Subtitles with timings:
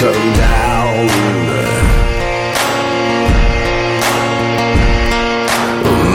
[0.00, 0.96] come down.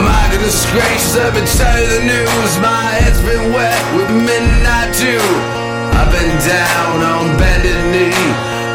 [0.02, 0.26] My
[0.74, 2.52] gracious, I've been telling the news.
[2.58, 5.22] My head's been wet with midnight dew.
[5.94, 8.26] I've been down on bended knee,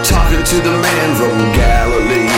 [0.08, 2.32] talking to the man from Galilee.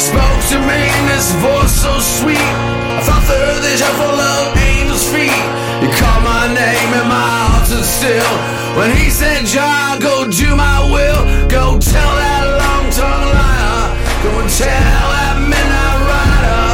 [0.00, 2.40] Spoke to me in this voice so sweet.
[2.40, 5.44] I thought the earth is full of angels' feet.
[5.84, 7.53] He called my name and my
[7.84, 8.32] still.
[8.78, 11.22] When he said, John, go do my will.
[11.48, 13.82] Go tell that long-tongued liar.
[14.24, 16.64] Go and tell that midnight rider.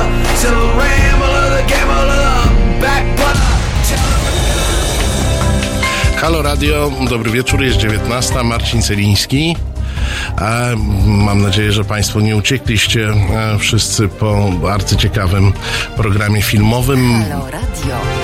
[0.41, 2.35] Tell the rambler, the gambler, the
[2.81, 3.51] backbiter.
[6.21, 9.57] Halo Radio, dobry wieczór, jest 19, Marcin Celiński.
[11.07, 15.53] Mam nadzieję, że Państwo nie uciekliście e, wszyscy po arcyciekawym
[15.97, 17.25] programie filmowym.
[17.29, 18.20] Halo Radio.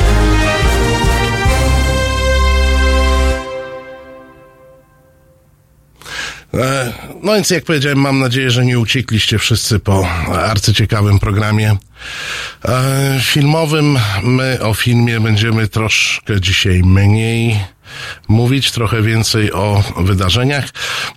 [7.23, 11.77] No więc jak powiedziałem, mam nadzieję, że nie uciekliście wszyscy po arcyciekawym programie
[12.65, 13.99] e, filmowym.
[14.23, 17.61] My o filmie będziemy troszkę dzisiaj mniej
[18.29, 20.69] mówić, trochę więcej o wydarzeniach.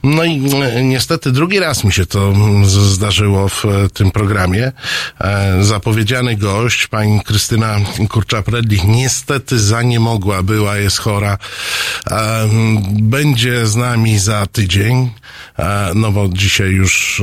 [0.03, 2.33] No i e, niestety drugi raz mi się to
[2.65, 4.71] zdarzyło w e, tym programie.
[5.21, 11.37] E, Zapowiedziany gość, pani Krystyna Kurczap-Redlich, niestety zaniemogła, była, jest chora.
[12.91, 15.09] Będzie z nami za tydzień,
[15.95, 17.21] no bo dzisiaj już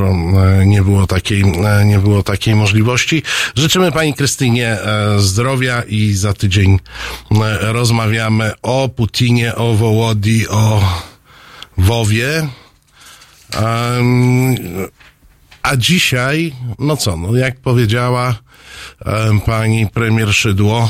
[0.67, 1.45] nie było takiej,
[1.85, 3.23] nie było takiej możliwości.
[3.55, 4.79] Życzymy pani Krystynie
[5.19, 6.79] zdrowia i za tydzień
[7.61, 10.83] rozmawiamy o Putinie, o Wołodii, o
[11.79, 12.49] Wowie.
[13.57, 14.55] Em,
[15.63, 18.35] a dzisiaj, no co, no jak powiedziała
[19.07, 20.89] em, pani premier Szydło,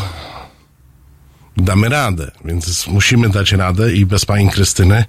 [1.56, 5.04] damy radę, więc musimy dać radę i bez pani Krystyny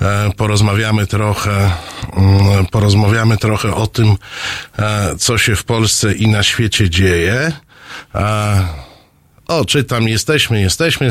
[0.00, 1.70] e, porozmawiamy trochę,
[2.16, 4.16] mm, porozmawiamy trochę o tym,
[4.78, 7.52] e, co się w Polsce i na świecie dzieje.
[8.14, 8.87] E,
[9.48, 11.08] o, czytam, jesteśmy, jesteśmy,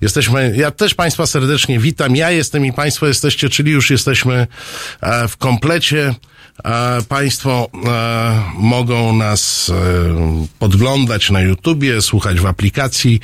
[0.00, 0.52] jesteśmy.
[0.56, 2.16] Ja też Państwa serdecznie witam.
[2.16, 4.46] Ja jestem i Państwo jesteście, czyli już jesteśmy
[5.00, 6.14] e, w komplecie.
[6.64, 13.20] E, Państwo e, mogą nas e, podglądać na YouTubie, słuchać w aplikacji.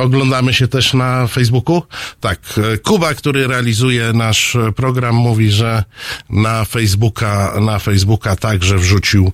[0.00, 1.82] Oglądamy się też na Facebooku.
[2.20, 2.40] Tak,
[2.82, 5.84] Kuba, który realizuje nasz program, mówi, że
[6.30, 9.32] na Facebooka, na Facebooka także wrzucił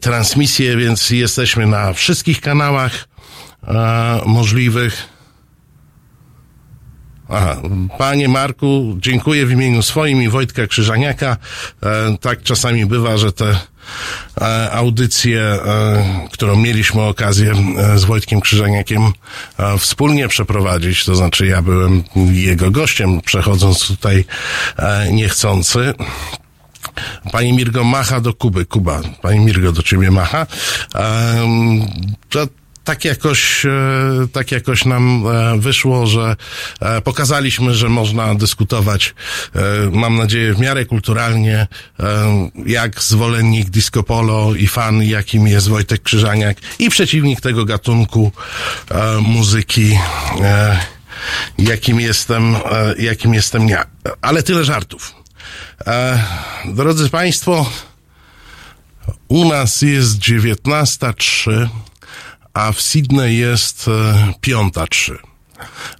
[0.00, 3.08] transmisję, więc jesteśmy na wszystkich kanałach
[4.26, 5.17] możliwych.
[7.28, 7.56] Aha.
[7.98, 11.36] Panie Marku, dziękuję w imieniu swoim i Wojtka Krzyżaniaka.
[11.82, 13.56] E, tak czasami bywa, że te
[14.40, 19.02] e, audycje, e, którą mieliśmy okazję e, z Wojtkiem Krzyżaniakiem
[19.58, 22.02] e, wspólnie przeprowadzić, to znaczy ja byłem
[22.32, 24.24] jego gościem, przechodząc tutaj
[24.76, 25.94] e, niechcący.
[27.32, 28.64] Pani Mirgo macha do Kuby.
[28.64, 30.46] Kuba, pani Mirgo do ciebie macha.
[32.28, 32.46] To
[32.88, 33.70] tak jakoś, e,
[34.32, 36.36] tak jakoś nam e, wyszło, że
[36.80, 39.14] e, pokazaliśmy, że można dyskutować,
[39.92, 41.66] mam nadzieję, w miarę kulturalnie,
[42.66, 48.32] jak zwolennik disco polo i fan, jakim jest Wojtek Krzyżaniak i przeciwnik tego gatunku
[49.20, 49.98] muzyki,
[51.58, 52.56] jakim jestem,
[52.98, 53.84] jakim jestem ja.
[54.20, 55.14] Ale tyle żartów.
[56.64, 57.70] Drodzy Państwo,
[59.28, 61.68] u nas jest 19.03,
[62.58, 65.14] a w Sydney jest e, 5.03.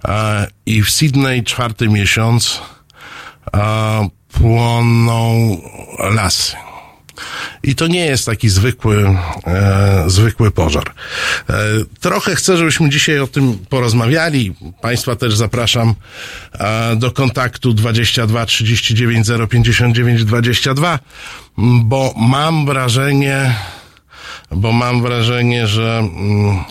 [0.05, 2.61] E, I w Sydney czwarty miesiąc
[3.53, 5.57] e, płoną
[5.99, 6.55] lasy.
[7.63, 9.15] I to nie jest taki zwykły,
[9.47, 10.93] e, zwykły pożar.
[11.49, 11.53] E,
[11.99, 14.55] trochę chcę, żebyśmy dzisiaj o tym porozmawiali.
[14.81, 15.95] Państwa też zapraszam
[16.53, 20.99] e, do kontaktu 22 39 059 22,
[21.83, 23.55] bo mam wrażenie,
[24.51, 26.63] bo mam wrażenie, że mm,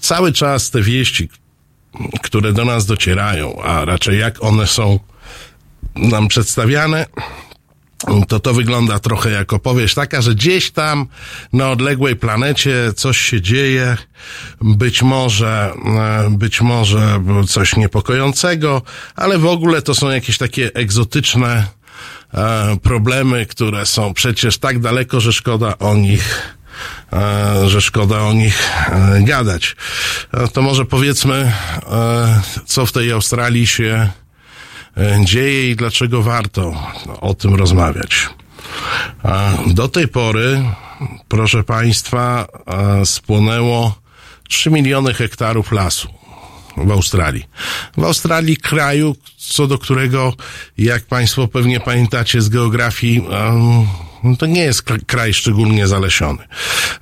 [0.00, 1.28] cały czas te wieści,
[2.22, 4.98] które do nas docierają, a raczej jak one są
[5.96, 7.06] nam przedstawiane,
[8.28, 11.06] to to wygląda trochę jak opowieść taka, że gdzieś tam
[11.52, 13.96] na odległej planecie coś się dzieje,
[14.60, 18.82] być może, e, być może coś niepokojącego,
[19.16, 21.66] ale w ogóle to są jakieś takie egzotyczne
[22.34, 26.56] e, problemy, które są przecież tak daleko, że szkoda o nich
[27.66, 29.76] że szkoda o nich e, gadać.
[30.32, 31.52] E, To może powiedzmy,
[31.92, 34.10] e, co w tej Australii się
[34.96, 38.28] e, dzieje i dlaczego warto o tym rozmawiać.
[39.66, 40.62] Do tej pory,
[41.28, 43.94] proszę Państwa, e, spłonęło
[44.48, 46.08] 3 miliony hektarów lasu.
[46.76, 47.44] w Australii.
[47.96, 50.32] W Australii kraju, co do którego,
[50.78, 53.22] jak Państwo pewnie pamiętacie z geografii,
[54.24, 56.42] um, to nie jest kraj szczególnie zalesiony.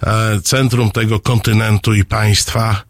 [0.03, 2.83] E, centrum tego kontynentu i państwa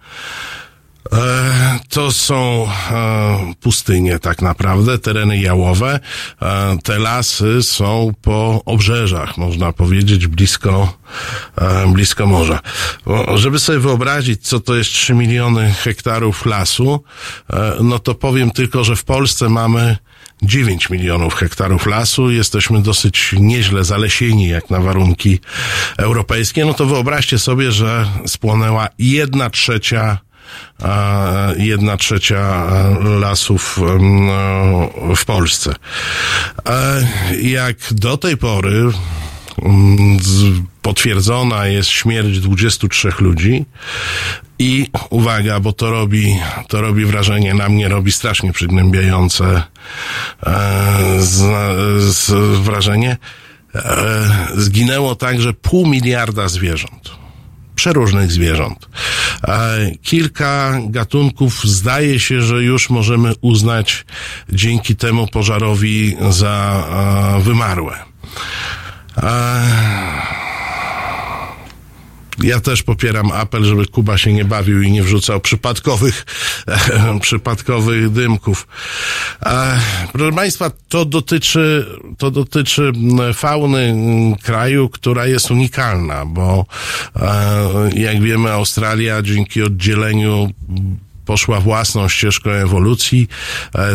[1.12, 6.00] E, to są e, pustynie tak naprawdę, tereny jałowe.
[6.82, 10.99] Te lasy są po obrzeżach, można powiedzieć, blisko,
[11.88, 12.61] blisko morza.
[13.35, 17.05] Żeby sobie wyobrazić, co to jest 3 miliony hektarów lasu,
[17.81, 19.97] no to powiem tylko, że w Polsce mamy
[20.42, 25.40] 9 milionów hektarów lasu, jesteśmy dosyć nieźle zalesieni jak na warunki
[25.98, 30.19] europejskie, no to wyobraźcie sobie, że spłonęła jedna trzecia
[31.56, 32.66] jedna trzecia
[33.00, 33.78] lasów
[35.16, 35.75] w Polsce.
[37.43, 38.90] Jak do tej pory
[40.82, 43.64] potwierdzona jest śmierć 23 ludzi
[44.58, 46.36] i uwaga, bo to robi,
[46.68, 49.62] to robi wrażenie, na mnie robi strasznie przygnębiające
[51.18, 51.40] z,
[52.14, 52.30] z
[52.60, 53.16] wrażenie.
[54.56, 57.20] Zginęło także pół miliarda zwierząt
[57.80, 58.88] przeróżnych zwierząt.
[60.02, 64.04] Kilka gatunków zdaje się, że już możemy uznać
[64.52, 66.84] dzięki temu pożarowi za
[67.40, 67.98] wymarłe.
[72.43, 76.26] Ja też popieram apel, żeby Kuba się nie bawił i nie wrzucał przypadkowych,
[77.20, 78.67] przypadkowych dymków.
[80.12, 81.87] Proszę Państwa, to dotyczy,
[82.19, 82.93] to dotyczy
[83.34, 83.96] fauny
[84.43, 86.67] kraju, która jest unikalna, bo
[87.94, 90.50] jak wiemy, Australia dzięki oddzieleniu
[91.25, 93.28] poszła własną ścieżką ewolucji.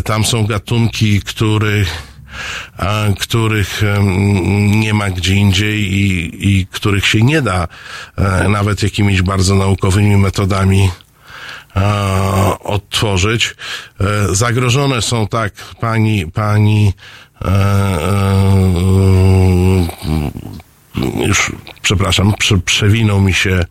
[0.03, 2.14] Tam są gatunki, których
[3.19, 3.81] których
[4.69, 7.67] nie ma gdzie indziej i, i których się nie da
[8.17, 10.89] e, nawet jakimiś bardzo naukowymi metodami
[12.63, 13.55] odtworzyć.
[13.99, 16.93] E, zagrożone są tak pani, pani
[17.45, 17.45] e,
[21.27, 21.51] już
[21.81, 23.65] przepraszam, prze, przewinął mi się,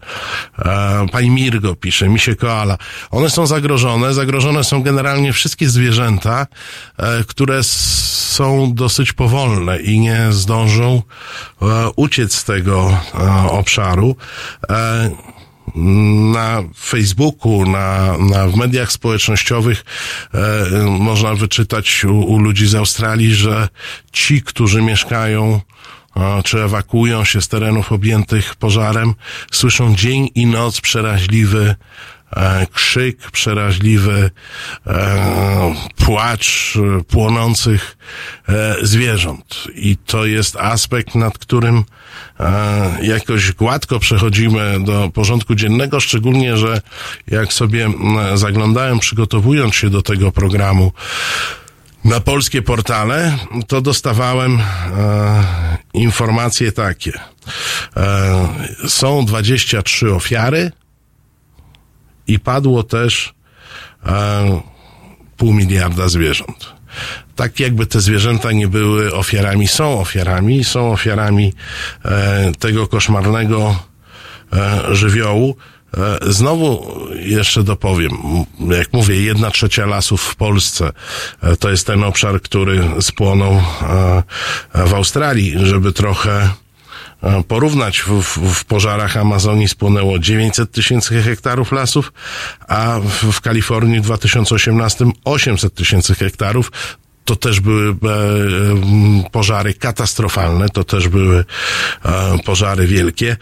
[0.59, 2.79] e, pani Mirgo pisze, mi się koala.
[3.11, 6.47] One są zagrożone, zagrożone są generalnie wszystkie zwierzęta,
[6.97, 11.03] e, które są dosyć powolne i nie zdążą
[11.63, 11.67] e,
[11.97, 14.17] uciec z tego e, obszaru.
[14.71, 15.11] E,
[16.33, 19.85] na Facebooku, na, na w mediach społecznościowych
[20.35, 23.69] e, można wyczytać u, u ludzi z Australii, że
[24.13, 25.61] ci, którzy mieszkają
[26.45, 29.15] czy ewakuują się z terenów objętych pożarem,
[29.53, 31.75] słyszą dzień i noc przeraźliwy
[32.37, 34.31] e, krzyk, przeraźliwy
[34.87, 36.79] e, płacz
[37.09, 37.97] płonących
[38.49, 39.65] e, zwierząt.
[39.75, 41.85] I to jest aspekt, nad którym
[43.03, 46.81] jakoś gładko przechodzimy do porządku dziennego, szczególnie, że
[47.27, 47.91] jak sobie
[48.35, 50.93] zaglądałem, przygotowując się do tego programu,
[52.05, 54.65] na polskie portale, to dostawałem e,
[55.95, 57.13] informacje takie.
[57.97, 58.49] E,
[58.89, 60.73] są 23 ofiary
[62.27, 63.35] i padło też
[64.07, 64.61] e,
[65.37, 66.75] pół miliarda zwierząt.
[67.37, 71.53] Tak jakby te zwierzęta nie były ofiarami, są ofiarami, są ofiarami
[72.05, 73.77] e, tego koszmarnego
[74.53, 75.57] e, żywiołu.
[75.97, 78.13] E, znowu jeszcze dopowiem,
[78.71, 80.93] jak mówię, jedna trzecia lasów w Polsce
[81.43, 84.23] e, to jest ten obszar, który spłonął e,
[84.87, 86.51] w Australii, żeby trochę
[87.49, 88.23] porównać, w,
[88.55, 92.13] w, pożarach Amazonii spłonęło 900 tysięcy hektarów lasów,
[92.69, 96.73] a w, w Kalifornii w 2018 800 tysięcy hektarów.
[97.25, 97.97] To też były
[99.33, 101.45] pożary katastrofalne, to też były
[102.45, 103.37] pożary wielkie.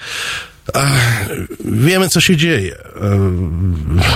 [1.65, 2.77] Wiemy, co się dzieje.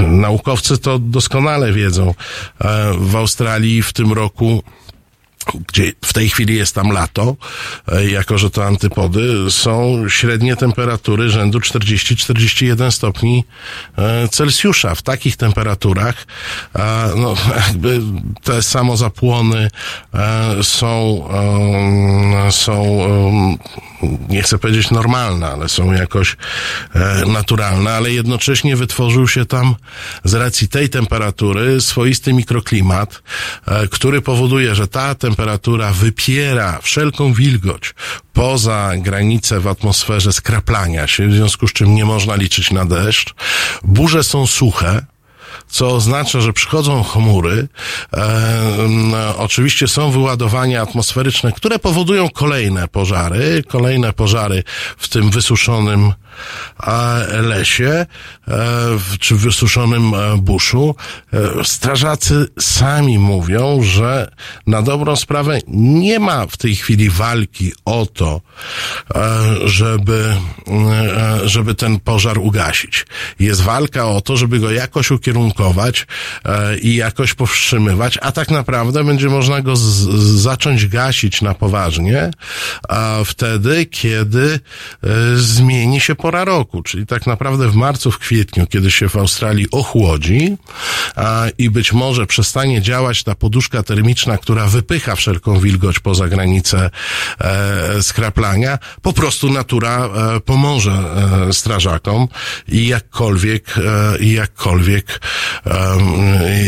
[0.00, 2.14] Naukowcy to doskonale wiedzą.
[2.98, 4.62] W Australii w tym roku
[5.68, 7.36] gdzie w tej chwili jest tam lato,
[7.88, 13.44] e, jako że to antypody, są średnie temperatury rzędu 40-41 stopni
[13.98, 14.94] e, Celsjusza.
[14.94, 16.26] W takich temperaturach
[17.16, 17.34] no,
[17.66, 18.00] jakby
[18.42, 19.70] te samozapłony
[20.14, 21.28] e, są,
[22.50, 23.06] są
[24.28, 26.36] nie chcę powiedzieć normalne, ale są jakoś
[27.26, 29.74] naturalne, ale jednocześnie wytworzył się tam
[30.24, 33.22] z racji tej temperatury swoisty mikroklimat,
[33.90, 37.94] który powoduje, że ta temperatura wypiera wszelką wilgoć
[38.32, 43.34] poza granicę w atmosferze skraplania się, w związku z czym nie można liczyć na deszcz.
[43.84, 45.06] Burze są suche,
[45.68, 47.68] co oznacza, że przychodzą chmury.
[48.12, 54.62] E, oczywiście są wyładowania atmosferyczne, które powodują kolejne pożary, kolejne pożary
[54.96, 56.12] w tym wysuszonym
[57.42, 58.06] lesie,
[59.20, 60.94] czy w wysuszonym buszu.
[61.64, 64.30] Strażacy sami mówią, że
[64.66, 68.40] na dobrą sprawę nie ma w tej chwili walki o to,
[69.64, 70.36] żeby,
[71.44, 73.06] żeby ten pożar ugasić.
[73.38, 75.55] Jest walka o to, żeby go jakoś ukierunkować
[76.82, 79.76] i jakoś powstrzymywać, a tak naprawdę będzie można go
[80.34, 82.30] zacząć gasić na poważnie,
[82.88, 84.60] a wtedy, kiedy
[85.34, 89.70] zmieni się pora roku, czyli tak naprawdę w marcu, w kwietniu, kiedy się w Australii
[89.70, 90.56] ochłodzi
[91.16, 96.90] a, i być może przestanie działać ta poduszka termiczna, która wypycha wszelką wilgoć poza granicę
[97.40, 100.92] e, skraplania, po prostu natura e, pomoże
[101.48, 102.28] e, strażakom
[102.68, 105.18] i jakkolwiek, e, jakkolwiek, e,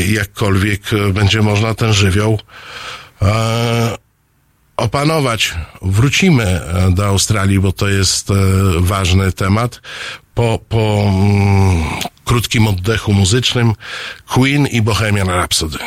[0.08, 0.82] jakkolwiek
[1.12, 2.38] będzie można ten żywioł
[3.22, 3.96] e,
[4.76, 5.54] opanować.
[5.82, 8.34] Wrócimy e, do Australii, bo to jest e,
[8.78, 9.80] ważny temat.
[10.34, 11.84] Po, po mm,
[12.24, 13.72] krótkim oddechu muzycznym
[14.26, 15.78] Queen i Bohemian Rhapsody.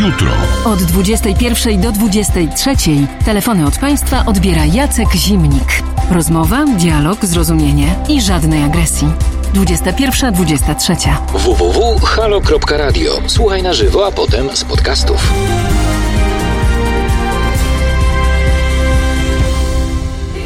[0.00, 0.30] Jutro.
[0.64, 2.76] Od 21 do 23
[3.24, 5.82] telefony od Państwa odbiera Jacek Zimnik.
[6.10, 9.08] Rozmowa, dialog, zrozumienie i żadnej agresji.
[9.54, 11.16] 21-23.
[11.32, 13.12] www.halo.radio.
[13.26, 15.32] Słuchaj na żywo, a potem z podcastów.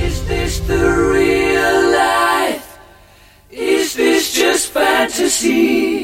[0.08, 0.82] Is this the
[1.12, 2.64] real life?
[3.52, 6.03] Is this just fantasy?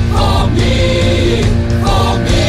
[0.11, 1.41] For me.
[1.83, 2.40] For me.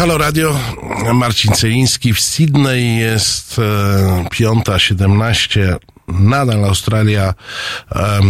[0.00, 0.58] Halo Radio,
[1.14, 5.76] Marcin Celiński w Sydney jest e, piąta, 17.
[6.08, 7.34] Nadal Australia
[7.92, 8.20] e,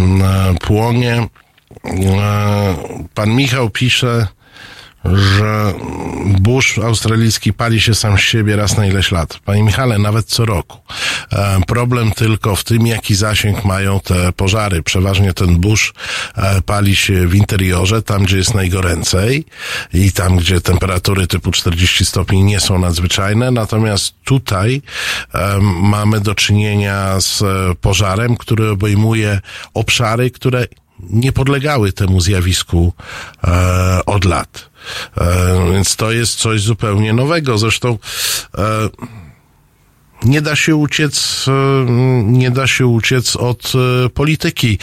[0.61, 1.27] płonie.
[1.85, 2.77] E,
[3.15, 4.27] pan Michał pisze,
[5.05, 5.73] że
[6.41, 9.39] burz australijski pali się sam z siebie raz na ileś lat.
[9.45, 10.79] Panie Michale, nawet co roku.
[11.33, 14.83] E, problem tylko w tym, jaki zasięg mają te pożary.
[14.83, 15.93] Przeważnie ten burz
[16.37, 19.45] e, pali się w interiorze, tam gdzie jest najgoręcej
[19.95, 23.51] i tam, gdzie temperatury typu 40 stopni nie są nadzwyczajne.
[23.51, 24.83] Natomiast tutaj
[25.35, 27.43] e, mamy do czynienia z
[27.79, 29.41] pożarem, który obejmuje
[29.75, 30.67] obszary, które
[31.11, 32.93] nie podlegały temu zjawisku
[33.45, 34.71] e, od lat.
[35.17, 37.59] E, więc to jest coś zupełnie nowego.
[37.59, 37.99] Zresztą
[38.59, 38.89] e,
[40.25, 41.91] nie da się uciec, e,
[42.23, 44.79] nie da się uciec od e, polityki.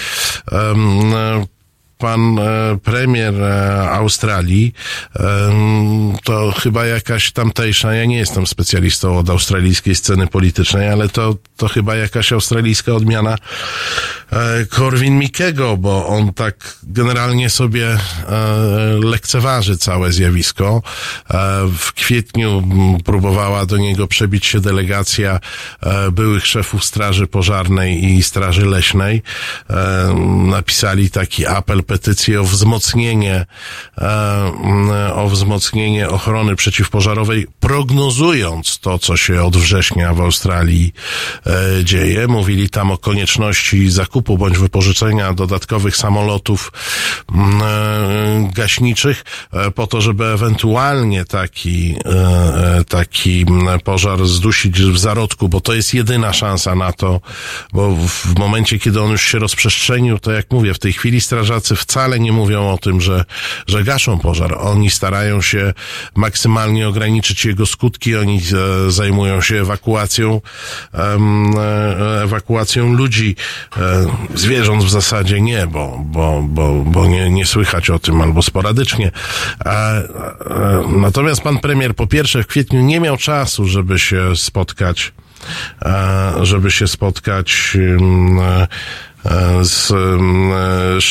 [1.97, 4.73] E, Pan e, premier e, Australii
[6.23, 11.67] to chyba jakaś tamtejsza, ja nie jestem specjalistą od australijskiej sceny politycznej, ale to, to
[11.67, 13.37] chyba jakaś australijska odmiana
[14.31, 17.99] e, Korwin Mikkego, bo on tak generalnie sobie e,
[19.03, 20.81] lekceważy całe zjawisko.
[21.29, 22.63] E, w kwietniu
[23.05, 25.39] próbowała do niego przebić się delegacja
[25.81, 29.21] e, byłych szefów Straży Pożarnej i Straży Leśnej.
[29.69, 30.13] E,
[30.47, 33.45] napisali taki apel, petycję o wzmocnienie,
[33.97, 40.93] e, o wzmocnienie ochrony przeciwpożarowej, prognozując to, co się od września w Australii
[41.45, 42.27] e, dzieje.
[42.27, 46.71] Mówili tam o konieczności zakupu bądź wypożyczenia dodatkowych samolotów
[47.31, 49.25] m, e, gaśniczych
[49.75, 51.95] po to, żeby ewentualnie taki,
[52.87, 57.21] taki m, pożar zdusić w zarodku, bo to jest jedyna szansa na to,
[57.73, 61.75] bo w momencie, kiedy on już się rozprzestrzenił, to jak mówię, w tej chwili strażacy
[61.77, 63.25] wcale nie mówią o tym, że,
[63.67, 64.57] że gaszą pożar.
[64.59, 65.73] Oni starają się
[66.15, 68.41] maksymalnie ograniczyć jego skutki, oni
[68.87, 70.41] e, zajmują się ewakuacją,
[70.93, 73.35] e, ewakuacją ludzi,
[73.77, 78.41] e, zwierząt w zasadzie nie, bo, bo, bo, bo nie, nie słychać o tym albo
[78.41, 79.11] sporadycznie.
[80.89, 85.13] Natomiast pan premier po pierwsze w kwietniu nie miał czasu, żeby się spotkać
[86.41, 87.77] żeby się spotkać
[89.61, 89.91] z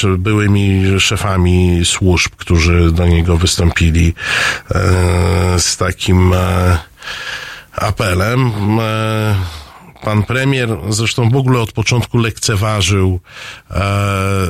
[0.05, 4.15] e, byłymi szefami służb, którzy do niego wystąpili
[4.75, 6.79] e, z takim e,
[7.73, 8.53] apelem.
[10.03, 13.21] Pan premier zresztą w ogóle od początku lekceważył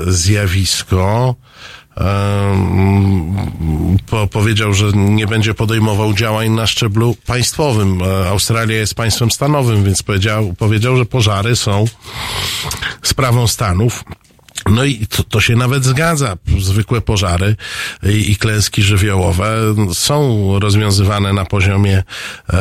[0.06, 1.34] zjawisko.
[4.06, 8.02] Po, powiedział, że nie będzie podejmował działań na szczeblu państwowym.
[8.02, 11.84] E, Australia jest państwem stanowym, więc powiedział, powiedział, że pożary są
[13.02, 14.04] sprawą Stanów.
[14.70, 16.36] No i to, to się nawet zgadza.
[16.58, 17.56] Zwykłe pożary
[18.02, 19.56] i, i klęski żywiołowe
[19.92, 22.02] są rozwiązywane na poziomie
[22.52, 22.54] e,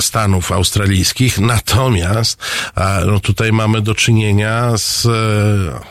[0.00, 1.38] Stanów australijskich.
[1.38, 2.42] Natomiast
[2.76, 5.10] e, no tutaj mamy do czynienia z e,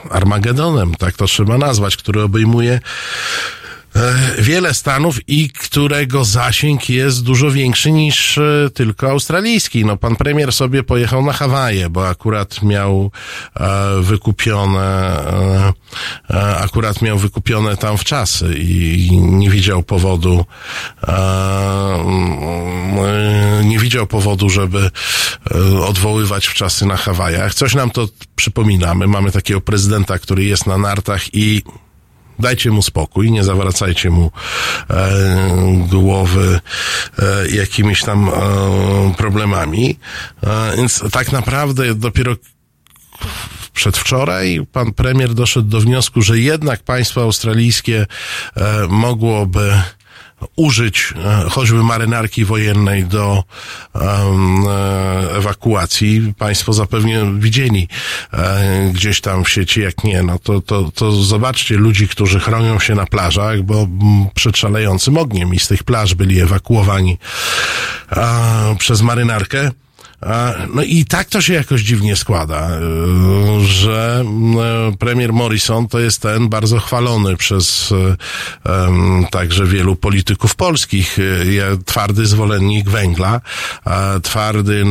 [0.10, 2.80] Armagedonem, tak to trzeba nazwać, który obejmuje
[4.40, 9.86] wiele stanów i którego zasięg jest dużo większy niż e, tylko australijski.
[9.86, 13.12] No, pan premier sobie pojechał na Hawaje, bo akurat miał
[13.56, 15.74] e, wykupione, e,
[16.30, 20.46] e, akurat miał wykupione tam w czasy i nie widział powodu,
[21.08, 22.04] e,
[23.66, 24.90] nie widział powodu, żeby
[25.56, 27.54] e, odwoływać w czasy na Hawajach.
[27.54, 29.08] Coś nam to przypominamy.
[29.08, 31.64] Mamy takiego prezydenta, który jest na nartach i
[32.40, 34.32] Dajcie mu spokój, nie zawracajcie mu
[34.90, 35.12] e,
[35.90, 36.60] głowy
[37.20, 38.34] e, jakimiś tam e,
[39.18, 40.00] problemami.
[40.44, 42.36] E, więc tak naprawdę dopiero
[43.74, 48.06] przedwczoraj pan premier doszedł do wniosku, że jednak państwo australijskie
[48.56, 49.82] e, mogłoby
[50.56, 53.44] użyć e, choćby marynarki wojennej do
[53.96, 54.00] e,
[55.38, 56.34] ewakuacji.
[56.38, 57.88] Państwo zapewne widzieli
[58.34, 62.80] e, gdzieś tam w sieci, jak nie, no to, to, to zobaczcie ludzi, którzy chronią
[62.80, 67.18] się na plażach, bo mm, przed szalejącym ogniem i z tych plaż byli ewakuowani
[68.78, 69.72] przez marynarkę.
[70.74, 74.26] No i tak to się jakoś dziwnie składa, y, że
[74.94, 77.94] y, premier Morrison to jest ten bardzo chwalony przez
[78.64, 81.18] em, także wielu polityków polskich,
[81.86, 83.42] twardy zwolennik węgla,
[84.24, 84.84] twardy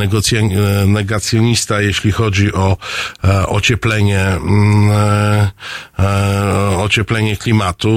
[0.87, 2.77] negacjonista, jeśli chodzi o
[3.25, 5.51] e, ocieplenie, mm, e,
[5.99, 7.91] e, ocieplenie klimatu.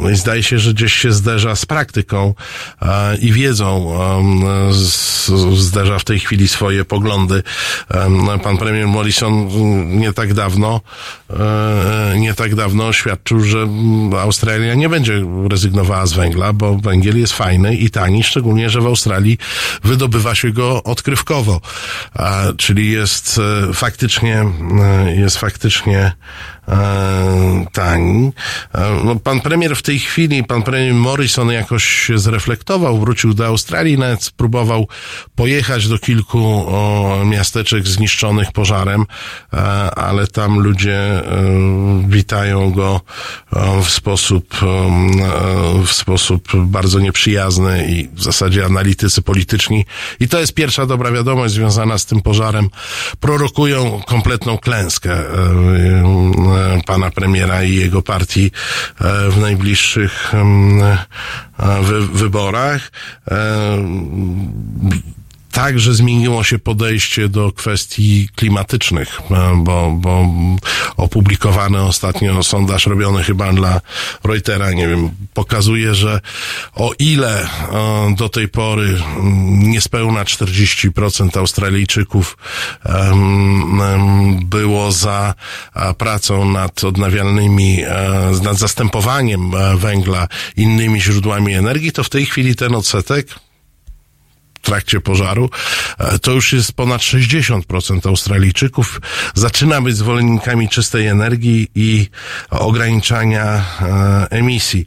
[0.00, 2.34] No i zdaje się, że gdzieś się zderza z praktyką
[2.82, 3.98] e, i wiedzą,
[5.54, 7.42] zderza w tej chwili swoje poglądy.
[7.90, 10.80] Em, Pan premier Morrison mm, nie tak dawno,
[11.30, 17.18] e, nie tak dawno oświadczył, że mm, Australia nie będzie rezygnowała z węgla, bo węgiel
[17.18, 19.38] jest fajny i tani, szczególnie, że w Australii
[19.84, 21.60] wydobywa się go odkrywkowo,
[22.56, 24.44] czyli jest e, faktycznie,
[24.80, 26.12] e, jest faktycznie
[26.68, 28.32] e, tani.
[28.74, 33.46] E, No, pan premier w tej chwili, pan premier Morrison jakoś się zreflektował, wrócił do
[33.46, 34.88] Australii, nawet spróbował
[35.34, 39.04] pojechać do kilku o, miasteczek zniszczonych pożarem,
[39.52, 39.56] e,
[39.94, 41.22] ale tam ludzie
[42.08, 43.00] witają go
[43.82, 44.54] w sposób,
[45.86, 49.84] w sposób bardzo nieprzyjazny i w zasadzie analitycy polityczni.
[50.20, 52.68] I to jest pierwsza dobra wiadomość związana z tym pożarem.
[53.20, 55.16] Prorokują kompletną klęskę
[56.86, 58.50] pana premiera i jego partii
[59.00, 60.98] e, w najbliższych em, e,
[61.82, 62.90] wy, wyborach.
[65.58, 70.26] Także zmieniło się podejście do kwestii klimatycznych, e, bo, bo
[70.96, 73.80] opublikowany ostatnio sondaż robiony chyba dla
[74.24, 76.20] Reutera, nie wiem, pokazuje, że
[76.74, 77.48] o ile e,
[78.16, 82.36] do tej pory mm, niespełna 40% Australijczyków
[84.44, 85.34] było za
[85.74, 87.78] e, pracą nad odnawialnymi,
[88.42, 93.47] nad zastępowaniem węgla innymi źródłami energii, to w tej chwili ten odsetek
[94.68, 95.50] trakcie pożaru,
[95.98, 99.00] e, to już jest ponad 60% Australijczyków.
[99.34, 102.08] Zaczyna być zwolennikami czystej energii i
[102.50, 103.44] ograniczania
[103.80, 104.86] e, emisji.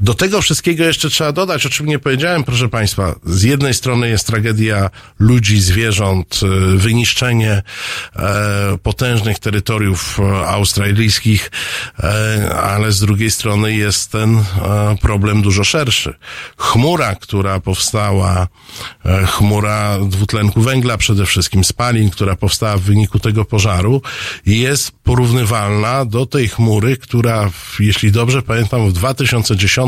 [0.00, 3.14] Do tego wszystkiego jeszcze trzeba dodać, o czym nie powiedziałem, proszę Państwa.
[3.24, 7.62] Z jednej strony jest tragedia ludzi, zwierząt, e, wyniszczenie
[8.16, 11.50] e, potężnych terytoriów e, australijskich,
[12.00, 14.44] e, ale z drugiej strony jest ten
[15.00, 16.14] problem dużo szerszy.
[16.58, 18.48] Chmura, która powstała,
[19.26, 24.02] chmura dwutlenku węgla przede wszystkim, spalin, która powstała w wyniku tego pożaru,
[24.46, 29.87] jest porównywalna do tej chmury, która, jeśli dobrze pamiętam, w 2010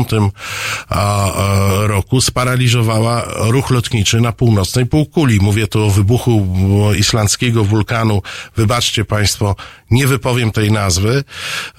[1.87, 5.39] roku sparaliżowała ruch lotniczy na północnej półkuli.
[5.39, 6.47] Mówię tu o wybuchu
[6.93, 8.21] e, islandzkiego wulkanu.
[8.55, 9.55] Wybaczcie Państwo,
[9.91, 11.23] nie wypowiem tej nazwy.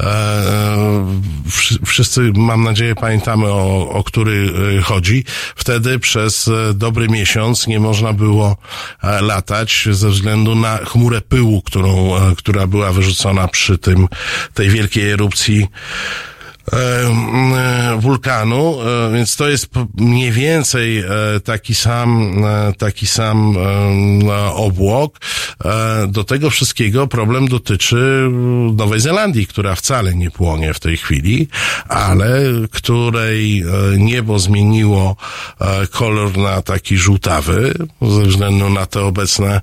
[0.01, 5.25] E, e, wszy- wszyscy, mam nadzieję, pamiętamy, o, o który e, chodzi.
[5.57, 8.57] Wtedy przez e, dobry miesiąc nie można było
[9.03, 14.09] e, latać ze względu na chmurę pyłu, którą, e, która była wyrzucona przy tym,
[14.55, 16.32] tej wielkiej erupcji e, e,
[17.99, 21.05] wulkanu, e, więc to jest mniej więcej e,
[21.45, 23.57] taki sam, e, taki sam
[24.29, 25.19] e, obłok.
[25.65, 28.29] E, Do tego wszystkiego problem dotyczy
[28.77, 31.49] Nowej Zelandii, która wcale nie płonie w tej chwili,
[31.89, 33.65] ale której e,
[33.99, 35.17] niebo zmieniło
[35.61, 39.61] e, kolor na taki żółtawy ze względu na te obecne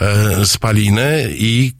[0.00, 1.72] e, spaliny i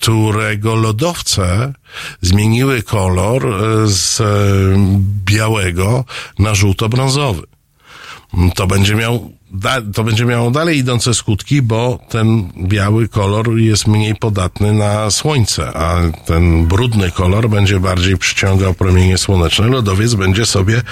[0.00, 1.72] którego lodowce
[2.20, 4.24] zmieniły kolor e, z e,
[5.24, 6.04] białego
[6.38, 7.42] na żółto-brązowy.
[8.54, 9.32] To będzie miał,
[9.94, 15.76] to będzie miało dalej idące skutki, bo ten biały kolor jest mniej podatny na słońce,
[15.76, 19.66] a ten brudny kolor będzie bardziej przyciągał promienie słoneczne.
[19.66, 20.82] Lodowiec będzie sobie,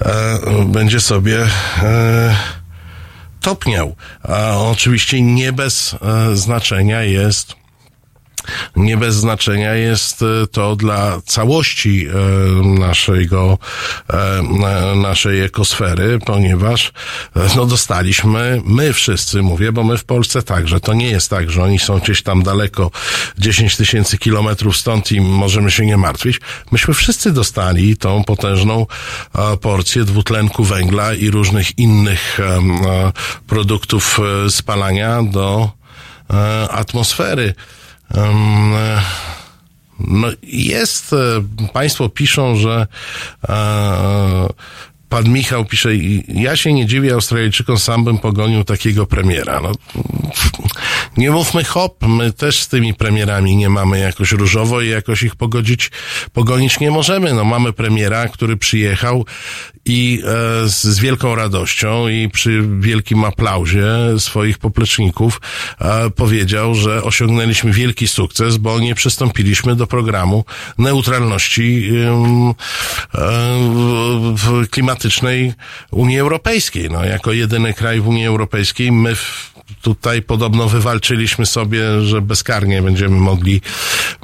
[0.00, 1.46] e, będzie sobie,
[1.82, 2.36] e,
[3.40, 3.96] topniał.
[4.22, 7.57] A oczywiście nie bez e, znaczenia jest
[8.76, 12.12] nie bez znaczenia jest e, to dla całości e,
[12.78, 13.58] naszego,
[14.10, 16.92] e, na- naszej ekosfery, ponieważ
[17.56, 21.62] no dostaliśmy, my wszyscy mówię, bo my w Polsce także, to nie jest tak, że
[21.62, 22.90] oni są gdzieś tam daleko,
[23.38, 26.40] 10 tysięcy kilometrów stąd i możemy się nie martwić.
[26.72, 28.86] Myśmy wszyscy dostali tą potężną
[29.60, 32.40] porcję dwutlenku węgla i różnych innych
[33.46, 35.70] produktów spalania do
[36.70, 37.54] atmosfery.
[38.14, 39.02] E,
[40.00, 41.16] no jest, e,
[41.72, 42.86] państwo piszą, że
[43.48, 44.48] e,
[45.08, 49.60] pan Michał pisze, "I ja się nie dziwię Australijczykom, sam bym pogonił takiego premiera.
[49.60, 49.72] No,
[51.16, 55.36] nie mówmy hop, my też z tymi premierami nie mamy jakoś różowo i jakoś ich
[55.36, 55.90] pogodzić,
[56.32, 57.32] pogonić nie możemy.
[57.32, 59.24] No mamy premiera, który przyjechał
[59.88, 63.84] i e, z, z wielką radością i przy wielkim aplauzie
[64.18, 65.40] swoich popleczników
[65.80, 70.44] e, powiedział, że osiągnęliśmy wielki sukces, bo nie przystąpiliśmy do programu
[70.78, 71.90] neutralności
[73.14, 73.28] e,
[74.70, 75.52] klimatycznej
[75.90, 76.90] Unii Europejskiej.
[76.90, 82.82] No, jako jedyny kraj w Unii Europejskiej my w, tutaj podobno wywalczyliśmy sobie, że bezkarnie
[82.82, 83.60] będziemy mogli,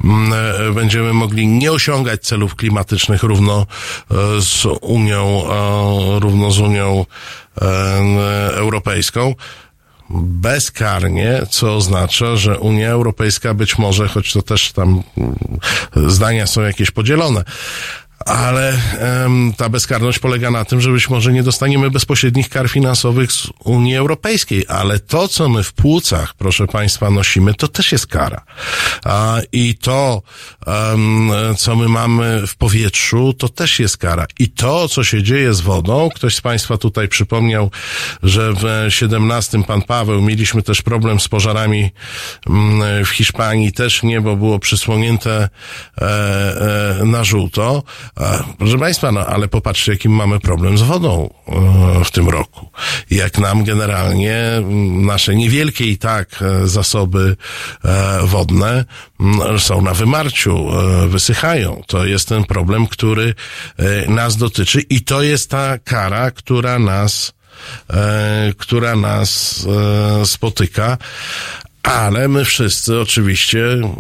[0.05, 3.67] mm, e, będziemy mogli nie osiągać celów klimatycznych równo
[4.11, 7.07] e, z Unią, e, równo z Unią
[8.55, 9.35] Europejską.
[10.21, 15.37] Bezkarnie, co oznacza, że Unia Europejska być może, choć to też tam mm,
[16.09, 17.45] zdania są jakieś podzielone,
[18.25, 23.33] ale em, ta bezkarność polega na tym, że być może nie dostaniemy bezpośrednich kar finansowych
[23.33, 28.07] z Unii Europejskiej, ale to, co my w płucach, proszę Państwa, nosimy, to też jest
[28.07, 28.45] kara.
[29.05, 30.23] A, I to,
[30.67, 34.27] em, co my mamy w powietrzu, to też jest kara.
[34.39, 37.71] I to, co się dzieje z wodą, ktoś z Państwa tutaj przypomniał,
[38.23, 41.91] że w 17 pan Paweł mieliśmy też problem z pożarami
[42.47, 45.49] mm, w Hiszpanii, też niebo było przysłonięte
[45.99, 47.83] e, e, na żółto.
[48.59, 52.68] Proszę Państwa, no ale popatrzcie, jakim mamy problem z wodą e, w tym roku.
[53.11, 57.37] Jak nam generalnie mm, nasze niewielkie i tak e, zasoby
[57.85, 58.85] e, wodne
[59.20, 60.66] mm, są na wymarciu,
[61.07, 61.83] wysychają.
[61.87, 63.35] To jest ten problem, który
[64.09, 67.33] nas dotyczy i to jest ta kara, która nas
[68.59, 69.61] która nas
[70.24, 70.98] spotyka,
[71.85, 73.90] ale my wszyscy oczywiście mm,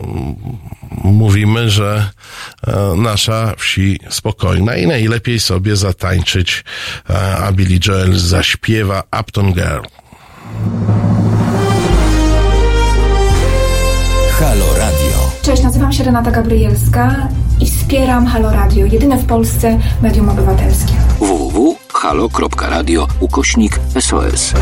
[1.04, 2.10] mówimy, że
[2.66, 6.64] e, nasza wsi spokojna i najlepiej sobie zatańczyć,
[7.10, 9.82] e, a Billy Joel zaśpiewa Upton Girl.
[14.40, 15.30] Halo Radio.
[15.42, 17.28] Cześć, nazywam się Renata Gabrielska
[17.60, 20.92] i wspieram Halo Radio, jedyne w Polsce medium obywatelskie.
[21.20, 24.52] www.halo.radio ukośnik SOS.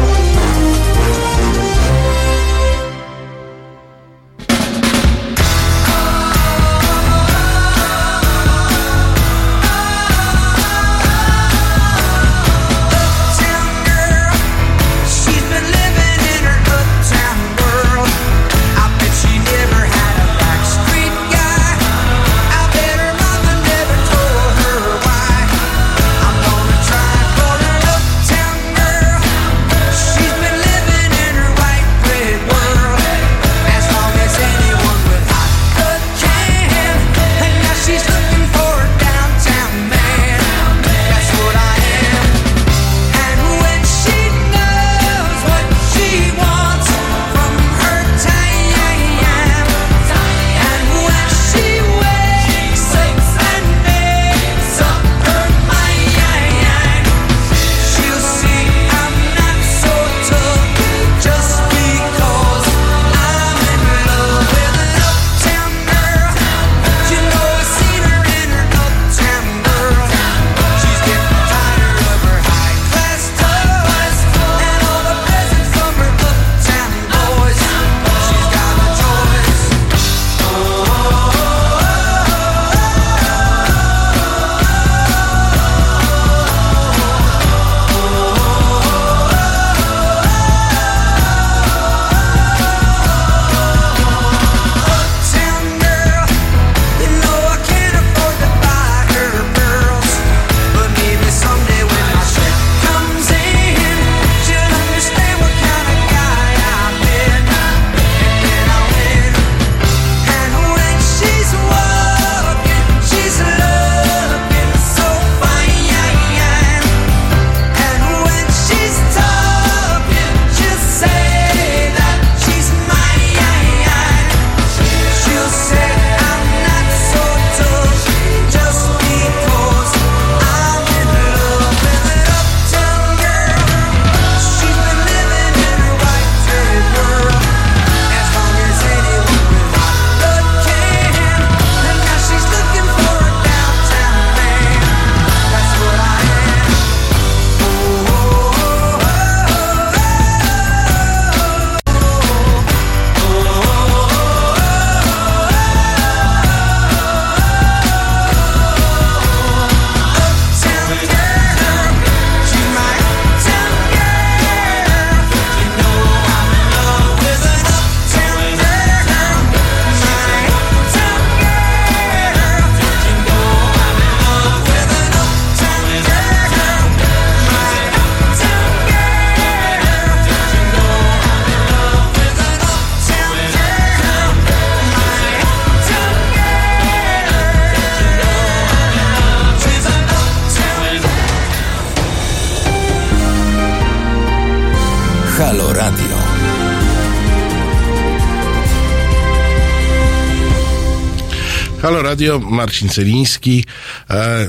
[202.12, 203.64] Radio, Marcin Celiński.
[204.10, 204.48] E,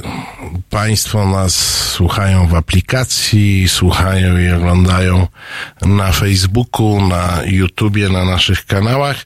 [0.70, 1.56] państwo nas
[1.92, 5.28] słuchają w aplikacji, słuchają i oglądają
[5.82, 9.26] na Facebooku, na YouTubie, na naszych kanałach.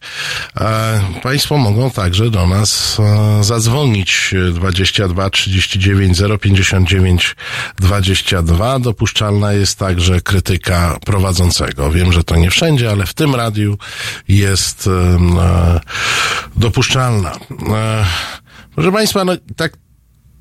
[0.58, 7.36] E, państwo mogą także do nas e, zadzwonić 22 39 059
[7.80, 8.80] 22.
[8.80, 11.92] Dopuszczalna jest także krytyka prowadzącego.
[11.92, 13.78] Wiem, że to nie wszędzie, ale w tym radiu
[14.28, 15.80] jest e,
[16.58, 17.32] dopuszczalna.
[17.76, 18.06] E,
[18.76, 19.78] proszę Państwa, no tak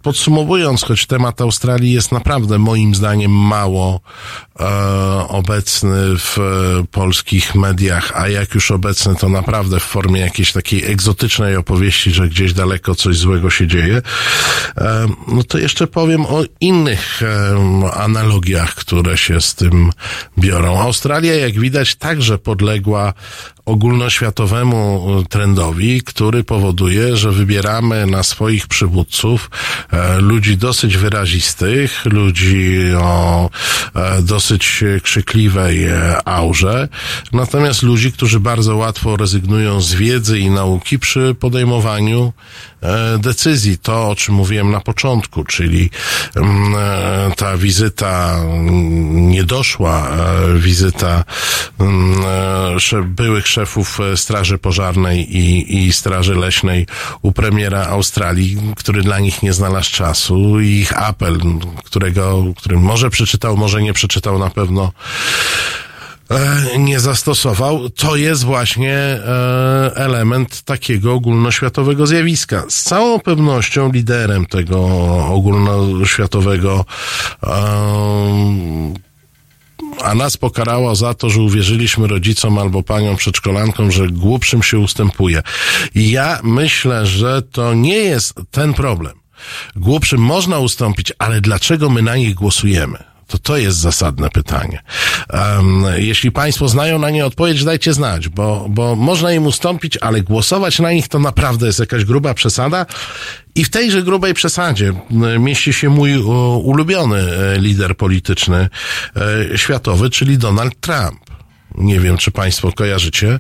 [0.06, 4.00] podsumowując, choć temat Australii jest naprawdę moim zdaniem mało
[4.60, 4.64] e,
[5.28, 10.84] obecny w e, polskich mediach, a jak już obecny, to naprawdę w formie jakiejś takiej
[10.84, 14.02] egzotycznej opowieści, że gdzieś daleko coś złego się dzieje,
[14.76, 19.90] e, no to jeszcze powiem o innych e, analogiach, które się z tym
[20.38, 20.80] biorą.
[20.80, 23.12] Australia, jak widać, także podległa
[23.66, 29.50] ogólnoświatowemu trendowi, który powoduje, że wybieramy na swoich przywódców
[29.90, 33.50] e, ludzi dosyć wyrazistych, ludzi o
[33.94, 36.88] e, dosyć krzykliwej e, aurze,
[37.32, 42.32] natomiast ludzi, którzy bardzo łatwo rezygnują z wiedzy i nauki przy podejmowaniu
[42.82, 43.78] e, decyzji.
[43.78, 45.90] To, o czym mówiłem na początku, czyli
[46.36, 51.24] mm, e, ta wizyta mm, niedoszła, e, wizyta
[51.80, 56.86] mm, e, byłych szefów e, Straży Pożarnej i, i Straży Leśnej
[57.22, 61.38] u premiera Australii, który dla nich nie znalazł czasu i ich apel,
[61.84, 64.92] którego, który może przeczytał, może nie przeczytał na pewno
[66.30, 69.20] e, nie zastosował, to jest właśnie e,
[69.94, 72.64] element takiego ogólnoświatowego zjawiska.
[72.68, 74.78] Z całą pewnością liderem tego
[75.26, 76.84] ogólnoświatowego
[80.02, 85.42] a nas pokarało za to, że uwierzyliśmy rodzicom albo paniom przedszkolankom, że głupszym się ustępuje.
[85.94, 89.12] I ja myślę, że to nie jest ten problem.
[89.76, 93.15] Głupszym można ustąpić, ale dlaczego my na nich głosujemy?
[93.26, 94.82] To to jest zasadne pytanie.
[95.32, 100.22] Um, jeśli Państwo znają na nie odpowiedź, dajcie znać, bo, bo można im ustąpić, ale
[100.22, 102.86] głosować na nich to naprawdę jest jakaś gruba przesada.
[103.54, 104.92] I w tejże grubej przesadzie
[105.34, 106.18] e, mieści się mój e,
[106.58, 108.68] ulubiony e, lider polityczny
[109.56, 111.25] światowy, czyli Donald Trump.
[111.76, 113.38] Nie wiem, czy Państwo kojarzycie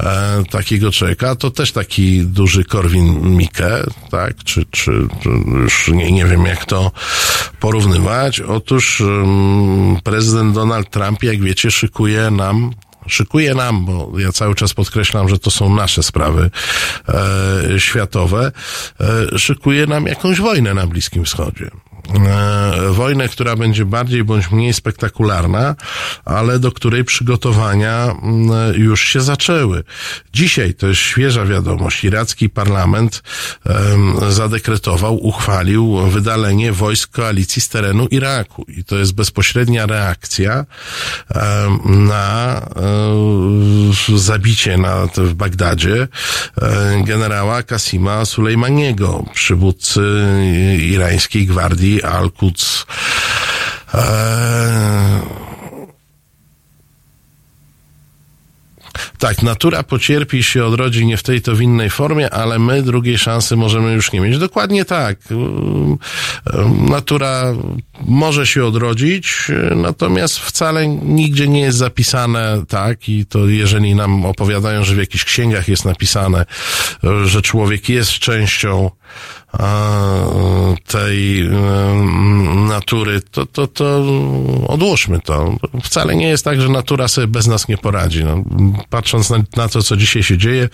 [0.00, 1.36] e, takiego człowieka.
[1.36, 4.44] To też taki duży Korwin Mikke, tak?
[4.44, 4.92] Czy, czy,
[5.62, 6.92] już nie, nie wiem, jak to
[7.60, 8.40] porównywać.
[8.40, 12.70] Otóż um, prezydent Donald Trump, jak wiecie, szykuje nam
[13.06, 16.50] szykuje nam, bo ja cały czas podkreślam, że to są nasze sprawy
[17.08, 18.52] e, światowe,
[19.34, 21.70] e, szykuje nam jakąś wojnę na Bliskim Wschodzie.
[22.14, 25.76] E, wojnę, która będzie bardziej bądź mniej spektakularna,
[26.24, 29.84] ale do której przygotowania mm, już się zaczęły.
[30.32, 32.04] Dzisiaj to jest świeża wiadomość.
[32.04, 33.22] Iracki parlament
[34.28, 38.64] zadekretował, uchwalił wydalenie wojsk koalicji z terenu Iraku.
[38.68, 40.64] I to jest bezpośrednia reakcja
[41.84, 42.60] na
[44.12, 46.08] e, zabicie na, w Bagdadzie
[46.62, 50.00] e, generała Kasima Sulejmaniego, przywódcy
[50.78, 52.86] irańskiej gwardii Al-Quds.
[53.94, 55.20] Eee,
[59.20, 63.18] Tak, natura pocierpi się odrodzi nie w tej to w innej formie, ale my drugiej
[63.18, 64.38] szansy możemy już nie mieć.
[64.38, 65.18] Dokładnie tak.
[65.30, 65.98] Um,
[66.88, 67.54] Natura
[68.00, 69.46] może się odrodzić,
[69.76, 75.24] natomiast wcale nigdzie nie jest zapisane tak i to jeżeli nam opowiadają, że w jakichś
[75.24, 76.46] księgach jest napisane,
[77.24, 78.90] że człowiek jest częścią
[80.86, 81.48] tej
[82.68, 84.04] natury, to, to, to
[84.68, 85.56] odłóżmy to.
[85.84, 88.24] Wcale nie jest tak, że natura sobie bez nas nie poradzi.
[88.24, 88.44] No,
[88.90, 90.68] patrząc na, na to, co dzisiaj się dzieje,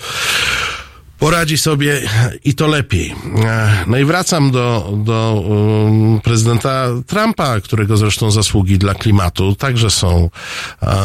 [1.19, 2.01] poradzi sobie
[2.45, 3.15] i to lepiej.
[3.45, 9.91] E, No i wracam do, do um, prezydenta Trumpa, którego zresztą zasługi dla klimatu także
[9.91, 10.31] są
[10.83, 10.97] e,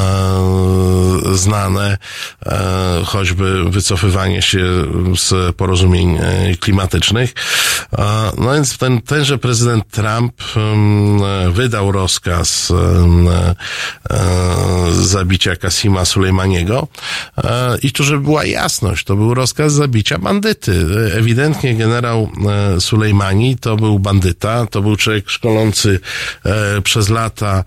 [1.34, 1.98] znane,
[2.46, 4.60] e, choćby wycofywanie się
[5.18, 7.34] z porozumień e, klimatycznych.
[7.98, 13.56] E, No więc ten, tenże prezydent Trump um, wydał rozkaz um, e,
[14.92, 16.88] zabicia Kasima Sulejmaniego
[17.84, 20.86] i tu, żeby była jasność, to był rozkaz zabicia bandyty.
[21.14, 22.30] Ewidentnie generał
[22.76, 26.00] e, Sulejmani to był bandyta, to był człowiek szkolący
[26.46, 27.64] e, przez lata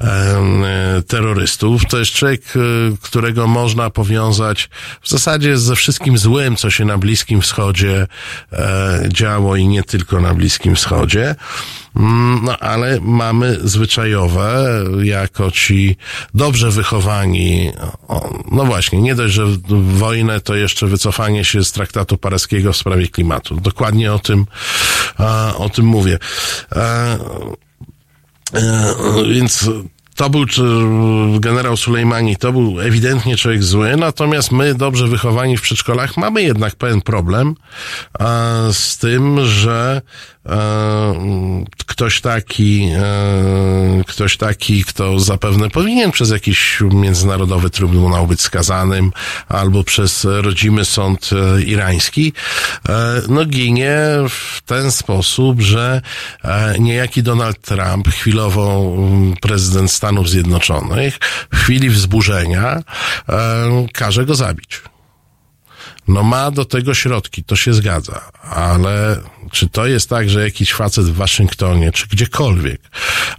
[0.00, 1.86] e, terrorystów.
[1.86, 2.42] To jest człowiek,
[3.02, 4.68] którego można powiązać
[5.02, 8.06] w zasadzie ze wszystkim złym, co się na Bliskim Wschodzie
[9.08, 11.34] działo i nie tylko na Bliskim Wschodzie.
[11.96, 15.96] Mm, No, ale mamy zwyczajowe, jako ci
[16.34, 17.72] dobrze wychowani,
[18.52, 19.44] no właśnie, nie dość, że
[19.98, 23.56] wojnę, to jeszcze wycofanie się z traktatu paryskiego w sprawie klimatu.
[23.60, 24.46] Dokładnie o tym,
[25.20, 26.18] e, o tym mówię.
[26.72, 27.18] E,
[28.54, 28.94] E,
[29.34, 29.70] Więc
[30.16, 30.62] to był czy,
[31.40, 36.76] generał Sulejmani, to był ewidentnie człowiek zły, natomiast my, dobrze wychowani w przedszkolach, mamy jednak
[36.76, 37.54] pewien problem
[38.72, 40.02] z tym, że
[40.46, 41.14] e,
[41.86, 49.12] ktoś taki, e, ktoś taki, kto zapewne powinien przez jakiś międzynarodowy trybunał być skazanym,
[49.48, 52.32] albo przez rodzimy sąd e, irański,
[53.28, 53.98] no ginie
[54.28, 56.00] w ten sposób, że
[56.78, 61.18] niejaki Donald Trump, chwilowo mm, prezydent Stanów Zjednoczonych,
[61.52, 62.82] w chwili wzburzenia
[63.28, 64.82] e, każe go zabić.
[66.08, 69.16] No ma do tego środki, to się zgadza, ale
[69.52, 72.80] czy to jest tak, że jakiś facet w Waszyngtonie, czy gdziekolwiek,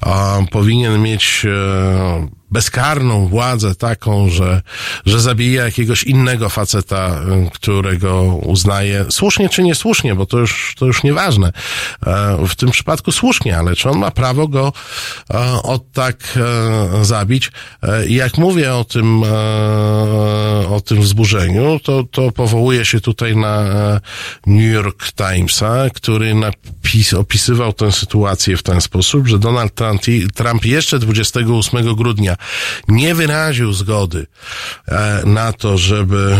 [0.01, 4.61] a, powinien mieć e, bezkarną władzę taką, że,
[5.05, 10.85] że zabija jakiegoś innego faceta, e, którego uznaje słusznie czy niesłusznie, bo to już, to
[10.85, 11.51] już nieważne.
[12.05, 14.73] E, w tym przypadku słusznie, ale czy on ma prawo go
[15.33, 17.51] e, od tak e, zabić?
[18.07, 19.23] Jak mówię o tym,
[20.69, 23.63] o tym wzburzeniu, to, to powołuję się tutaj na
[24.47, 29.73] New York Timesa, który napis, opisywał tę sytuację w ten sposób, że Donald
[30.35, 32.36] Trump jeszcze 28 grudnia
[32.87, 34.27] nie wyraził zgody
[34.87, 36.37] e, na to, żeby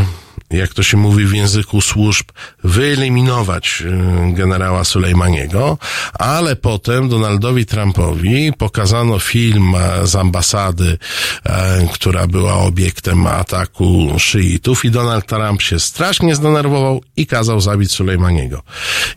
[0.52, 2.26] jak to się mówi w języku służb,
[2.64, 5.78] wyeliminować e, generała Sulejmaniego,
[6.14, 10.98] ale potem Donaldowi Trumpowi pokazano film z ambasady,
[11.44, 17.92] e, która była obiektem ataku szyitów i Donald Trump się strasznie zdenerwował i kazał zabić
[17.92, 18.64] Sulejmaniego.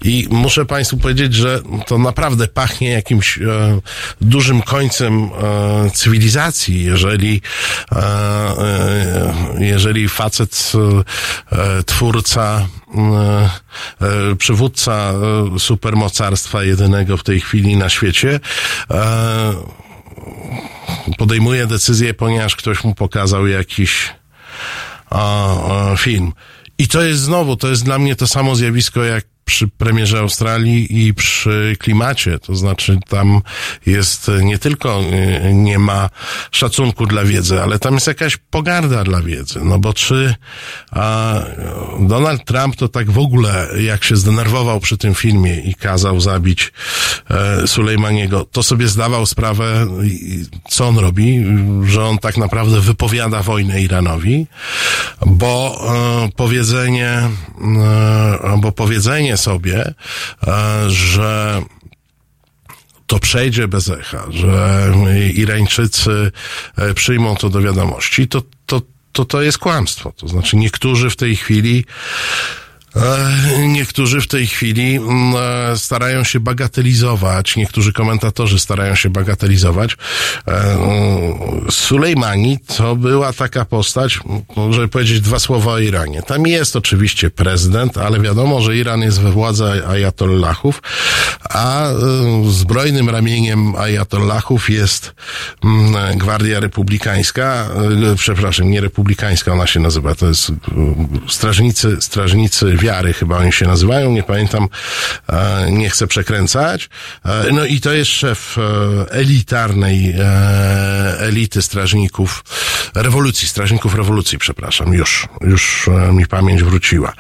[0.05, 3.43] I muszę Państwu powiedzieć, że to naprawdę pachnie jakimś e,
[4.20, 7.43] dużym końcem e, cywilizacji, jeżeli,
[9.59, 10.72] jeżeli facet,
[11.87, 13.51] twórca, e,
[14.07, 15.12] e, przywódca
[15.55, 18.41] e, supermocarstwa jedynego w tej chwili na świecie,
[18.91, 19.53] e,
[21.18, 24.14] podejmuje decyzję, ponieważ ktoś mu pokazał jakiś
[25.99, 26.33] film.
[26.79, 31.07] I to jest znowu, to jest dla mnie to samo zjawisko jak przy premierze Australii
[31.07, 32.38] i przy klimacie.
[32.38, 33.40] To znaczy tam
[33.86, 36.11] jest nie tylko y, nie ma
[36.51, 39.61] szacunku dla wiedzy, ale tam jest jakaś pogarda dla wiedzy.
[39.64, 40.34] No bo czy
[40.90, 41.34] a,
[42.01, 46.72] Donald Trump to tak w ogóle, jak się zdenerwował przy tym filmie i kazał zabić
[47.30, 49.86] e, Sulejmaniego, to sobie zdawał sprawę,
[50.68, 51.44] co on robi,
[51.84, 54.46] że on tak naprawdę wypowiada wojnę Iranowi,
[55.26, 55.80] bo
[56.26, 59.95] e, powiedzenie, e, bo powiedzenie sobie,
[60.47, 61.62] e, że
[63.07, 64.93] to przejdzie bez echa, że
[65.34, 66.32] Irańczycy
[66.76, 68.82] e, przyjmą to do wiadomości, to, to,
[69.12, 70.12] to, to jest kłamstwo.
[70.12, 71.84] To znaczy niektórzy w tej chwili
[73.68, 75.34] Niektórzy w tej chwili mm,
[75.72, 79.97] e, starają się bagatelizować, niektórzy komentatorzy starają się bagatelizować.
[80.49, 84.20] E, mm, Sulejmani to była taka postać,
[84.57, 86.22] m, żeby powiedzieć dwa słowa o Iranie.
[86.22, 90.82] Tam jest oczywiście prezydent, ale wiadomo, że Iran jest we władzy ajatollahów,
[91.51, 91.95] a e,
[92.49, 95.14] zbrojnym ramieniem ajatollahów jest
[95.64, 97.68] mm, Gwardia Republikańska,
[98.12, 100.55] e, przepraszam, nie republikańska ona się nazywa, to jest e,
[101.28, 104.68] strażnicy, strażnicy wiary chyba oni się nazywają, nie pamiętam,
[105.28, 106.89] e, nie chcę przekręcać.
[107.24, 110.14] E, No i to jest szef e, elitarnej
[111.18, 112.45] elity strażników
[112.95, 117.12] rewolucji, strażników rewolucji, przepraszam, już, już mi pamięć wróciła.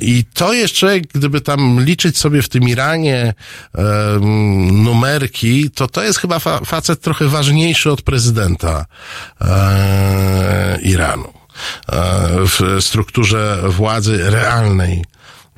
[0.00, 3.34] I to jest człowiek, gdyby tam liczyć sobie w tym Iranie
[3.74, 8.86] um, numerki, to to jest chyba fa- facet trochę ważniejszy od prezydenta
[10.82, 11.39] Iranu
[12.46, 15.04] w strukturze władzy realnej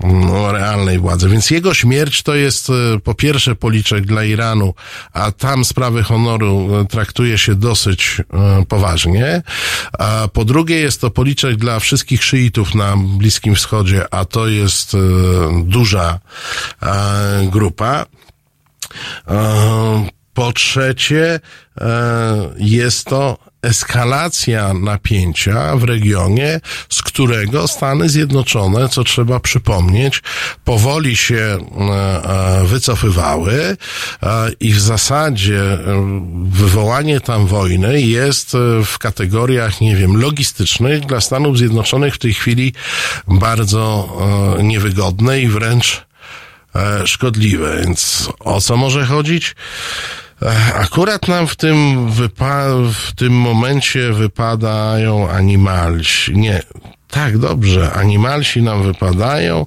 [0.05, 1.28] no, realnej władzy.
[1.28, 2.72] Więc jego śmierć to jest e,
[3.05, 4.74] po pierwsze policzek dla Iranu,
[5.12, 9.42] a tam sprawy honoru e, traktuje się dosyć e, poważnie.
[9.98, 14.94] A po drugie jest to policzek dla wszystkich szyitów na Bliskim Wschodzie, a to jest
[14.94, 14.98] e,
[15.64, 16.18] duża
[16.82, 18.07] e, grupa.
[19.28, 21.40] E, Po trzecie,
[21.80, 30.22] e, jest to eskalacja napięcia w regionie, z którego Stany Zjednoczone, co trzeba przypomnieć,
[30.64, 31.60] powoli się e,
[32.60, 33.76] e, wycofywały
[34.22, 35.78] e, i w zasadzie
[36.44, 42.72] wywołanie tam wojny jest w kategoriach, nie wiem, logistycznych dla Stanów Zjednoczonych w tej chwili
[43.28, 44.16] bardzo
[44.62, 46.06] niewygodne i wręcz
[47.04, 47.80] szkodliwe.
[47.80, 49.54] Więc o co może chodzić?
[50.74, 56.36] Akurat nam w tym, wypa- w tym momencie wypadają animalsi.
[56.36, 56.62] Nie,
[57.11, 57.93] tak, dobrze.
[57.93, 59.66] Animalsi nam wypadają.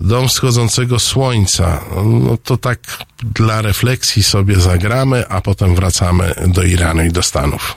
[0.00, 1.80] Dom wschodzącego słońca.
[2.04, 2.78] No to tak
[3.34, 7.76] dla refleksji sobie zagramy, a potem wracamy do Iranu i do Stanów.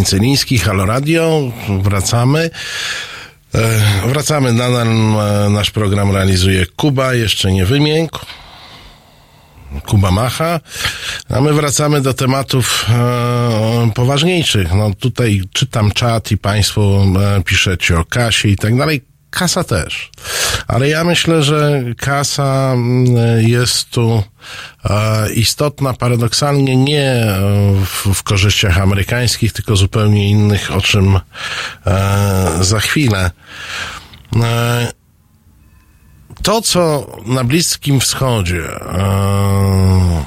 [0.00, 1.52] Marcin Celiński, Halo Radio.
[1.82, 2.50] Wracamy.
[3.54, 8.18] E, Wracamy, nadal e, nasz program realizuje Kuba, jeszcze nie wymiękł.
[9.86, 10.60] Kuba Macha,
[11.30, 14.74] a my wracamy do tematów e, poważniejszych.
[14.74, 17.04] No tutaj czytam czat i Państwo
[17.38, 19.04] e, piszecie o kasie i tak dalej.
[19.30, 20.10] Kasa też.
[20.68, 24.22] Ale ja myślę, że kasa mm, jest tu
[25.34, 27.26] istotna paradoksalnie nie
[27.84, 31.20] w, w korzyściach amerykańskich, tylko zupełnie innych, o czym
[31.86, 33.30] e, za chwilę.
[34.36, 34.92] E,
[36.42, 40.24] to, co na Bliskim Wschodzie e,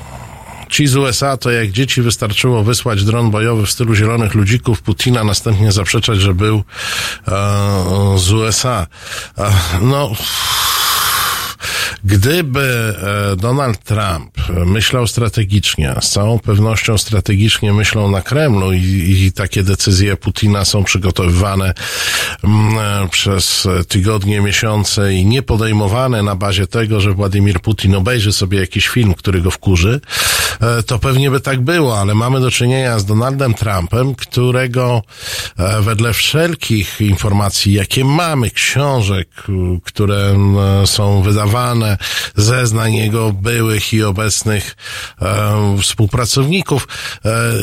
[0.69, 5.23] ci z USA, to jak dzieci wystarczyło wysłać dron bojowy w stylu zielonych ludzików Putina,
[5.23, 6.63] następnie zaprzeczać, że był
[7.27, 7.33] e,
[8.17, 8.87] z USA.
[9.81, 10.11] No...
[12.05, 12.95] Gdyby
[13.31, 14.33] e, Donald Trump
[14.65, 20.83] myślał strategicznie, z całą pewnością strategicznie myślał na Kremlu i, i takie decyzje Putina są
[20.83, 21.73] przygotowywane
[22.43, 28.33] mm, e, przez tygodnie, miesiące i nie podejmowane na bazie tego, że Władimir Putin obejrzy
[28.33, 30.01] sobie jakiś film, który go wkurzy,
[30.61, 35.01] e, to pewnie by tak było, ale mamy do czynienia z Donaldem Trumpem, którego
[35.81, 39.27] wedle wszelkich informacji, jakie mamy, książek,
[39.83, 40.35] które
[40.85, 41.92] są wydawane,
[42.35, 44.75] zeznań jego byłych i obecnych
[45.21, 46.87] e, współpracowników,
[47.25, 47.53] e, e,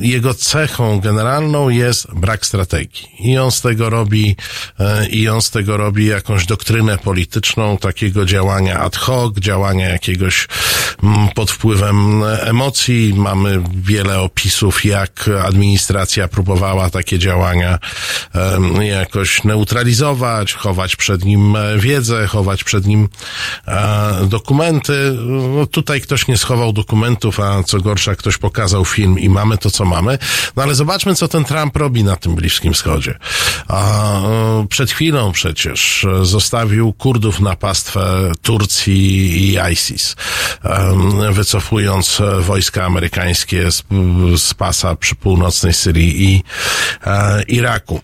[0.00, 3.08] jego cechą generalną jest brak strategii.
[3.18, 4.36] I on z tego robi,
[4.80, 10.48] e, i on z tego robi jakąś doktrynę polityczną takiego działania ad hoc, działania jakiegoś
[11.02, 13.14] mm, pod wpływem emocji.
[13.16, 17.78] Mamy wiele opisów, jak administracja próbowała takie działania
[18.80, 23.08] jakoś neutralizować, chować przed nim e, wiedzę, chować przed nim
[23.66, 23.73] e,
[24.26, 25.16] dokumenty.
[25.56, 29.70] No, tutaj ktoś nie schował dokumentów, a co gorsza, ktoś pokazał film i mamy to,
[29.70, 30.18] co mamy.
[30.56, 33.18] No ale zobaczmy, co ten Trump robi na tym Bliskim Wschodzie.
[33.68, 38.94] A, e, przed chwilą przecież zostawił Kurdów na pastwę Turcji
[39.36, 40.16] i ISIS,
[41.32, 43.84] wycofując wojska amerykańskie z,
[44.36, 46.42] z pasa przy północnej Syrii i
[47.06, 48.00] e, Iraku.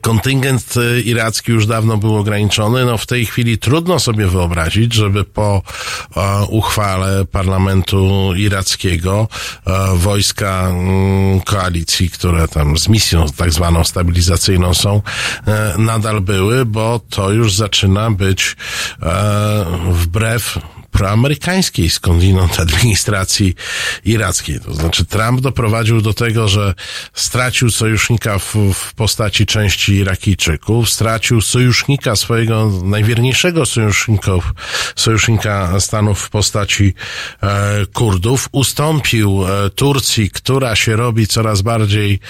[0.00, 2.84] Kontyngent e, iracki już dawno był ograniczony.
[2.84, 5.62] No w tej chwili trudno sobie wyobrazić, żeby po
[6.16, 9.28] e, uchwale parlamentu irackiego
[9.66, 15.02] e, wojska mm, koalicji, które tam z misją tak zwaną stabilizacyjną są,
[15.46, 18.56] e, nadal były, bo to już zaczyna być
[19.02, 20.58] e, wbrew
[20.94, 23.54] proamerykańskiej skądinąd administracji
[24.04, 24.60] irackiej.
[24.60, 26.74] To znaczy Trump doprowadził do tego, że
[27.14, 34.54] stracił sojusznika w, w postaci części Irakijczyków, stracił sojusznika swojego najwierniejszego sojuszników,
[34.96, 36.94] sojusznika Stanów w postaci
[37.42, 42.20] e, Kurdów, ustąpił e, Turcji, która się robi coraz bardziej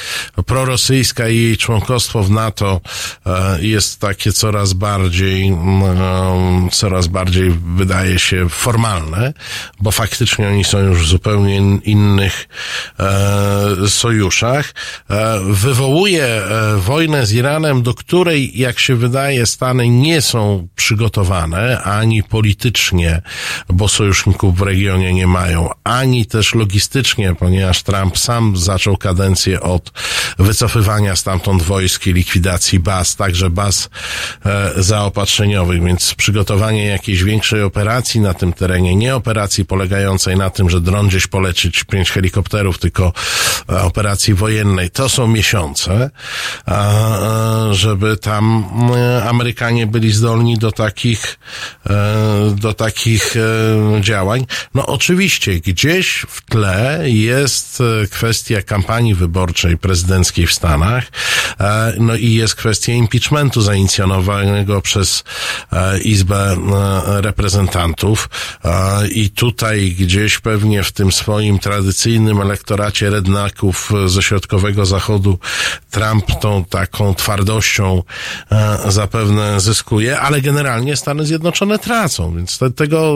[0.46, 2.80] prorosyjska i jej członkostwo w NATO
[3.26, 9.32] e, jest takie coraz bardziej, mm, coraz bardziej wydaje się formalne,
[9.80, 12.48] bo faktycznie oni są już w zupełnie in- innych
[13.00, 14.74] e, sojuszach,
[15.10, 21.82] e, wywołuje e, wojnę z Iranem, do której, jak się wydaje, Stany nie są przygotowane,
[21.82, 23.22] ani politycznie,
[23.68, 29.92] bo sojuszników w regionie nie mają, ani też logistycznie, ponieważ Trump sam zaczął kadencję od
[30.38, 33.88] wycofywania stamtąd wojsk i likwidacji baz, także baz
[34.46, 40.70] e, zaopatrzeniowych, więc przygotowanie jakiejś większej operacji na tym terenie, nie operacji polegającej na tym,
[40.70, 43.12] że dron gdzieś polecić pięć helikopterów, tylko
[43.68, 46.10] e, operacji wojennej, to są miesiące,
[47.70, 48.64] żeby tam
[48.96, 51.38] e, Amerykanie byli zdolni do takich,
[51.90, 53.34] e, do takich
[54.00, 54.46] działań.
[54.74, 61.04] No oczywiście, gdzieś w tle jest kwestia kampanii wyborczej prezydenckiej w Stanach,
[61.98, 65.24] no i jest kwestia impeachmentu zainicjowanego przez
[66.04, 66.56] Izbę
[67.06, 68.28] Reprezentantów
[69.10, 75.38] i tutaj gdzieś pewnie w tym swoim tradycyjnym elektoracie rednaków ze środkowego zachodu
[75.90, 78.02] Trump tą taką twardością
[78.52, 83.14] e, zapewne zyskuje, ale generalnie Stany Zjednoczone tracą, więc te, tego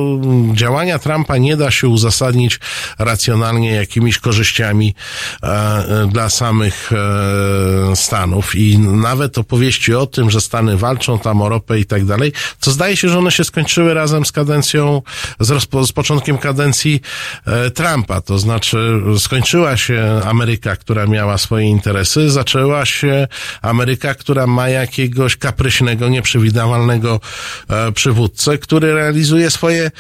[0.55, 2.61] działania Trumpa nie da się uzasadnić
[2.99, 4.95] racjonalnie jakimiś korzyściami
[5.43, 8.55] e, dla samych e, Stanów.
[8.55, 12.71] I nawet opowieści o tym, że Stany walczą tam o ropę i tak dalej, to
[12.71, 15.03] zdaje się, że one się skończyły razem z kadencją,
[15.41, 17.01] z, rozpo, z początkiem kadencji
[17.47, 23.27] e, Trumpa, to znaczy skończyła się Ameryka, która miała swoje interesy, zaczęła się
[23.63, 27.21] Ameryka, która ma jakiegoś kapryśnego, nieprzewidywalnego
[27.69, 29.91] e, przywódcę, który realizuje swoje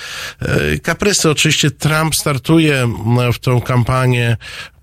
[0.40, 1.30] e, kaprysy.
[1.30, 2.88] Oczywiście Trump startuje
[3.32, 4.36] w tą kampanię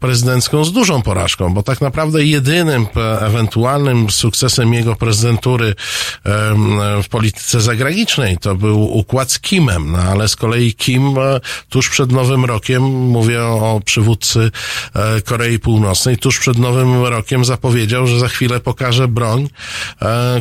[0.05, 5.75] prezydencką z dużą porażką, bo tak naprawdę jedynym e, ewentualnym sukcesem jego prezydentury
[7.03, 11.39] w polityce zagranicznej to był układ z Kimem, no ale z kolei Kim e,
[11.69, 14.51] tuż przed Nowym Rokiem, mówię o przywódcy
[14.95, 19.49] e, Korei Północnej, tuż przed Nowym Rokiem zapowiedział, że za chwilę pokaże broń,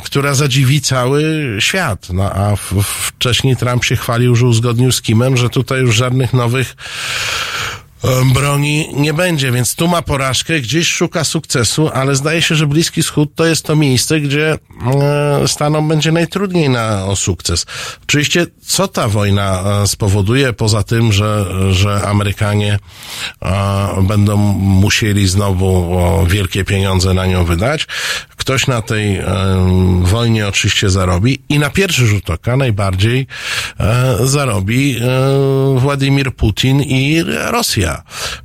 [0.05, 1.23] która zadziwi cały
[1.59, 2.09] świat.
[2.13, 6.77] No a wcześniej Trump się chwalił, że uzgodnił z Kimem, że tutaj już żadnych nowych
[8.35, 13.03] broni nie będzie, więc tu ma porażkę, gdzieś szuka sukcesu, ale zdaje się, że Bliski
[13.03, 14.59] Wschód to jest to miejsce, gdzie
[15.43, 17.67] e, Stanom będzie najtrudniej na, o sukces.
[18.03, 22.79] Oczywiście, co ta wojna e, spowoduje, poza tym, że, że Amerykanie
[23.43, 25.97] e, będą musieli znowu
[26.27, 27.87] wielkie pieniądze na nią wydać,
[28.37, 29.21] ktoś na tej
[30.03, 33.27] wojnie oczywiście zarobi i na pierwszy rzut oka najbardziej
[34.25, 35.01] zarobi
[35.77, 37.94] Władimir Putin i Rosja,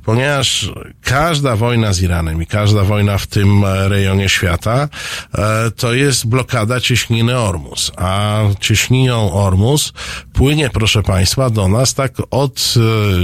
[0.04, 0.70] ponieważ
[1.02, 4.88] każda wojna z Iranem i każda wojna w tym e, rejonie świata
[5.34, 9.92] e, to jest blokada cieśniny Ormus, a cieśniną Ormus
[10.32, 12.80] płynie, proszę Państwa, do nas tak od e,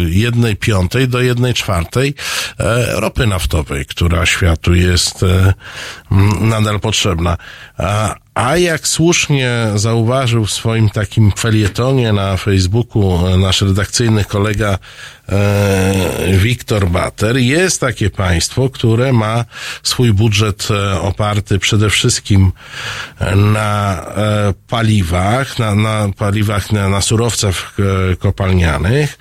[0.08, 2.14] jednej piątej do jednej czwartej
[2.88, 5.24] ropy naftowej, która światu jest
[6.40, 7.36] nadal potrzebna.
[8.36, 14.78] A, jak słusznie zauważył w swoim takim felietonie na Facebooku e, nasz redakcyjny kolega
[15.28, 19.44] e, Wiktor Bater, jest takie państwo, które ma
[19.82, 22.52] swój budżet e, oparty przede wszystkim
[23.36, 27.76] na e, paliwach, na, na paliwach, na, na surowcach
[28.12, 29.18] e, kopalnianych.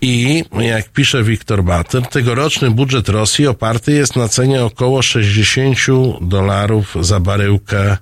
[0.00, 5.78] I, jak pisze Wiktor Bater, tegoroczny budżet Rosji oparty jest na cenie około 60
[6.20, 7.96] dolarów za baryłkę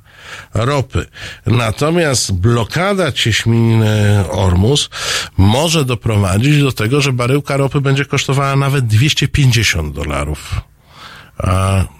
[0.54, 1.06] ropy.
[1.46, 4.90] Natomiast blokada cieśniny Ormus
[5.36, 10.60] może doprowadzić do tego, że baryłka ropy będzie kosztowała nawet 250 dolarów.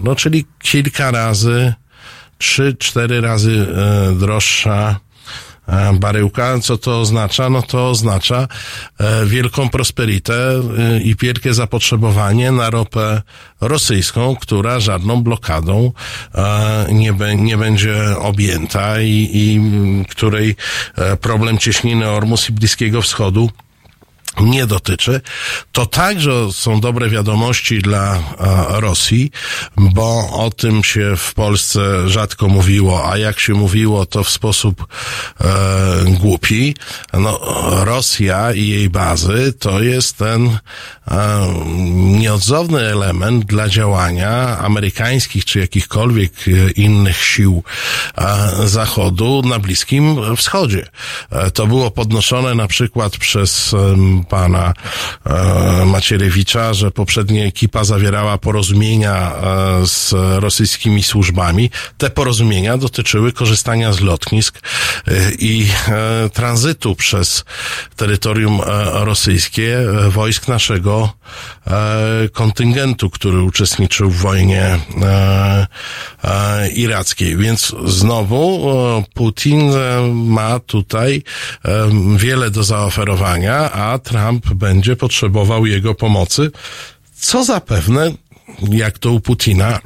[0.01, 1.75] No, czyli kilka razy,
[2.39, 5.01] trzy, cztery razy e, droższa
[5.95, 6.59] baryłka.
[6.59, 7.51] Co to oznacza?
[7.51, 8.49] No to oznacza
[8.99, 10.35] e, wielką prosperitę
[10.79, 13.23] e, i wielkie zapotrzebowanie na ropę
[13.61, 15.93] rosyjską, która żadną blokadą
[16.35, 19.61] e, nie, nie będzie objęta i, i
[20.11, 20.57] której
[20.97, 23.51] e, problem cieśniny Ormus i Bliskiego Wschodu
[24.41, 25.21] nie dotyczy,
[25.73, 28.21] to także są dobre wiadomości dla e,
[28.81, 29.31] Rosji,
[29.77, 34.87] bo o tym się w Polsce rzadko mówiło, a jak się mówiło, to w sposób
[35.41, 35.45] e,
[36.05, 36.77] głupi.
[37.13, 37.41] No,
[37.85, 40.59] Rosja i jej bazy to jest ten
[41.11, 41.49] e,
[41.95, 47.63] nieodzowny element dla działania amerykańskich czy jakichkolwiek e, innych sił
[48.19, 50.87] e, Zachodu na Bliskim Wschodzie.
[51.31, 53.75] E, to było podnoszone na przykład przez
[54.25, 54.75] pana
[55.27, 60.13] e, Macierewicza, że poprzednia ekipa zawierała porozumienia e, z
[60.43, 61.71] rosyjskimi służbami.
[61.99, 64.61] Te porozumienia dotyczyły korzystania z lotnisk
[65.07, 65.67] e, i
[66.33, 67.45] tranzytu przez
[67.97, 68.61] terytorium
[68.93, 71.13] rosyjskie wojsk naszego
[72.33, 74.79] kontyngentu, który uczestniczył w wojnie
[76.75, 77.37] irackiej.
[77.37, 78.73] Więc znowu
[79.15, 79.73] Putin
[80.13, 81.23] ma tutaj
[82.17, 86.51] wiele do zaoferowania, a Trump będzie potrzebował jego pomocy,
[87.15, 88.13] co zapewne,
[88.71, 89.81] jak to u Putina,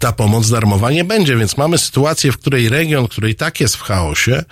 [0.00, 3.76] ta pomoc darmowa nie będzie, więc mamy sytuację, w której region, który i tak jest
[3.76, 4.44] w chaosie,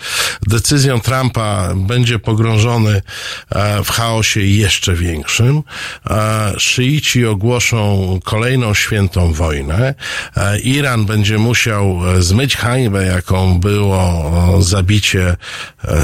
[0.46, 3.02] decyzją Trumpa będzie pogrążony
[3.50, 5.62] e, w chaosie jeszcze większym.
[6.10, 9.94] E, Szyici ogłoszą kolejną świętą wojnę.
[10.36, 15.36] E, Iran będzie musiał zmyć hańbę, jaką było zabicie,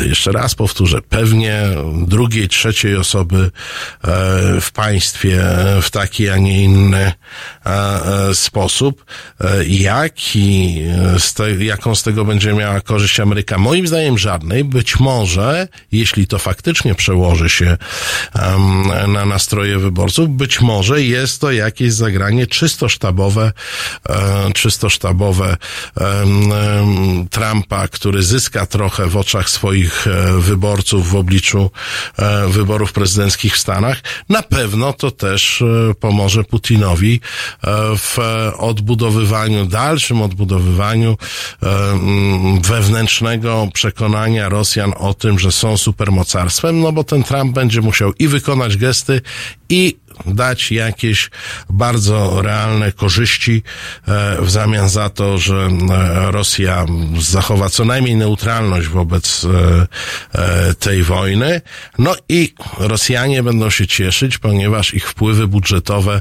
[0.07, 1.63] jeszcze raz powtórzę, pewnie
[2.07, 3.51] drugiej, trzeciej osoby
[4.61, 5.45] w państwie
[5.83, 7.13] w taki, a nie inny
[8.33, 9.05] sposób.
[9.41, 10.83] E, Jaki
[11.15, 13.59] e, z te, jaką z tego będzie miała korzyść Ameryka?
[13.59, 14.65] Moim zdaniem żadnej.
[14.65, 17.77] Być może, jeśli to faktycznie przełoży się
[18.35, 23.53] em, na nastroje wyborców, być może jest to jakieś zagranie czysto sztabowe,
[24.09, 25.57] e, czysto sztabowe
[25.97, 30.07] em, Trumpa, który zyska trochę w oczach swoich
[30.39, 31.71] wyborców w obliczu
[32.49, 34.01] wyborów prezydenckich w Stanach.
[34.29, 35.65] Na pewno to też
[36.01, 37.21] pomoże Putinowi
[37.99, 38.57] w e,
[39.05, 41.17] odbudowywaniu, dalszym odbudowywaniu
[41.63, 47.81] e, mm, wewnętrznego przekonania Rosjan o tym, że są supermocarstwem, no bo ten Trump będzie
[47.81, 49.21] musiał i wykonać gesty,
[49.69, 49.97] i
[50.27, 51.31] dać jakieś
[51.71, 53.63] bardzo realne korzyści
[54.09, 56.87] e, w zamian za to, że e, Rosja
[57.21, 59.47] zachowa co najmniej neutralność wobec
[60.35, 61.61] e, tej wojny.
[61.99, 66.21] No i Rosjanie będą się cieszyć, ponieważ ich wpływy budżetowe,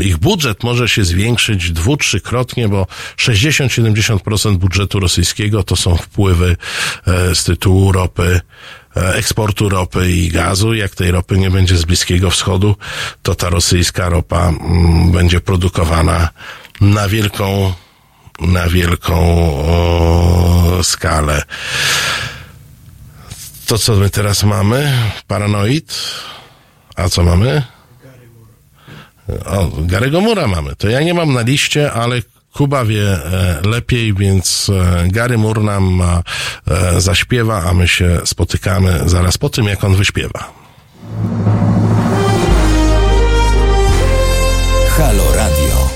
[0.00, 6.56] ich budżet może się zwiększyć dwu, trzykrotnie, bo 60-70% budżetu rosyjskiego to są wpływy
[7.34, 8.40] z tytułu ropy
[8.94, 10.74] eksportu ropy i gazu.
[10.74, 12.76] Jak tej ropy nie będzie z Bliskiego Wschodu,
[13.22, 16.28] to ta rosyjska ropa mm, będzie produkowana
[16.80, 17.72] na wielką,
[18.40, 19.14] na wielką
[19.64, 21.42] o, skalę.
[23.66, 24.92] To co my teraz mamy?
[25.26, 25.94] Paranoid?
[26.96, 27.62] A co mamy?
[29.46, 30.76] O, Garego Mura mamy.
[30.76, 32.22] To ja nie mam na liście, ale
[32.54, 39.00] Kuba wie e, lepiej, więc e, Gary Moore nam e, zaśpiewa, a my się spotykamy
[39.06, 40.52] zaraz po tym, jak on wyśpiewa.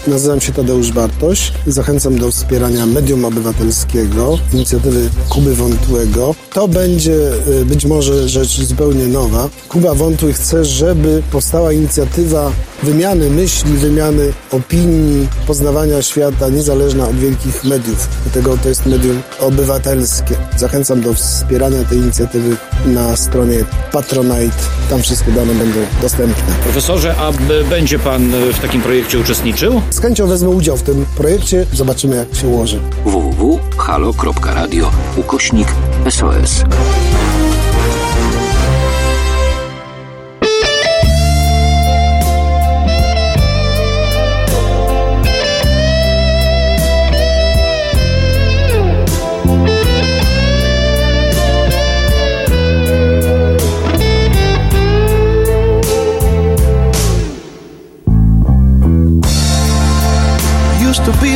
[0.08, 1.52] Nazywam się Tadeusz Bartoś.
[1.66, 6.34] Zachęcam do wspierania medium obywatelskiego, inicjatywy Kuby Wątłego.
[6.52, 9.48] To będzie y, być może rzecz zupełnie nowa.
[9.68, 12.52] Kuba Wątły chce, żeby powstała inicjatywa
[12.82, 18.08] wymiany myśli, wymiany opinii, poznawania świata, niezależna od wielkich mediów.
[18.24, 20.34] Dlatego to jest medium obywatelskie.
[20.56, 22.56] Zachęcam do wspierania tej inicjatywy
[22.86, 24.56] na stronie Patronite.
[24.90, 26.54] Tam wszystkie dane będą dostępne.
[26.62, 27.32] Profesorze, a
[27.70, 29.82] będzie pan e, w takim projekcie uczestniczył?
[29.98, 31.66] Z chęcią wezmę udział w tym projekcie.
[31.72, 32.80] Zobaczymy, jak się ułoży.
[33.04, 35.68] www.halo.radio ukośnik
[36.10, 36.64] SOS.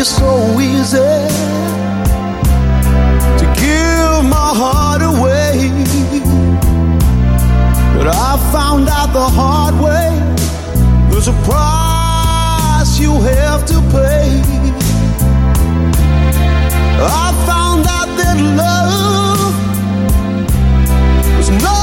[0.02, 1.12] Be so easy
[3.40, 5.70] to give my heart away.
[7.96, 10.10] But I found out the hard way
[11.08, 14.42] there's a price you have to pay.
[17.24, 19.54] I found out that love
[21.36, 21.81] was no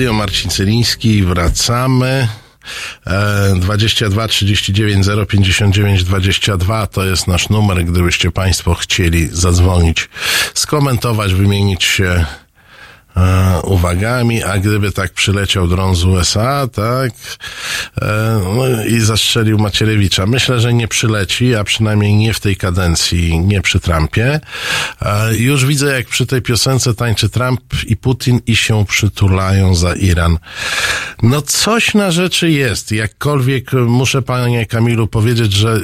[0.00, 2.28] Radio, Marcin Cyliński, wracamy.
[3.06, 10.08] E, 22 39 059 22 to jest nasz numer, gdybyście Państwo chcieli zadzwonić,
[10.54, 12.24] skomentować, wymienić się
[13.20, 17.12] e, uwagami, a gdyby tak przyleciał dron z USA, tak,
[18.02, 20.26] e, no i zastrzelił Macierewicza.
[20.26, 24.40] Myślę, że nie przyleci, a przynajmniej nie w tej kadencji, nie przy Trumpie.
[25.02, 29.94] E, już widzę, jak przy tej piosence tańczy Trump i Putin i się przytulają za
[29.94, 30.38] Iran.
[31.22, 32.92] No coś na rzeczy jest.
[32.92, 35.80] Jakkolwiek muszę panie Kamilu powiedzieć, że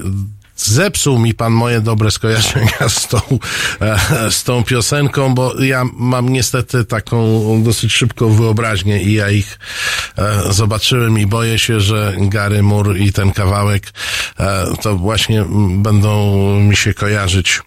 [0.56, 3.20] Zepsuł mi pan moje dobre skojarzenia z tą,
[3.80, 9.58] e, z tą piosenką, bo ja mam niestety taką dosyć szybką wyobraźnię i ja ich
[10.18, 13.92] e, zobaczyłem i boję się, że Gary Moore i ten kawałek
[14.40, 15.44] e, to właśnie
[15.78, 17.60] będą mi się kojarzyć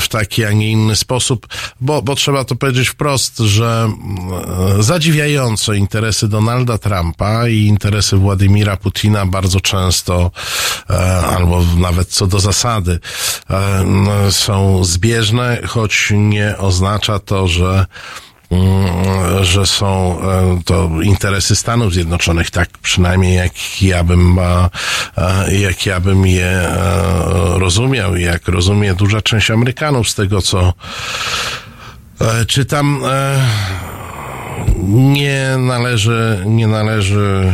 [0.00, 1.46] w taki, a nie inny sposób,
[1.80, 8.76] bo, bo trzeba to powiedzieć wprost, że mm, zadziwiająco interesy Donalda Trumpa i interesy Władimira
[8.76, 10.30] Putina bardzo często,
[10.90, 12.98] e, albo nawet co do zasady,
[13.50, 17.86] e, są zbieżne, choć nie oznacza to, że
[19.40, 24.68] że są e, to interesy Stanów Zjednoczonych, tak przynajmniej jak ja bym, e,
[25.16, 26.68] e, jak ja bym je
[27.54, 30.72] rozumiał i jak rozumie duża część Amerykanów z tego, co
[32.46, 33.02] czytam.
[34.88, 37.52] Nie należy, nie należy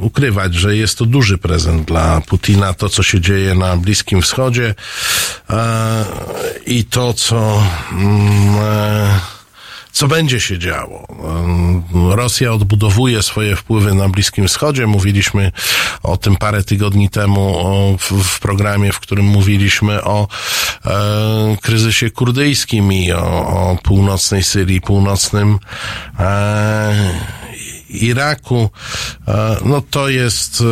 [0.00, 4.74] ukrywać, że jest to duży prezent dla Putina, to co się dzieje na Bliskim Wschodzie
[6.66, 7.62] i to co
[7.92, 8.56] mm,
[9.94, 11.06] co będzie się działo.
[12.10, 14.86] Rosja odbudowuje swoje wpływy na Bliskim Wschodzie.
[14.86, 15.52] Mówiliśmy
[16.02, 20.28] o tym parę tygodni temu w, programie, w którym mówiliśmy o
[20.86, 25.58] e, kryzysie kurdyjskim i o, północnej Syrii, północnym
[26.18, 27.14] e,
[27.90, 28.70] Iraku.
[29.28, 30.62] E, no to jest.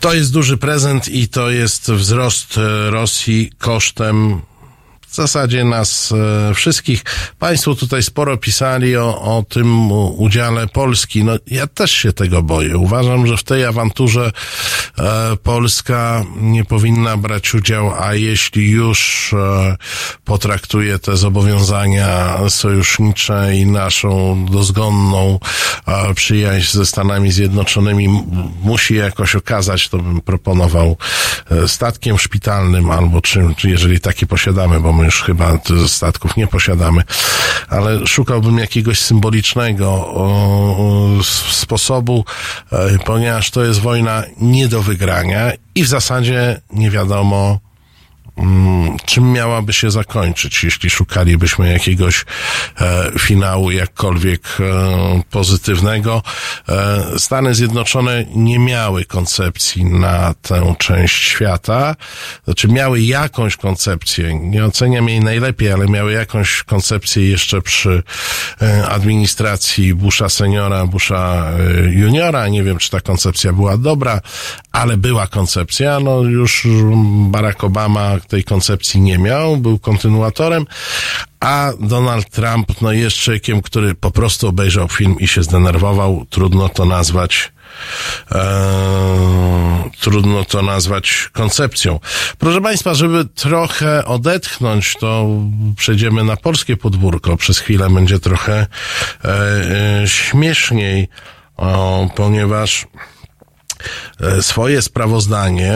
[0.00, 2.58] to jest duży prezent i to jest wzrost
[2.90, 4.42] Rosji kosztem
[5.10, 6.12] w zasadzie nas
[6.50, 7.04] e, wszystkich.
[7.38, 11.24] Państwo tutaj sporo pisali o, o tym udziale Polski.
[11.24, 12.78] No, ja też się tego boję.
[12.78, 14.32] Uważam, że w tej awanturze
[14.98, 19.76] e, Polska nie powinna brać udziału, a jeśli już e,
[20.24, 25.38] potraktuje te zobowiązania sojusznicze i naszą dozgonną
[26.14, 28.08] przyjaźń ze Stanami Zjednoczonymi
[28.62, 30.96] musi jakoś okazać, to bym proponował
[31.66, 37.02] statkiem szpitalnym albo czym, czy jeżeli taki posiadamy, bo już chyba statków nie posiadamy,
[37.68, 40.14] ale szukałbym jakiegoś symbolicznego
[41.50, 42.24] sposobu,
[42.72, 47.58] e, ponieważ to jest wojna nie do wygrania i w zasadzie nie wiadomo,
[49.06, 52.24] czym miałaby się zakończyć, jeśli szukalibyśmy jakiegoś
[52.80, 56.22] e, finału jakkolwiek e, pozytywnego.
[56.68, 61.96] E, Stany Zjednoczone nie miały koncepcji na tę część świata,
[62.44, 68.02] znaczy miały jakąś koncepcję, nie oceniam jej najlepiej, ale miały jakąś koncepcję jeszcze przy
[68.62, 72.48] e, administracji Busha seniora, Busha e, juniora.
[72.48, 74.20] Nie wiem, czy ta koncepcja była dobra,
[74.72, 76.00] ale była koncepcja.
[76.00, 76.66] No już
[77.30, 80.66] Barack Obama tej koncepcji nie miał, był kontynuatorem,
[81.40, 86.26] a Donald Trump no jest człowiekiem, który po prostu obejrzał film i się zdenerwował.
[86.30, 87.52] Trudno to nazwać
[88.32, 92.00] e, trudno to nazwać koncepcją.
[92.38, 95.28] Proszę Państwa, żeby trochę odetchnąć, to
[95.76, 97.36] przejdziemy na polskie podwórko.
[97.36, 98.66] Przez chwilę będzie trochę
[99.24, 99.28] e,
[100.02, 101.08] e, śmieszniej,
[101.56, 102.86] o, ponieważ
[104.20, 105.74] e, swoje sprawozdanie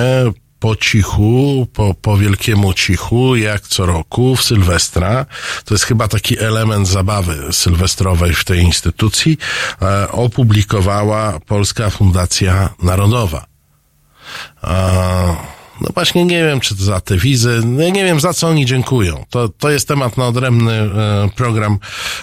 [0.64, 5.26] po cichu, po, po wielkiemu cichu, jak co roku w Sylwestra.
[5.64, 9.38] To jest chyba taki element zabawy sylwestrowej w tej instytucji.
[9.82, 13.46] E, opublikowała Polska Fundacja Narodowa.
[14.64, 15.36] E,
[15.80, 18.48] no właśnie nie wiem, czy to za te wizy, no ja nie wiem za co
[18.48, 19.24] oni dziękują.
[19.30, 20.90] To, to jest temat na odrębny e,
[21.36, 21.78] program.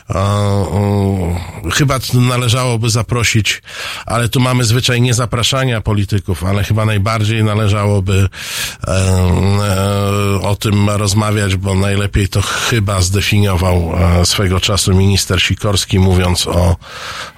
[0.10, 3.62] E, e, chyba należałoby zaprosić,
[4.06, 8.30] ale tu mamy zwyczaj nie zapraszania polityków, ale chyba najbardziej należałoby
[8.88, 16.00] e, e, o tym rozmawiać, bo najlepiej to chyba zdefiniował e, swego czasu minister Sikorski,
[16.00, 16.76] mówiąc o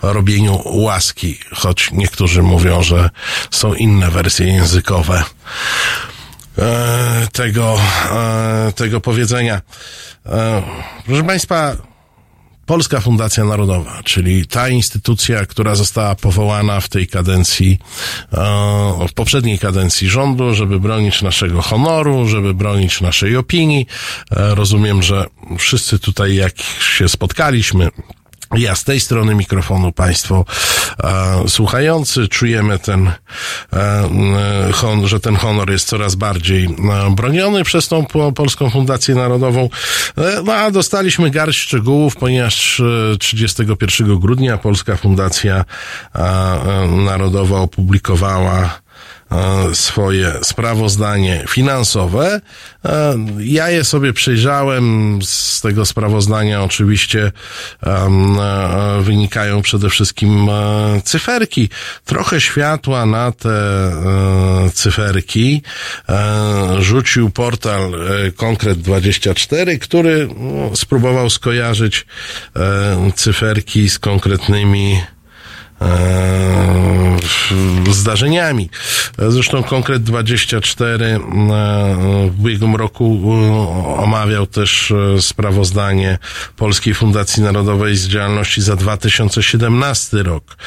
[0.01, 3.09] robieniu łaski, choć niektórzy mówią, że
[3.51, 5.23] są inne wersje językowe
[6.57, 7.79] e, tego,
[8.11, 9.61] e, tego powiedzenia.
[10.25, 10.63] E,
[11.05, 11.75] proszę Państwa,
[12.65, 17.79] Polska Fundacja Narodowa, czyli ta instytucja, która została powołana w tej kadencji,
[19.09, 23.87] w poprzedniej kadencji rządu, żeby bronić naszego honoru, żeby bronić naszej opinii.
[24.31, 25.25] Rozumiem, że
[25.57, 26.53] wszyscy tutaj, jak
[26.95, 27.89] się spotkaliśmy,
[28.55, 30.45] ja z tej strony mikrofonu, Państwo
[31.03, 33.11] e, słuchający, czujemy ten,
[33.73, 34.09] e,
[34.73, 39.69] hon, że ten honor jest coraz bardziej e, broniony przez tą po, Polską Fundację Narodową.
[40.17, 42.79] E, no a dostaliśmy garść szczegółów, ponieważ
[43.13, 45.65] e, 31 grudnia Polska Fundacja
[46.15, 48.82] e, e, Narodowa opublikowała e,
[49.73, 52.41] swoje sprawozdanie finansowe.
[52.85, 55.19] E, Ja je sobie przejrzałem.
[55.23, 57.31] Z tego sprawozdania oczywiście
[57.83, 58.09] e,
[59.01, 61.69] wynikają przede wszystkim e, cyferki.
[62.05, 65.61] Trochę światła na te e, cyferki
[66.09, 72.05] e, rzucił portal e, Konkret24, który no, spróbował skojarzyć
[72.55, 75.22] e, cyferki z konkretnymi e,
[77.91, 78.69] zdarzeniami.
[79.17, 81.19] Zresztą Konkret 24 e,
[82.29, 86.17] w ubiegłym roku e, omawiał też e, sprawozdanie
[86.55, 90.57] Polskiej Fundacji Narodowej z działalności za 2017 rok.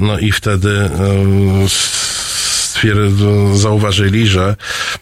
[0.00, 0.90] No i wtedy
[3.54, 4.56] zauważyli, że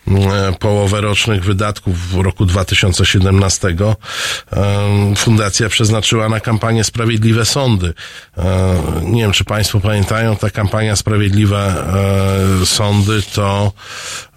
[0.09, 7.95] mm, połowę rocznych wydatków w roku 2017 em, fundacja przeznaczyła na kampanię Sprawiedliwe Sądy.
[8.39, 11.59] E, Nie wiem, czy Państwo pamiętają, ta kampania Sprawiedliwe
[12.63, 13.73] e, Sądy to,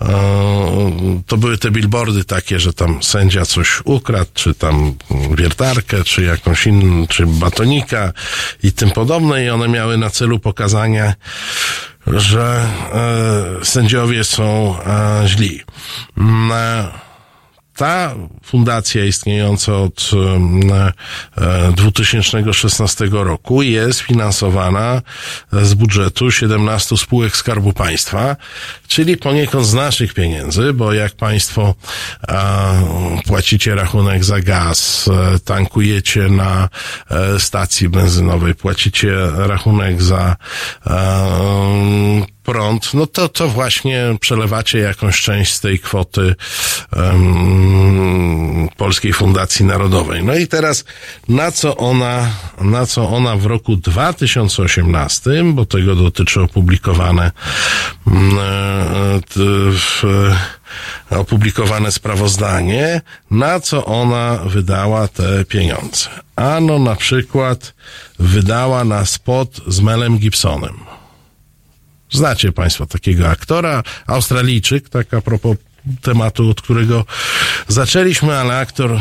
[0.01, 0.07] e,
[1.27, 4.93] to były te billboardy takie, że tam sędzia coś ukradł, czy tam
[5.38, 8.13] wiertarkę, czy jakąś inną, czy batonika
[8.63, 11.13] i tym podobne i one miały na celu pokazania
[12.07, 12.65] że
[13.61, 15.61] e, sędziowie są e, źli.
[17.81, 20.11] E, ta fundacja istniejąca od
[21.37, 25.01] e, 2016 roku jest finansowana
[25.51, 28.35] z budżetu 17 spółek Skarbu Państwa,
[28.87, 31.75] czyli poniekąd z naszych pieniędzy, bo jak Państwo
[32.27, 36.69] e, płacicie rachunek za gaz, e, tankujecie na
[37.09, 40.35] e, stacji benzynowej, płacicie rachunek za
[40.87, 46.36] e, prąd, no to, to właśnie przelewacie jakąś część z tej kwoty
[46.95, 50.23] um, Polskiej Fundacji Narodowej.
[50.23, 50.86] No i teraz
[51.28, 52.30] na co ona,
[52.61, 57.32] na co ona w roku 2018, bo tego dotyczy opublikowane
[58.07, 58.41] mm, e,
[59.72, 60.03] w,
[61.10, 63.02] opublikowane sprawozdanie,
[63.32, 66.10] na co ona wydała te pieniądze.
[66.36, 67.73] Ano na przykład
[68.19, 70.91] wydała na spot z Melem Gibsonem.
[72.11, 75.57] Znacie Państwo takiego aktora, Australijczyk, tak a propos
[76.01, 77.05] tematu, od którego
[77.67, 78.99] zaczęliśmy, ale aktor e,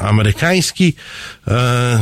[0.00, 0.94] amerykański.
[1.48, 2.00] E,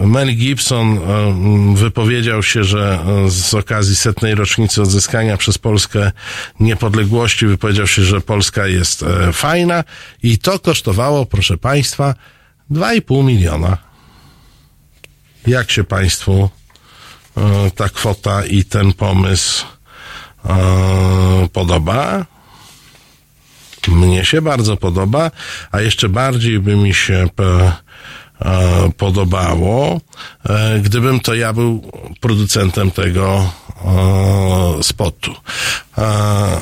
[0.00, 6.12] Mel Gibson e, wypowiedział się, że e, z okazji setnej rocznicy odzyskania przez Polskę
[6.60, 9.84] niepodległości wypowiedział się, że Polska jest e, fajna
[10.22, 12.14] i to kosztowało, proszę Państwa,
[12.70, 13.78] 2,5 miliona.
[15.46, 16.50] Jak się Państwu
[17.76, 19.66] ta kwota i ten pomysł
[21.52, 22.26] podoba?
[23.88, 25.30] Mnie się bardzo podoba,
[25.72, 30.00] a jeszcze bardziej by mi się e, podobało,
[30.48, 33.50] e, gdybym to ja był producentem tego
[33.84, 35.34] e, spotu.
[35.98, 36.60] E,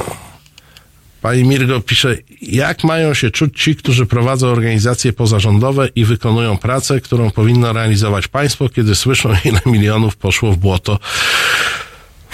[1.21, 7.01] Pani Mirgo pisze, jak mają się czuć ci, którzy prowadzą organizacje pozarządowe i wykonują pracę,
[7.01, 10.99] którą powinno realizować państwo, kiedy słyszą, ile milionów poszło w błoto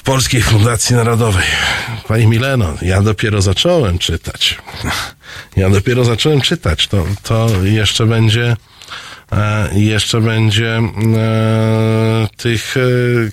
[0.09, 1.47] Polskiej Fundacji Narodowej.
[2.09, 4.59] Pani Mileno, ja dopiero zacząłem czytać.
[5.57, 6.87] Ja dopiero zacząłem czytać.
[6.87, 8.57] To, to jeszcze będzie
[9.33, 10.83] e, jeszcze będzie e,
[12.37, 12.81] tych e,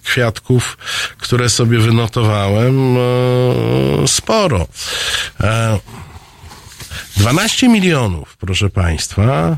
[0.03, 0.77] kwiatków,
[1.17, 2.95] które sobie wynotowałem,
[4.07, 4.67] sporo.
[5.41, 5.79] E,
[7.17, 9.57] 12 milionów, proszę Państwa,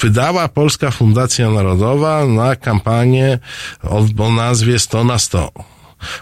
[0.00, 3.38] wydała Polska Fundacja Narodowa na kampanię
[3.82, 5.73] o, o nazwie 100 na 100.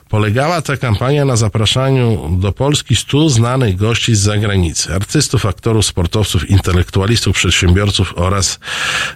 [0.09, 4.94] Polegała ta kampania na zapraszaniu do Polski stu znanych gości z zagranicy.
[4.94, 8.59] Artystów, aktorów, sportowców, intelektualistów, przedsiębiorców oraz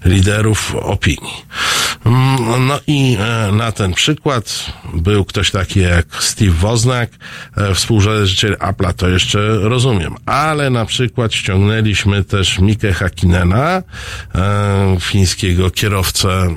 [0.04, 1.44] liderów opinii.
[2.06, 7.10] Mm, No i e, na ten przykład był ktoś taki jak Steve Wozniak,
[7.56, 10.14] e, współzałożyciel Apple'a, to jeszcze rozumiem.
[10.26, 13.82] Ale na przykład ściągnęliśmy też Mikę Hakinena,
[14.34, 16.54] e, fińskiego kierowcę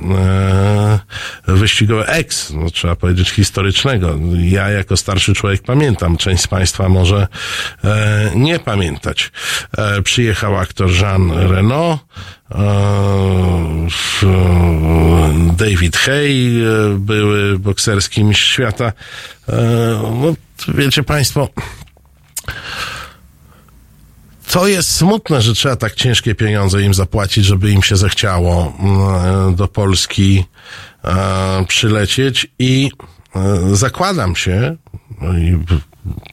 [1.47, 4.19] wyścigowego, ex, no, trzeba powiedzieć historycznego innego.
[4.41, 7.27] Ja jako starszy człowiek pamiętam, część z Państwa może
[7.83, 9.31] e, nie pamiętać.
[9.77, 11.99] E, przyjechał aktor Jean Reno,
[12.51, 12.57] e,
[15.57, 16.61] David Hay,
[16.93, 18.91] e, były bokserski mistrz świata.
[19.49, 19.53] E,
[20.21, 20.33] no,
[20.67, 21.49] wiecie Państwo,
[24.51, 29.55] to jest smutne, że trzeba tak ciężkie pieniądze im zapłacić, żeby im się zechciało mm,
[29.55, 30.45] do Polski
[31.03, 32.91] e, przylecieć i
[33.73, 34.75] zakładam się,
[35.21, 35.59] no i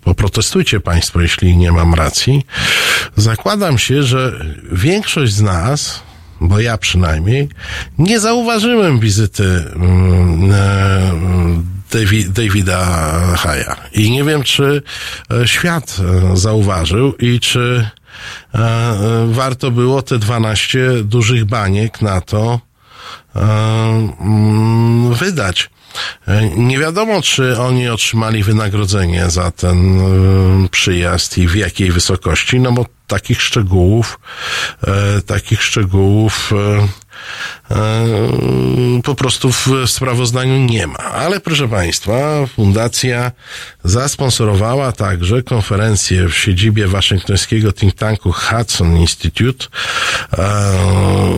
[0.05, 2.47] poprotestujcie Państwo, jeśli nie mam racji,
[3.17, 6.03] zakładam się, że większość z nas,
[6.41, 7.49] bo ja przynajmniej,
[7.99, 11.13] nie zauważyłem wizyty mm, e,
[11.91, 12.85] Davi- Davida
[13.37, 13.75] Haya.
[13.93, 14.83] I nie wiem, czy
[15.31, 15.97] e, świat
[16.33, 17.91] e, zauważył i czy
[18.55, 22.61] e, e, warto było te 12 dużych baniek na to
[23.37, 23.41] e,
[24.21, 25.71] mm, wydać.
[26.29, 32.61] E, Nie wiadomo, czy oni otrzymali wynagrodzenie za ten e, przyjazd i w jakiej wysokości,
[32.61, 34.19] no bo takich szczegółów,
[34.87, 36.53] e, takich szczegółów
[39.05, 40.99] po prostu w sprawozdaniu nie ma.
[40.99, 43.33] Ale proszę Państwa, fundacja
[43.85, 49.67] zasponsorowała także konferencję w siedzibie waszyngtońskiego think tanku Hudson Institute
[50.39, 50.43] e,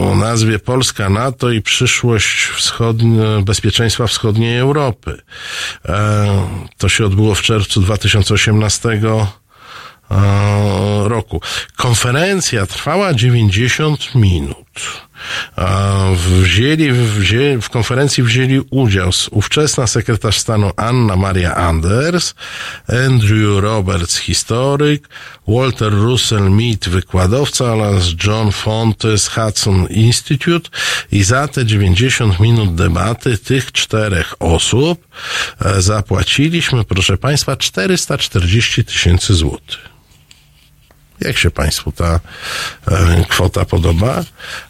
[0.02, 5.20] o nazwie Polska NATO i przyszłość wschodnie, bezpieczeństwa wschodniej Europy.
[5.88, 6.48] E,
[6.78, 9.26] To się odbyło w czerwcu 2018 e,
[11.08, 11.40] roku.
[11.76, 15.07] Konferencja trwała 90 minut.
[16.42, 22.34] Wzięli, wzięli, w konferencji wzięli udział ówczesna sekretarz stanu Anna Maria Anders,
[23.06, 25.08] Andrew Roberts, historyk,
[25.48, 30.70] Walter Russell Mead, wykładowca oraz John Fonte z Hudson Institute
[31.12, 35.06] i za te 90 minut debaty tych czterech osób
[35.64, 39.97] e, zapłaciliśmy, proszę Państwa, 440 tysięcy złotych.
[41.20, 42.20] Jak się Państwu ta
[42.90, 44.24] e, kwota podoba?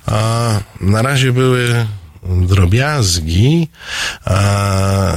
[0.07, 0.51] A
[0.81, 1.87] na razie były
[2.23, 3.69] drobiazgi,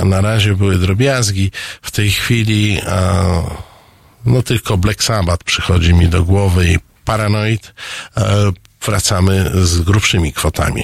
[0.06, 1.52] na razie były drobiazgi.
[1.82, 2.82] W tej chwili
[4.26, 7.74] no tylko Black Sabbath przychodzi mi do głowy i Paranoid.
[8.18, 8.52] E,
[8.86, 10.84] wracamy z grubszymi kwotami.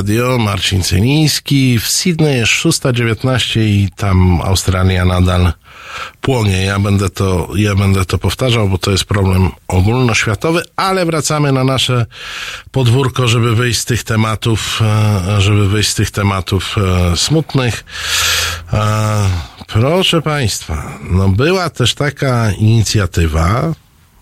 [0.00, 1.78] Radio, Marcin Celiński.
[1.78, 5.52] W Sydney jest 6.19 i tam Australia nadal
[6.20, 6.64] płonie.
[6.64, 11.64] Ja będę to, ja będę to powtarzał, bo to jest problem ogólnoświatowy, ale wracamy na
[11.64, 12.06] nasze
[12.70, 17.84] podwórko, żeby wyjść z tych tematów, e, żeby wyjść z tych tematów e, smutnych.
[18.72, 19.28] E,
[19.66, 23.72] Proszę Państwa, no była też taka inicjatywa,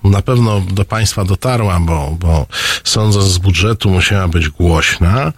[0.05, 2.47] na pewno do Państwa dotarła, bo, bo
[2.85, 5.33] sądząc z budżetu musiała być głośna.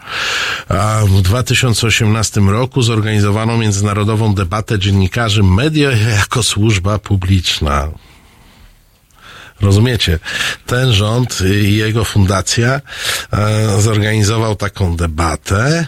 [0.69, 7.89] A w 2018 roku zorganizowano międzynarodową debatę dziennikarzy media jako służba publiczna.
[9.63, 10.19] Rozumiecie?
[10.67, 12.81] Ten rząd i jego fundacja
[13.33, 15.87] e, zorganizował taką debatę.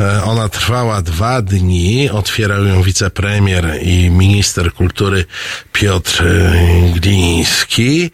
[0.00, 2.10] E, ona trwała dwa dni.
[2.10, 5.24] Otwierał ją wicepremier i minister kultury
[5.72, 8.10] Piotr e, Gliński.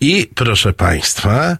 [0.00, 1.56] I proszę Państwa,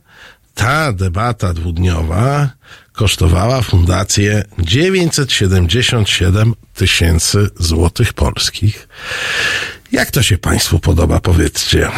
[0.55, 2.49] ta debata dwudniowa
[2.93, 8.89] kosztowała fundację 977 tysięcy złotych polskich.
[9.95, 11.89] Jak to się Państwu podoba, powiedzcie?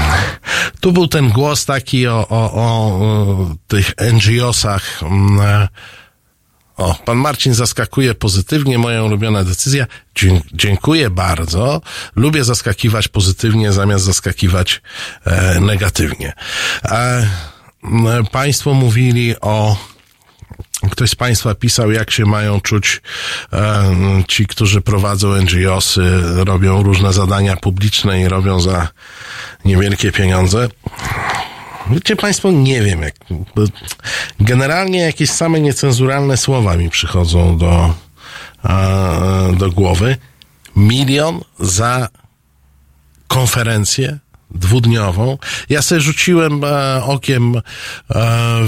[0.81, 5.03] Tu był ten głos taki o, o, o tych NGO-sach.
[5.03, 5.69] mm,
[6.77, 9.87] O, pan Marcin zaskakuje pozytywnie, moja ulubiona decyzja.
[10.53, 11.81] Dziękuję bardzo.
[12.17, 14.83] Lubię zaskakiwać pozytywnie zamiast zaskakiwać
[15.25, 16.33] e, negatywnie.
[16.85, 17.27] E,
[17.85, 19.77] m, państwo mówili o
[20.91, 23.03] Ktoś z Państwa pisał, jak się mają czuć
[23.53, 23.95] e,
[24.29, 28.89] ci, którzy prowadzą NGOsy, robią różne zadania publiczne i robią za
[29.65, 30.69] niewielkie pieniądze.
[31.91, 33.15] Wiecie Państwo, nie wiem, jak,
[34.41, 37.95] generalnie jakieś same niecenzuralne słowa mi przychodzą do,
[38.65, 40.17] e, do głowy.
[40.77, 42.09] Milion za
[43.29, 44.19] konferencję
[44.51, 45.39] dwudniową.
[45.69, 47.63] Ja sobie rzuciłem e, okiem e,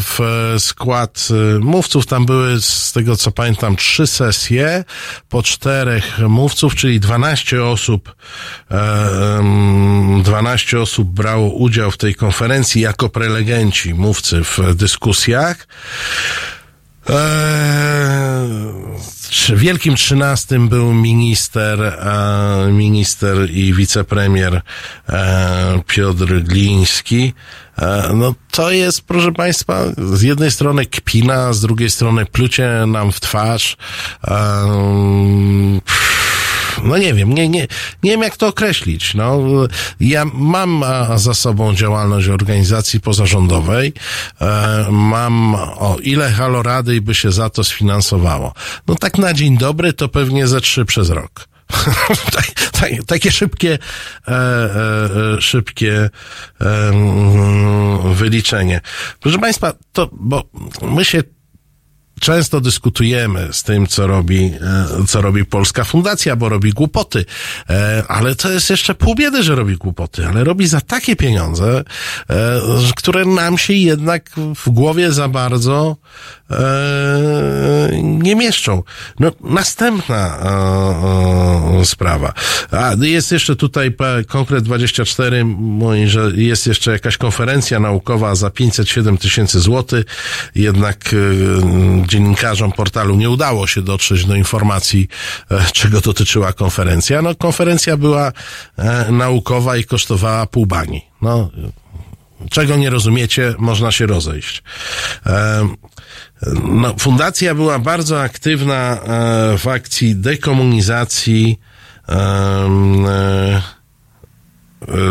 [0.00, 0.18] w
[0.58, 2.06] skład e, mówców.
[2.06, 4.84] Tam były, z tego co pamiętam, trzy sesje
[5.28, 8.14] po czterech mówców, czyli 12 osób,
[8.70, 15.66] e, em, 12 osób brało udział w tej konferencji jako prelegenci, mówcy w dyskusjach.
[17.08, 18.78] Eee,
[19.56, 24.62] Wielkim trzynastym był minister, e, minister i wicepremier
[25.08, 27.34] e, Piotr Gliński.
[27.78, 33.12] E, no to jest, proszę Państwa, z jednej strony kpina, z drugiej strony plucie nam
[33.12, 33.76] w twarz.
[34.24, 34.38] E,
[36.84, 37.66] no nie wiem, nie, nie,
[38.02, 39.14] nie wiem jak to określić.
[39.14, 39.40] No,
[40.00, 40.84] ja mam
[41.16, 43.92] za sobą działalność organizacji pozarządowej,
[44.40, 48.52] e, mam o ile halorady i by się za to sfinansowało.
[48.86, 51.48] No tak na dzień dobry to pewnie ze trzy przez rok.
[52.36, 53.78] tak, tak, takie szybkie,
[54.28, 54.34] e, e,
[55.36, 56.10] e, szybkie
[56.60, 56.92] e,
[58.14, 58.80] wyliczenie.
[59.20, 60.44] Proszę Państwa, to, bo
[60.82, 61.22] my się
[62.20, 64.52] często dyskutujemy z tym, co robi,
[65.00, 67.24] e, co robi Polska Fundacja, bo robi głupoty.
[67.70, 71.84] E, Ale to jest jeszcze pół biedy, że robi głupoty, ale robi za takie pieniądze,
[72.30, 72.60] e,
[72.96, 75.96] które nam się jednak w głowie za bardzo
[78.02, 78.82] nie mieszczą.
[79.20, 80.38] No, następna
[81.84, 82.32] sprawa.
[82.70, 83.96] A jest jeszcze tutaj
[84.28, 90.04] konkret 24 mówi, że jest jeszcze jakaś konferencja naukowa za 507 tysięcy złotych,
[90.54, 91.14] jednak
[92.08, 95.08] dziennikarzom portalu nie udało się dotrzeć do informacji,
[95.50, 97.22] e, czego dotyczyła konferencja.
[97.22, 98.32] No, konferencja była
[98.76, 101.04] e, naukowa i kosztowała pół bani.
[101.22, 101.50] No,
[102.50, 104.62] czego nie rozumiecie, można się rozejść.
[105.26, 105.68] E,
[106.64, 108.98] no, fundacja była bardzo aktywna
[109.58, 111.58] w akcji dekomunizacji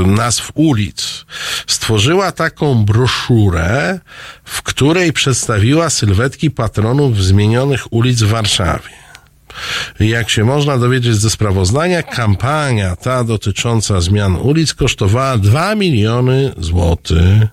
[0.06, 1.26] nazw ulic.
[1.68, 4.00] Stworzyła taką broszurę,
[4.44, 8.90] w której przedstawiła sylwetki patronów zmienionych ulic w Warszawie.
[10.00, 17.44] Jak się można dowiedzieć ze sprawozdania, kampania ta dotycząca zmian ulic kosztowała 2 miliony złotych,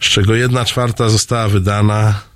[0.00, 2.31] z czego jedna czwarta została wydana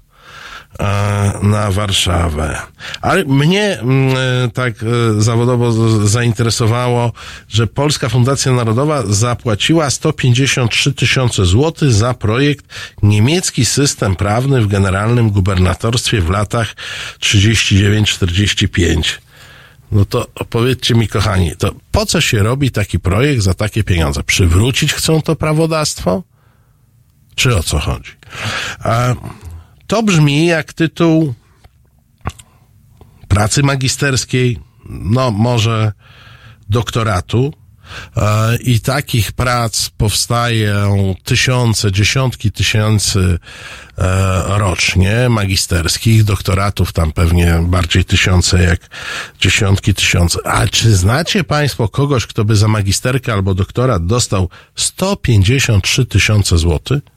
[1.42, 2.58] na Warszawę.
[3.00, 4.86] Ale mnie mm, e, tak e,
[5.22, 5.72] zawodowo
[6.06, 7.12] zainteresowało,
[7.48, 12.66] że Polska Fundacja Narodowa zapłaciła 153 tysiące złotych za projekt
[13.02, 16.74] Niemiecki system prawny w generalnym gubernatorstwie w latach
[17.20, 19.02] 39-45.
[19.92, 24.22] No to powiedzcie mi, kochani, to po co się robi taki projekt za takie pieniądze?
[24.22, 26.22] Przywrócić chcą to prawodawstwo?
[27.34, 28.10] Czy o co chodzi?
[28.78, 29.14] A
[29.86, 31.34] to brzmi jak tytuł
[33.28, 34.58] pracy magisterskiej,
[34.88, 35.92] no może
[36.68, 37.52] doktoratu,
[38.16, 43.38] E, I takich prac powstają tysiące, dziesiątki tysięcy
[43.98, 48.80] e, rocznie, magisterskich, doktoratów tam pewnie bardziej tysiące jak
[49.40, 50.38] dziesiątki tysięcy.
[50.44, 57.15] A czy znacie Państwo kogoś, kto by za magisterkę albo doktorat dostał 153 tysiące złotych?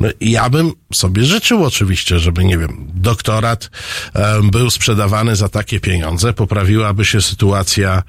[0.00, 3.70] No, ja bym sobie życzył oczywiście, żeby, nie wiem, doktorat
[4.14, 8.02] e, był sprzedawany za takie pieniądze, poprawiłaby się sytuacja,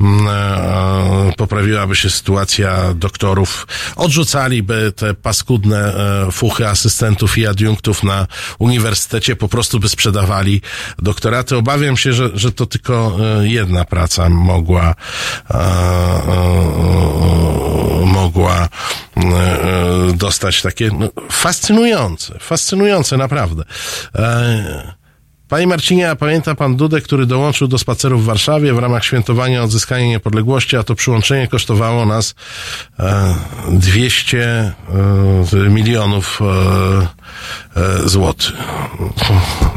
[0.00, 3.66] mm, e, poprawiłaby się sytuacja doktorów,
[3.96, 5.94] odrzucaliby te paskudne
[6.28, 8.26] e, fuchy asystentów i adiunktów na
[8.58, 10.60] uniwersytecie, po prostu by sprzedawali
[10.98, 11.56] doktoraty.
[11.56, 14.94] Obawiam się, że, że to tylko e, jedna praca mogła,
[15.50, 16.40] e, e,
[18.06, 18.68] mogła
[20.14, 23.64] dostać takie no, fascynujące, fascynujące naprawdę.
[24.14, 25.00] E,
[25.50, 29.62] Panie Marcinie, a pamięta pan Dudę, który dołączył do spacerów w Warszawie w ramach świętowania
[29.62, 32.34] odzyskania niepodległości, a to przyłączenie kosztowało nas
[32.98, 33.34] e,
[33.68, 38.52] 200 e, milionów e, e, złotych.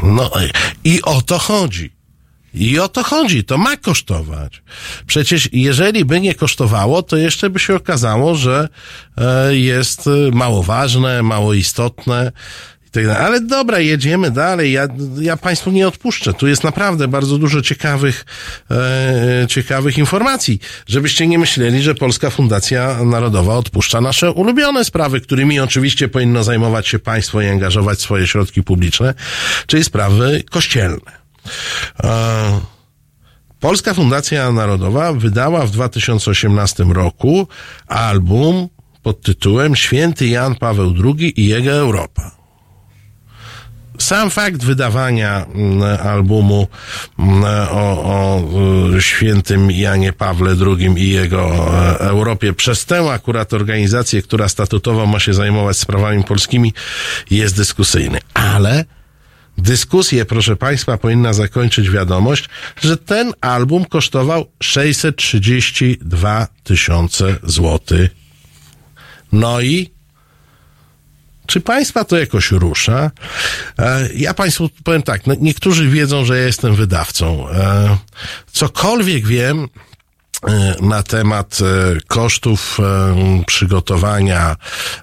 [0.02, 0.30] No
[0.84, 1.93] i o to chodzi.
[2.54, 4.62] I o to chodzi, to ma kosztować.
[5.06, 8.68] Przecież jeżeli by nie kosztowało, to jeszcze by się okazało, że
[9.18, 12.32] e, jest e, mało ważne, mało istotne.
[12.90, 13.06] tak.
[13.06, 14.72] Ale dobra, jedziemy dalej.
[14.72, 14.88] Ja,
[15.20, 16.34] ja Państwu nie odpuszczę.
[16.34, 18.24] Tu jest naprawdę bardzo dużo ciekawych,
[18.70, 20.60] e, ciekawych informacji.
[20.86, 26.88] Żebyście nie myśleli, że Polska Fundacja Narodowa odpuszcza nasze ulubione sprawy, którymi oczywiście powinno zajmować
[26.88, 29.14] się państwo i angażować swoje środki publiczne,
[29.66, 31.23] czyli sprawy kościelne.
[32.04, 32.60] E,
[33.60, 37.48] Polska Fundacja Narodowa wydała w 2018 roku
[37.86, 38.68] album
[39.02, 42.30] pod tytułem Święty Jan Paweł II i jego Europa.
[43.98, 46.66] Sam fakt wydawania mm, albumu
[47.18, 48.42] mm, o, o
[48.96, 55.06] y, świętym Janie Pawle II i jego e, Europie przez tę akurat organizację, która statutowo
[55.06, 56.74] ma się zajmować sprawami polskimi,
[57.30, 58.18] jest dyskusyjny.
[58.34, 58.84] Ale
[59.58, 62.48] dyskusję, proszę Państwa, powinna zakończyć wiadomość,
[62.82, 68.10] że ten album kosztował 632 tysiące złotych.
[69.32, 69.94] No i
[71.46, 73.10] czy Państwa to jakoś rusza?
[73.78, 77.48] E, Ja Państwu powiem tak, no niektórzy wiedzą, że ja jestem wydawcą.
[77.50, 77.96] E,
[78.52, 79.68] Cokolwiek wiem,
[80.80, 84.56] na temat e, kosztów e, przygotowania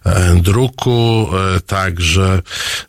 [0.05, 2.41] e, druku, e, także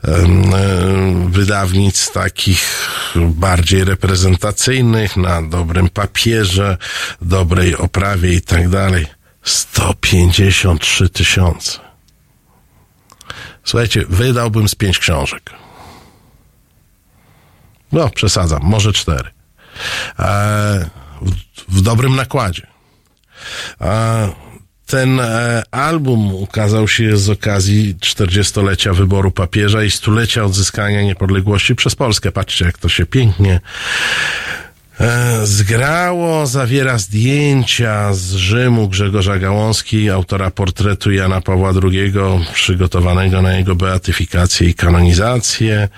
[0.02, 6.77] em, e, wydawnic takich bardziej reprezentacyjnych, na dobrym papierze,
[7.23, 9.06] dobrej oprawie i tak dalej.
[9.43, 11.78] 153 tysiące.
[13.64, 15.51] Słuchajcie, wydałbym z pięć książek.
[17.93, 19.31] No, przesadzam, może cztery.
[20.19, 20.90] E,
[21.69, 22.66] w, dobrym nakładzie.
[23.81, 24.32] E,
[24.86, 31.94] ten e, album ukazał się z okazji 40-lecia wyboru papieża i stulecia odzyskania niepodległości przez
[31.94, 32.32] Polskę.
[32.32, 33.61] Patrzcie, jak to się pięknie
[35.44, 36.47] zgrało.
[36.47, 42.12] Zawiera zdjęcia z Rzymu Grzegorza Gałązki, autora portretu Jana Pawła II,
[42.55, 45.89] przygotowanego na jego beatyfikację i kanonizację.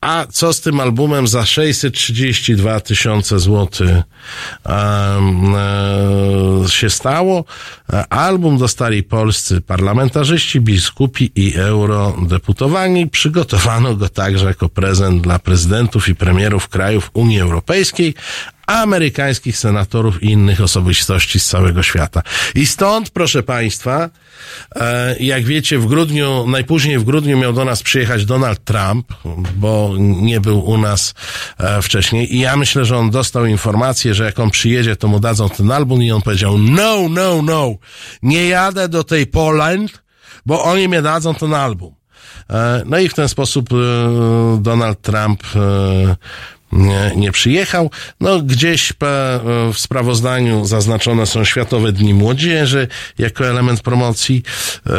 [0.00, 4.02] A co z tym albumem za 632 tysiące złotych
[6.68, 7.44] się stało?
[8.10, 13.10] Album dostali polscy parlamentarzyści, biskupi i eurodeputowani.
[13.10, 18.14] Przygotowano go także jako prezent dla prezydentów i premierów krajów Unii Europejskiej,
[18.66, 22.22] amerykańskich senatorów i innych osobistości z całego świata.
[22.54, 24.10] I stąd, proszę Państwa,
[24.76, 29.12] e, jak wiecie, w grudniu, najpóźniej w grudniu miał do nas przyjechać Donald Trump,
[29.56, 31.14] bo nie był u nas
[31.58, 35.20] e, wcześniej i ja myślę, że on dostał informację, że jak on przyjedzie, to mu
[35.20, 37.74] dadzą ten album i on powiedział, no, no, no,
[38.22, 40.02] nie jadę do tej Poland,
[40.46, 41.94] bo oni mnie dadzą ten album.
[42.50, 43.68] E, No i w ten sposób
[44.60, 45.42] Donald Trump
[46.74, 47.90] nie, nie przyjechał.
[48.20, 49.40] No, gdzieś pa,
[49.72, 52.88] w sprawozdaniu zaznaczone są Światowe Dni Młodzieży
[53.18, 54.42] jako element promocji
[54.86, 54.92] e,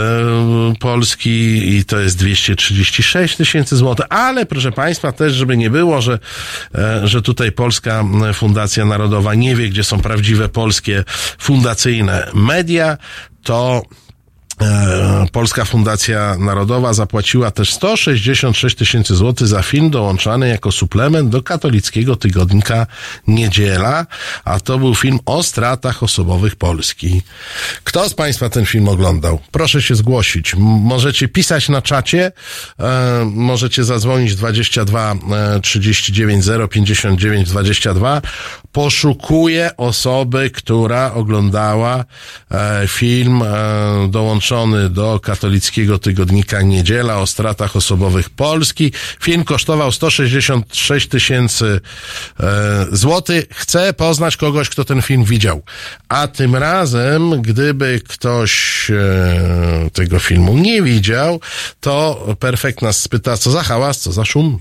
[0.80, 1.30] Polski
[1.76, 6.20] i to jest 236 tysięcy złotych, ale proszę Państwa, też żeby nie było, że,
[6.76, 8.04] e, że tutaj Polska
[8.34, 11.04] Fundacja Narodowa nie wie, gdzie są prawdziwe polskie
[11.38, 12.98] fundacyjne media,
[13.44, 14.05] to E,
[15.32, 22.15] Polska Fundacja Narodowa zapłaciła też 166 tysięcy złotych za film dołączany jako suplement do katolickiego
[22.15, 22.88] tygodnika
[23.27, 24.06] Niedziela,
[24.45, 27.22] a to był film o stratach osobowych Polski.
[27.84, 29.40] Kto z Państwa ten film oglądał?
[29.52, 30.56] Proszę się zgłosić.
[30.57, 32.32] Możecie pisać na czacie,
[32.80, 35.15] e, możecie zadzwonić 22
[35.56, 38.22] e, 39 0 59 22.
[38.72, 42.06] Poszukuję osoby, która oglądała
[42.52, 44.45] e, film e, dołączony
[44.90, 48.92] do katolickiego tygodnika Niedziela o stratach osobowych Polski.
[49.22, 51.82] Film kosztował 166 tysięcy
[52.40, 53.46] e, złotych.
[53.50, 55.62] Chcę poznać kogoś, kto ten film widział.
[56.10, 61.40] A tym razem, gdyby ktoś e, tego filmu nie widział,
[61.80, 64.60] to Perfekt nas spyta, co za hałas, co za szum.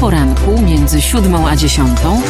[0.00, 2.22] Poranku między siódmą a dziesiątą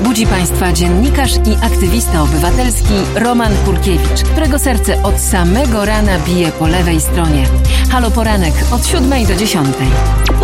[0.00, 6.66] budzi Państwa dziennikarz i aktywista obywatelski Roman Kurkiewicz, którego serce od samego rana bije po
[6.66, 7.46] lewej stronie.
[7.90, 9.88] Halo Poranek od siódmej do dziesiątej.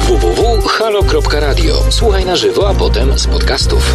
[0.00, 1.74] www.halo.radio.
[1.90, 3.94] Słuchaj na żywo, a potem z podcastów.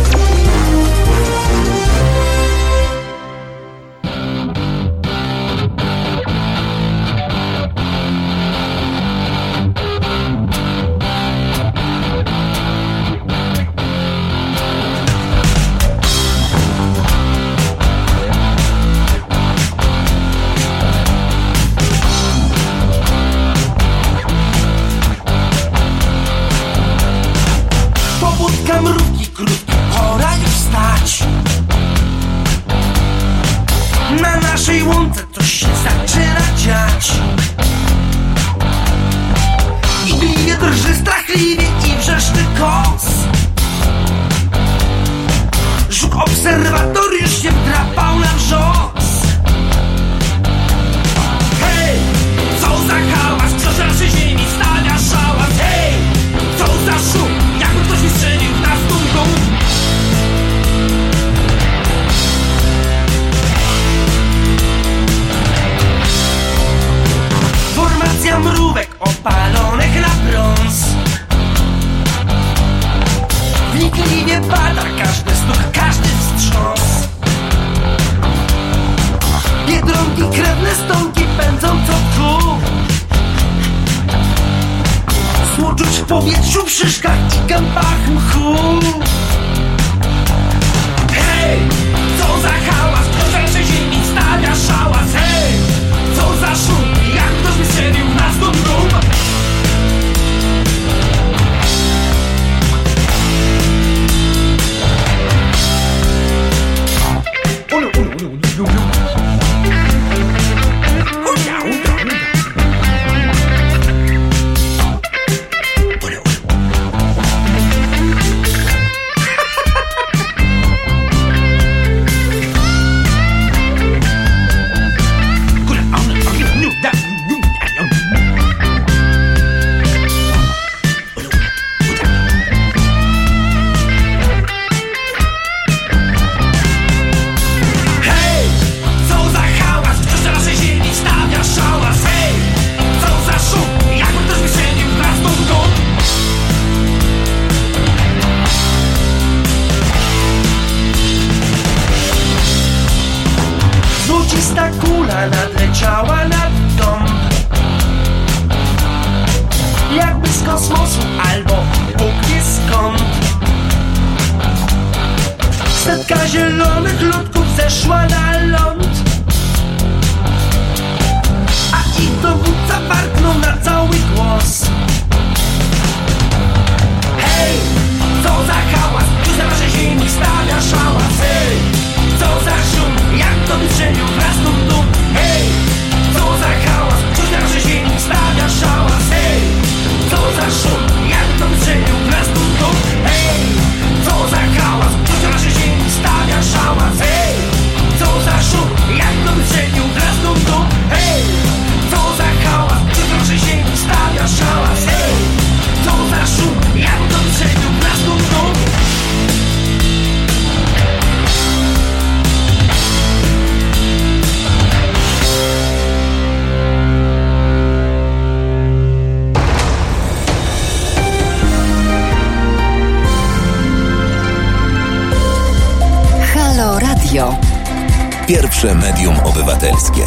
[228.28, 230.02] Pierwsze medium obywatelskie.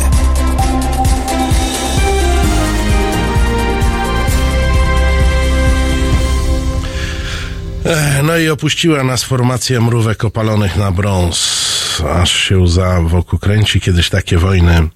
[8.22, 11.57] No i opuściła nas formacja mrówek opalonych na brąz.
[12.00, 13.80] Aż się łza wokół kręci.
[13.80, 14.88] Kiedyś takie wojny,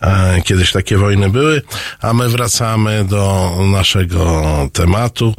[0.00, 1.62] e, kiedyś takie wojny były,
[2.00, 4.42] a my wracamy do naszego
[4.72, 5.34] tematu.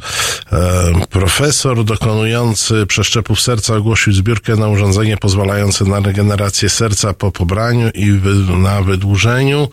[0.52, 7.90] E, profesor dokonujący przeszczepów serca ogłosił zbiórkę na urządzenie pozwalające na regenerację serca po pobraniu
[7.94, 9.68] i wy, na wydłużeniu.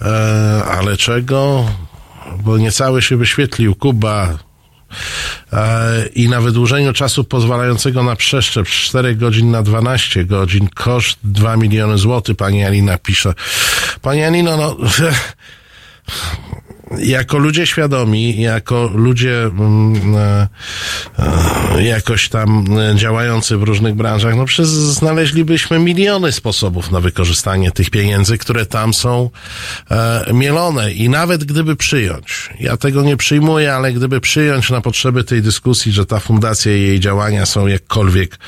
[0.00, 1.64] E, ale czego?
[2.38, 4.38] Bo niecały się wyświetlił Kuba,
[6.14, 11.56] i na wydłużeniu czasu pozwalającego na przeszczep z 4 godzin na 12 godzin koszt 2
[11.56, 13.34] miliony złotych, pani Alina pisze.
[14.02, 14.76] Pani Alino, no
[16.98, 20.48] jako ludzie świadomi, jako ludzie mm, e,
[21.18, 27.90] e, jakoś tam działający w różnych branżach, no przecież znaleźlibyśmy miliony sposobów na wykorzystanie tych
[27.90, 29.30] pieniędzy, które tam są
[29.90, 30.92] e, mielone.
[30.92, 35.92] I nawet gdyby przyjąć, ja tego nie przyjmuję, ale gdyby przyjąć na potrzeby tej dyskusji,
[35.92, 38.38] że ta fundacja i jej działania są jakkolwiek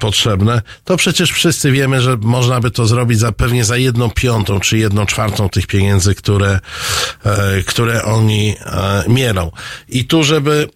[0.00, 4.60] potrzebne, to przecież wszyscy wiemy, że można by to zrobić za, pewnie za jedną piątą
[4.60, 6.60] czy jedną czwartą tych pieniędzy, które,
[7.66, 9.50] które oni e, mielą.
[9.88, 10.68] I tu, żeby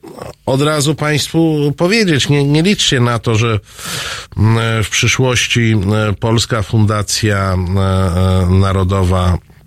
[0.46, 3.60] od razu Państwu powiedzieć, nie, nie liczcie na to, że
[4.36, 9.59] mm, w przyszłości e, Polska Fundacja e, e, Narodowa e,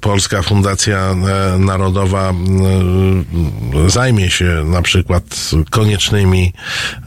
[0.00, 5.24] Polska Fundacja e, Narodowa e, zajmie się na przykład
[5.70, 6.52] koniecznymi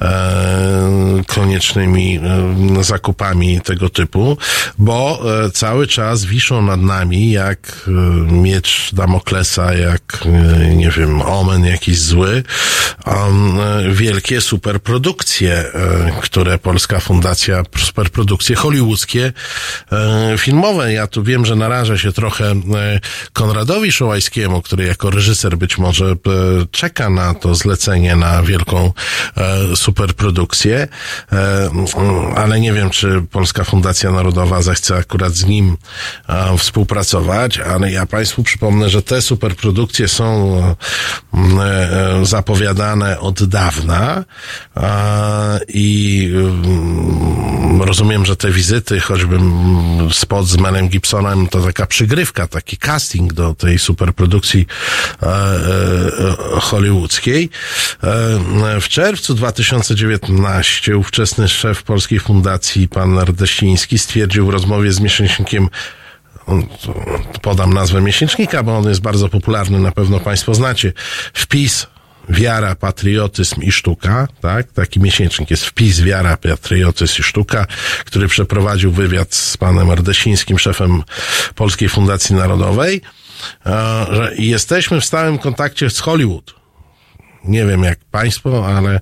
[0.02, 2.20] e, koniecznymi
[2.80, 4.38] e, zakupami tego typu,
[4.78, 7.92] bo e, cały czas wiszą nad nami jak e,
[8.34, 12.44] miecz Damoklesa, jak e, nie wiem, omen jakiś zły,
[13.06, 19.34] um, e, wielkie superprodukcje, e, które Polska Fundacja, superprodukcje hollywoodzkie,
[19.92, 20.94] e, filmowe.
[20.94, 22.56] Ja tu wiem, że narażę się trochę e,
[23.34, 26.16] Konradowi Szołajskiemu, który jako reżyser być może e,
[26.72, 28.94] czeka na to zlecenie na wielką
[29.38, 30.88] e, superprodukcję,
[31.32, 31.70] e,
[32.36, 35.78] ale nie wiem, czy Polska Fundacja Narodowa zechce akurat z nim
[36.58, 40.58] współpracować, ale ja Państwu przypomnę, że te superprodukcje są
[41.34, 44.24] e, zapowiadane od dawna
[45.68, 52.48] i mm, rozumiem, że te wizyty, choćby mm, spot z Melem Gibsonem, to taka przygrywka,
[52.48, 54.68] taki casting do tej superprodukcji
[55.22, 57.50] e, e, hollywoodzkiej.
[58.04, 65.70] E, w czerwcu 2019 ówczesny szef Polskiej Fundacji, pan Ardesiński, stwierdził w rozmowie z miesięcznikiem
[67.42, 70.94] podam nazwę miesięcznika, bo on jest bardzo popularny, na pewno Państwo znacie.
[71.34, 71.88] Wpis
[72.30, 74.72] Wiara, patriotyzm i sztuka, tak?
[74.72, 77.68] Taki miesięcznik jest wpis Wiara, patriotyzm i sztuka,
[78.06, 81.04] który przeprowadził wywiad z panem Ardesińskim, szefem
[81.56, 83.02] Polskiej Fundacji Narodowej,
[83.66, 83.70] e,
[84.12, 86.65] że jesteśmy w stałym kontakcie z Hollywood.
[87.48, 89.00] Nie wiem jak Państwo, ale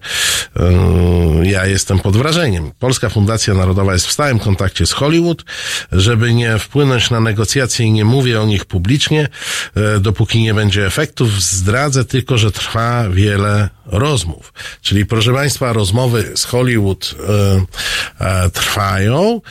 [1.40, 2.72] yy, ja jestem pod wrażeniem.
[2.80, 5.44] Polska Fundacja Narodowa jest w stałym kontakcie z Hollywood,
[5.92, 9.28] żeby nie wpłynąć na negocjacje i nie mówię o nich publicznie,
[9.76, 11.42] yy, dopóki nie będzie efektów.
[11.42, 14.54] Zdradzę tylko, że trwa wiele rozmów.
[14.82, 19.42] Czyli proszę Państwa, rozmowy z Hollywood yy, e, trwają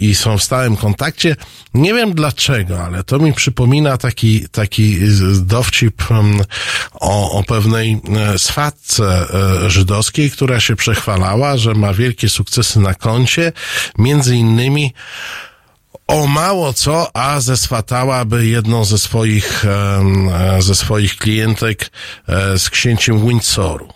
[0.00, 1.36] i, są w stałym kontakcie.
[1.74, 4.98] Nie wiem dlaczego, ale to mi przypomina taki, taki
[5.40, 6.02] dowcip
[6.92, 12.94] o, o pewnej e, swatce e, żydowskiej, która się przechwalała, że ma wielkie sukcesy na
[12.94, 13.52] koncie,
[13.98, 14.94] między innymi
[16.06, 21.90] o mało co, a zeswatałaby jedną ze swoich, e, ze swoich klientek
[22.56, 23.88] z księciem Windsoru.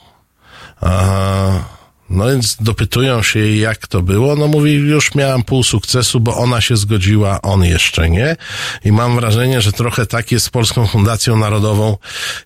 [0.80, 1.73] A,
[2.10, 4.36] no więc dopytują się jej, jak to było.
[4.36, 8.36] No mówi, już miałam pół sukcesu, bo ona się zgodziła, on jeszcze nie.
[8.84, 11.96] I mam wrażenie, że trochę tak jest z Polską Fundacją Narodową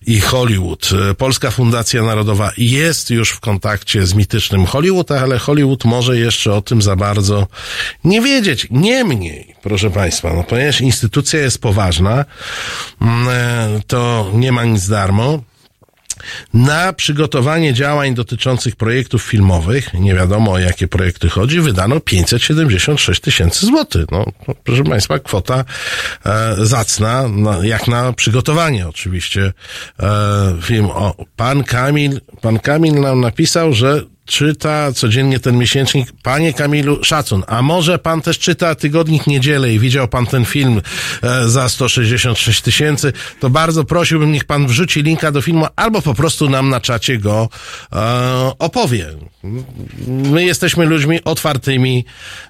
[0.07, 0.89] i Hollywood.
[1.11, 6.53] E, Polska Fundacja Narodowa jest już w kontakcie z mitycznym Hollywood, ale Hollywood może jeszcze
[6.53, 7.47] o tym za bardzo
[8.03, 8.67] nie wiedzieć.
[8.71, 12.25] Niemniej, proszę Państwa, no ponieważ instytucja jest poważna,
[13.01, 15.48] mm, e, to nie ma nic darmo.
[16.53, 23.65] Na przygotowanie działań dotyczących projektów filmowych, nie wiadomo o jakie projekty chodzi, wydano 576 tysięcy
[23.65, 24.05] złotych.
[24.11, 25.65] No, no, proszę Państwa, kwota
[26.25, 29.53] e, zacna, no, jak na przygotowanie oczywiście
[29.99, 30.85] e, film.
[30.85, 36.11] O, pan Kamil, pan Kamil nam napisał, że czyta codziennie ten miesięcznik.
[36.23, 37.43] Panie Kamilu, szacun.
[37.47, 40.81] A może pan też czyta tygodnik Niedzielę i widział pan ten film
[41.23, 46.13] e, za 166 tysięcy, to bardzo prosiłbym, niech pan wrzuci linka do filmu, albo po
[46.13, 47.49] prostu nam na czacie go
[47.93, 47.99] e,
[48.59, 49.07] opowie.
[50.07, 52.05] My jesteśmy ludźmi otwartymi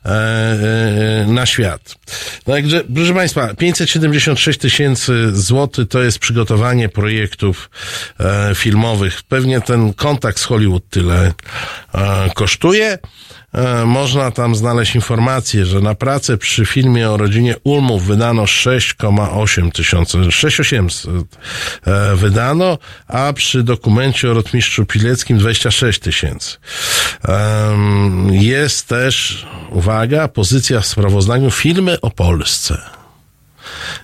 [0.06, 1.96] e, e, na świat.
[2.44, 7.70] Także, proszę Państwa, 576 tysięcy złotych to jest przygotowanie projektów
[8.20, 9.22] e, filmowych.
[9.24, 11.34] Pewnie ten kontakt z Hollywood tyle
[12.36, 12.98] kosztuje.
[13.54, 19.72] E, można tam znaleźć informację, że na pracę przy filmie o rodzinie Ulmów wydano 6,8
[19.72, 21.12] tysiąca, 6,800
[21.86, 22.78] e, wydano,
[23.08, 26.58] a przy dokumencie o rotmistrzu Pileckim 26 tysięcy.
[28.32, 32.82] Jest też, uwaga, pozycja w sprawozdaniu filmy o Polsce.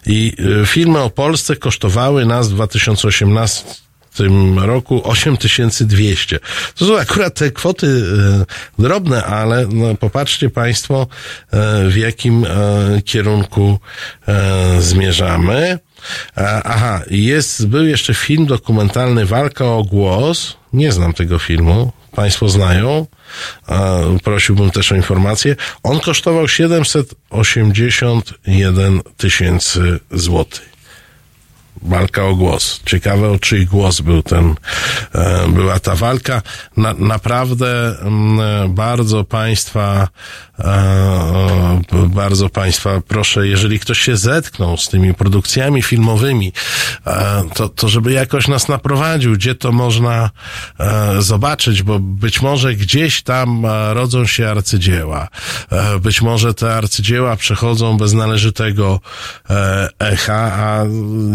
[0.05, 3.84] I y, filmy o Polsce kosztowały nas w 2018
[4.15, 6.39] tym roku 8200.
[6.75, 7.91] To są akurat te kwoty e,
[8.81, 11.07] drobne, ale no, popatrzcie Państwo,
[11.51, 12.47] e, w jakim e,
[13.01, 13.79] kierunku
[14.79, 15.79] zmierzamy.
[16.63, 20.57] Aha, jest, był jeszcze film dokumentalny Walka o głos.
[20.73, 21.91] Nie znam tego filmu.
[22.11, 23.07] Państwo znają.
[24.23, 25.55] Prosiłbym też o informację.
[25.83, 30.74] On kosztował 781 tysięcy złotych
[31.85, 32.81] walka o głos.
[32.85, 34.55] Ciekawe, o czyj głos był ten,
[35.15, 36.41] e, była ta walka.
[36.77, 40.07] Na, naprawdę mm, bardzo Państwa,
[40.59, 46.53] e, bardzo Państwa proszę, jeżeli ktoś się zetknął z tymi produkcjami filmowymi,
[47.07, 50.29] e, to, to żeby jakoś nas naprowadził, gdzie to można
[51.19, 55.27] zobaczyć, bo być może gdzieś tam rodzą się arcydzieła.
[56.01, 58.99] Być może te arcydzieła przechodzą bez należytego
[59.99, 60.85] echa, a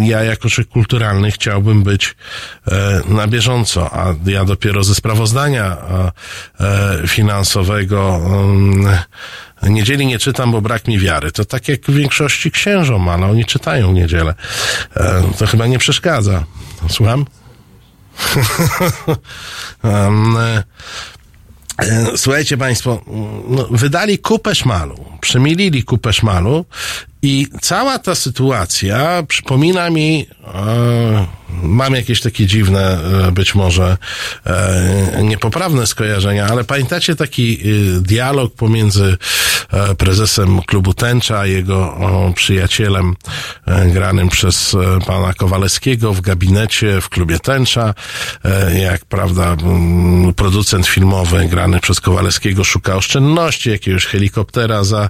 [0.00, 2.16] ja jako człowiek kulturalny chciałbym być
[2.66, 6.12] e, na bieżąco, a ja dopiero ze sprawozdania e,
[6.60, 8.98] e, finansowego mm,
[9.62, 11.32] Niedzieli nie czytam, bo brak mi wiary.
[11.32, 14.34] To tak jak w większości księżom, ale oni czytają niedzielę.
[15.38, 16.44] To chyba nie przeszkadza.
[16.88, 17.26] Słucham?
[22.16, 23.02] Słuchajcie Państwo,
[23.48, 26.64] no, wydali kupę szmalu, przemilili kupę szmalu
[27.22, 31.26] i cała ta sytuacja przypomina mi, e,
[31.62, 32.98] mam jakieś takie dziwne,
[33.28, 33.96] e, być może
[34.46, 39.16] e, niepoprawne skojarzenia, ale pamiętacie taki e, dialog pomiędzy
[39.72, 43.16] e, prezesem klubu Tęcza a jego o, przyjacielem
[43.92, 44.76] granym przez
[45.06, 47.94] pana Kowalewskiego w gabinecie w klubie Tęcza,
[48.74, 49.56] jak prawda
[50.36, 55.08] producent filmowy grany przez Kowalewskiego szuka oszczędności, jakiegoś helikoptera za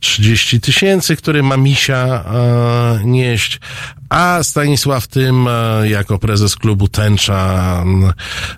[0.00, 3.60] 30 tysięcy, który ma misia e, nieść,
[4.08, 7.84] a Stanisław Tym, e, jako prezes klubu Tęcza,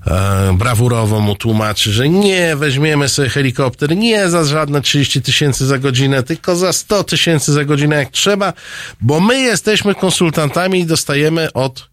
[0.06, 5.78] e, brawurowo mu tłumaczy, że nie, weźmiemy sobie helikopter, nie za żadne 30 tysięcy za
[5.78, 8.52] godzinę, tylko za 100 tysięcy za godzinę jak trzeba,
[9.00, 11.88] bo my jesteśmy konsultantami i dostajemy od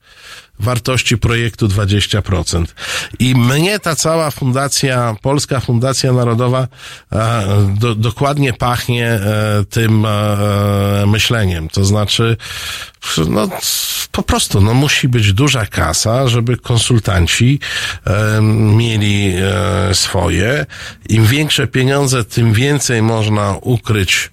[0.59, 2.65] wartości projektu 20%.
[3.19, 6.67] I mnie ta cała fundacja, Polska Fundacja Narodowa
[7.11, 7.45] e,
[7.79, 9.19] do, dokładnie pachnie e,
[9.69, 11.69] tym e, myśleniem.
[11.69, 12.37] To znaczy,
[13.29, 13.49] no
[14.11, 17.59] po prostu, no musi być duża kasa, żeby konsultanci
[18.51, 19.33] mieli
[19.93, 20.65] swoje.
[21.09, 24.31] Im większe pieniądze, tym więcej można ukryć,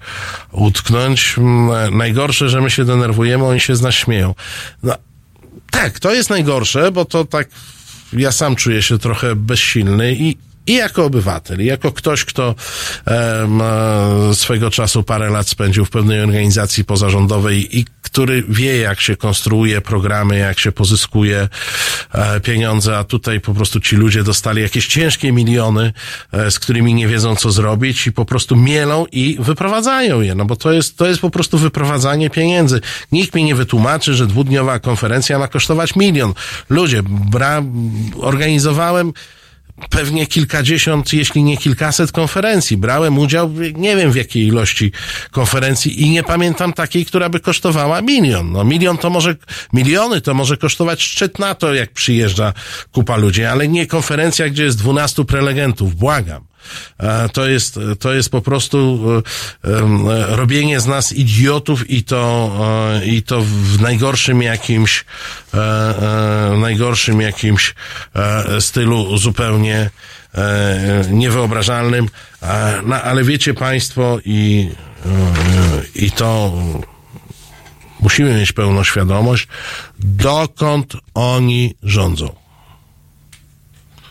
[0.53, 1.37] utknąć.
[1.93, 4.35] Najgorsze, że my się denerwujemy, oni się z nas śmieją.
[4.83, 4.95] No,
[5.73, 7.49] tak, to jest najgorsze, bo to tak
[8.13, 10.37] ja sam czuję się trochę bezsilny i,
[10.67, 12.55] i jako obywatel, i jako ktoś, kto
[13.07, 19.17] e, swego czasu parę lat spędził w pewnej organizacji pozarządowej i który wie, jak się
[19.17, 21.49] konstruuje programy, jak się pozyskuje
[22.13, 25.93] e, pieniądze, a tutaj po prostu ci ludzie dostali jakieś ciężkie miliony,
[26.33, 30.45] e, z którymi nie wiedzą, co zrobić i po prostu mielą i wyprowadzają je, no
[30.45, 32.81] bo to jest, to jest po prostu wyprowadzanie pieniędzy.
[33.13, 36.35] Nikt mi nie wytłumaczy, że dwudniowa konferencja ma kosztować milion.
[36.71, 37.63] Ludzie, bra,
[38.21, 39.13] organizowałem
[39.91, 42.77] pewnie kilkadziesiąt, jeśli nie kilkaset konferencji.
[42.77, 44.93] Brałem udział, w- nie wiem w jakiej ilości
[45.31, 48.53] konferencji i nie pamiętam takiej, która by kosztowała milion.
[48.53, 49.37] No milion to może,
[49.73, 52.53] miliony to może kosztować szczyt NATO, jak przyjeżdża
[52.93, 55.95] kupa ludzi, ale nie konferencja, gdzie jest dwunastu prelegentów.
[55.97, 56.52] Błagam.
[56.99, 59.09] E, To jest, to jest po prostu
[59.65, 62.53] e, e, robienie z nas idiotów i to,
[63.05, 65.05] i to w najgorszym jakimś,
[66.61, 67.75] najgorszym jakimś
[68.61, 69.91] stylu zupełnie
[71.11, 72.09] niewyobrażalnym.
[72.87, 74.71] No, ale wiecie Państwo i,
[75.95, 76.53] i to
[78.01, 79.49] musimy mieć pełną świadomość,
[79.99, 82.42] dokąd oni rządzą.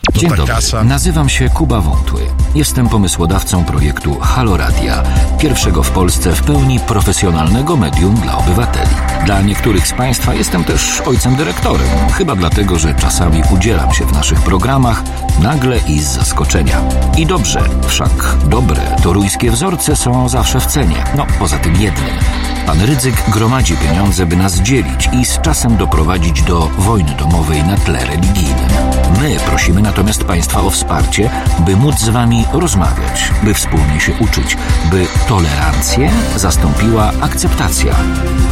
[0.02, 0.54] Ta dobry.
[0.54, 0.84] kasa.
[0.84, 2.20] Nazywam się Kuba Wątły.
[2.54, 5.02] Jestem pomysłodawcą projektu Halo Radia,
[5.38, 8.90] pierwszego w Polsce w pełni profesjonalnego medium dla obywateli.
[9.26, 14.12] Dla niektórych z Państwa jestem też ojcem dyrektorem, chyba dlatego, że czasami udzielam się w
[14.12, 15.02] naszych programach
[15.42, 16.80] nagle i z zaskoczenia.
[17.18, 21.04] I dobrze, wszak dobre toruńskie wzorce są zawsze w cenie.
[21.16, 22.14] No, poza tym jednym.
[22.66, 27.76] Pan Rydzyk gromadzi pieniądze, by nas dzielić i z czasem doprowadzić do wojny domowej na
[27.76, 28.68] tle religijnym.
[29.20, 34.56] My prosimy natomiast Państwa o wsparcie, by móc z Wami rozmawiać, by wspólnie się uczyć,
[34.90, 37.94] by tolerancję zastąpiła akceptacja.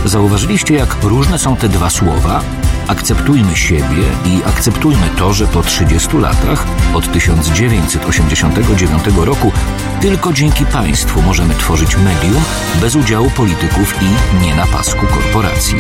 [0.05, 2.41] Zauważyliście, jak różne są te dwa słowa?
[2.91, 9.53] Akceptujmy siebie i akceptujmy to, że po 30 latach, od 1989 roku,
[10.01, 12.43] tylko dzięki państwu możemy tworzyć medium
[12.81, 15.77] bez udziału polityków i nie na pasku korporacji.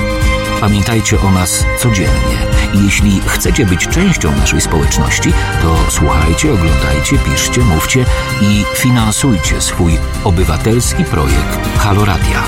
[0.61, 2.37] Pamiętajcie o nas codziennie
[2.75, 5.33] i jeśli chcecie być częścią naszej społeczności,
[5.63, 8.05] to słuchajcie, oglądajcie, piszcie, mówcie
[8.43, 12.43] i finansujcie swój obywatelski projekt Halo Radia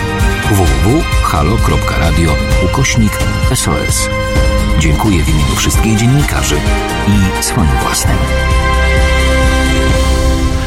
[0.51, 3.13] www.halo.radio ukośnik
[3.55, 4.09] SOS.
[4.79, 6.57] Dziękuję w imieniu wszystkich dziennikarzy
[7.09, 8.17] i swoim własnym.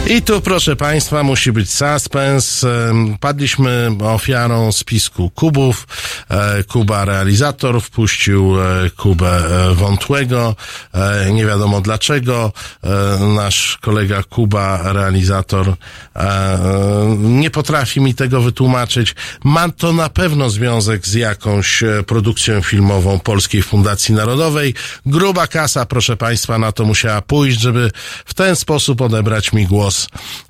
[0.10, 2.66] I tu, proszę Państwa, musi być suspens.
[3.20, 5.88] Padliśmy ofiarą spisku Kubów.
[6.30, 10.56] E, Kuba realizator wpuścił e, Kubę e, Wątłego.
[11.34, 12.52] Nie wiadomo dlaczego.
[13.36, 15.74] Nasz kolega Kuba, realizator,
[17.20, 19.16] nie potrafi mi tego wytłumaczyć.
[19.44, 24.74] Ma to na pewno związek z jakąś produkcją filmową Polskiej Fundacji Narodowej.
[25.06, 27.92] Gruba kasa, proszę Państwa, na to musiała pójść, żeby
[28.26, 29.95] w ten sposób odebrać mi głos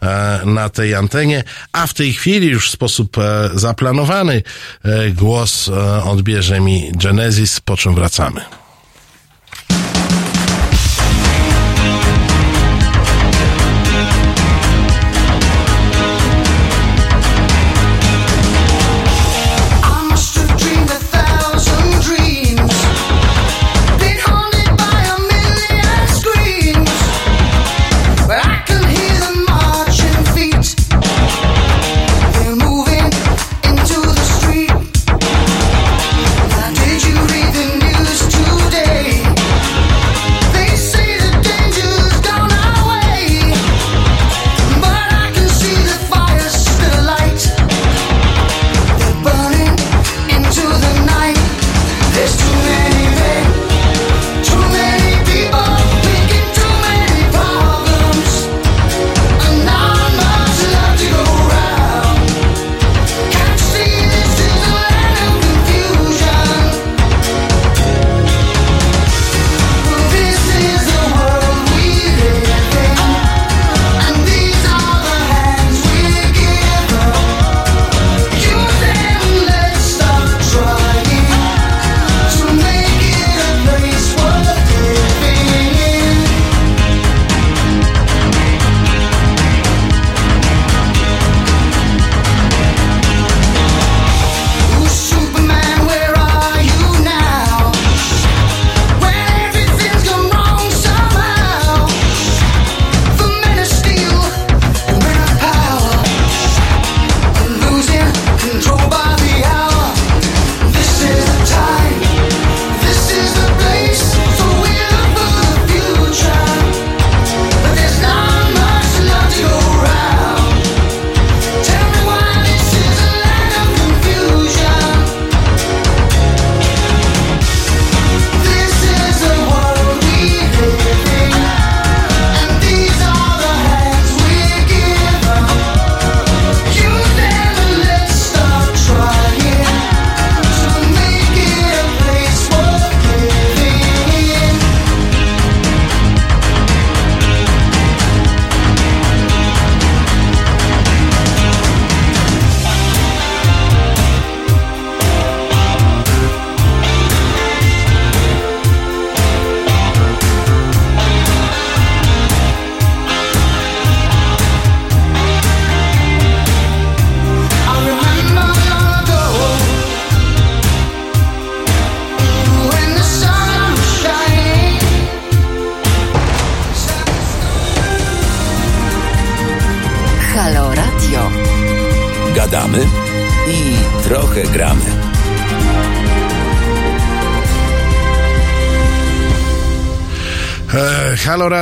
[0.02, 4.44] e, na tej antenie, a w tej chwili już w sposób e, zaplanowany
[4.84, 5.70] e, głos
[6.04, 8.42] odbierze mi Genesis, po czym wracamy.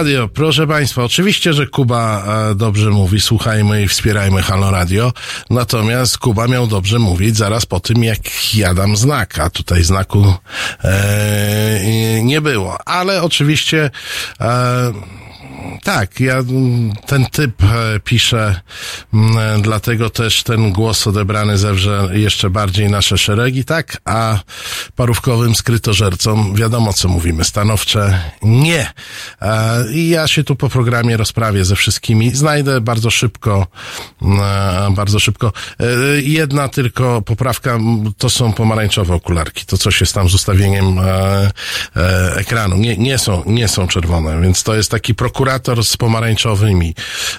[0.04, 5.14] Radio, proszę Państwa, oczywiście, że Kuba e, dobrze mówi, słuchajmy i wspierajmy Halo Radio,
[5.50, 10.34] natomiast Kuba miał dobrze mówić zaraz po tym, jak ja dam znak, a tutaj znaku
[10.84, 11.80] e,
[12.24, 12.88] nie było.
[12.88, 13.92] Ale oczywiście
[14.40, 14.94] e,
[15.84, 18.62] tak, ja mm, ten typ e, piszę,
[19.14, 24.40] mm, dlatego też ten głos odebrany zewrze jeszcze bardziej nasze szeregi, tak, a
[24.96, 28.92] parówkowym skrytożercom wiadomo co mówimy, stanowcze nie.
[29.42, 33.68] E, I ja się tu po programie rozprawię ze wszystkimi, znajdę bardzo szybko,
[34.22, 35.52] mm, bardzo szybko.
[35.80, 35.86] E,
[36.22, 37.80] Jedna tylko poprawka,
[38.18, 41.52] to są pomarańczowe okularki, to coś jest tam z ustawieniem e,
[41.96, 45.53] e, ekranu, nie, nie są, nie są czerwone, więc to jest taki prokurator
[45.84, 46.96] z pomarańczowymi,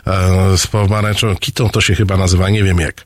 [0.07, 3.05] e, z pomarańczową kitą, to się chyba nazywa, nie wiem jak.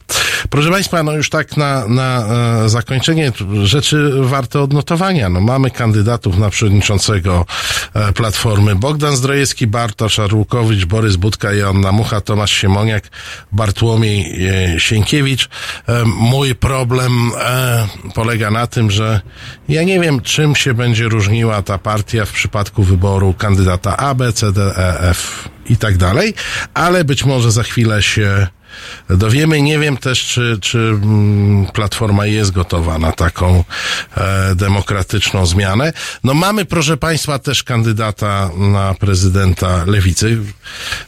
[0.51, 2.27] Proszę Państwa, no już tak na, na
[2.65, 3.33] e, zakończenie
[3.65, 5.29] rzeczy warte odnotowania.
[5.29, 7.47] No mamy kandydatów na przewodniczącego
[7.95, 8.77] e, Platformy.
[8.77, 13.05] Bogdan Zdrojewski, Bartosz Arłukowicz, Borys Budka, Joanna Mucha, Tomasz Siemoniak,
[13.53, 14.39] Bartłomiej
[14.79, 15.49] Sienkiewicz.
[16.05, 17.31] Mój problem
[18.15, 19.21] polega na tym, że
[19.69, 24.33] ja nie wiem, czym się będzie różniła ta partia w przypadku wyboru kandydata A, B,
[24.33, 24.98] C, D, E,
[25.67, 26.35] I tak dalej,
[26.75, 28.47] ale być może za chwilę się
[29.11, 29.63] dowiemy.
[29.63, 33.65] Nie wiem też, czy, czy mm, Platforma jest gotowa na taką
[34.17, 35.93] e, demokratyczną zmianę.
[36.25, 40.39] No mamy, proszę Państwa, też kandydata na prezydenta Lewicy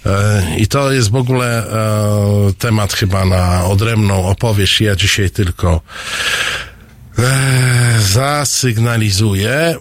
[0.06, 4.80] e, i to jest w ogóle e, temat chyba na odrębną opowieść.
[4.80, 5.80] Ja dzisiaj tylko
[7.18, 9.76] e, zasygnalizuję.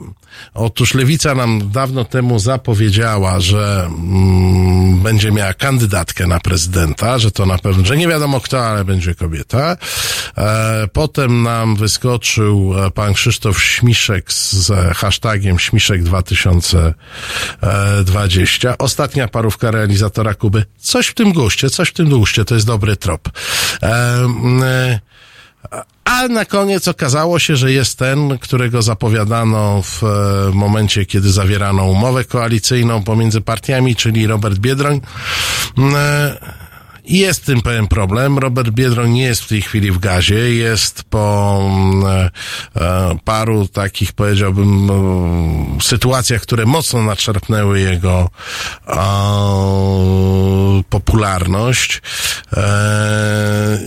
[0.53, 7.45] Otóż Lewica nam dawno temu zapowiedziała, że mm, będzie miała kandydatkę na prezydenta, że to
[7.45, 9.78] na pewno, że nie wiadomo kto, ale będzie kobieta.
[10.38, 18.78] E, potem nam wyskoczył e, pan Krzysztof Śmiszek z, z hashtagiem Śmiszek 2020.
[18.78, 20.66] Ostatnia parówka realizatora Kuby.
[20.78, 23.30] Coś w tym guście, coś w tym guście, to jest dobry trop.
[23.84, 24.99] E, mm, e,
[26.06, 30.07] a na koniec okazało się, że jest ten, którego zapowiadano w e,
[30.53, 35.02] momencie, kiedy zawierano umowę koalicyjną pomiędzy partiami, czyli Robert Biedroń.
[37.10, 38.38] Jest tym pewien problem.
[38.38, 40.56] Robert Biedroń nie jest w tej chwili w gazie.
[40.56, 42.30] Jest po mm, e,
[42.76, 48.30] e, paru takich, powiedziałbym, e, sytuacjach, które mocno naczerpnęły jego
[48.88, 48.99] e,
[50.90, 52.02] popularność
[52.53, 53.80] e,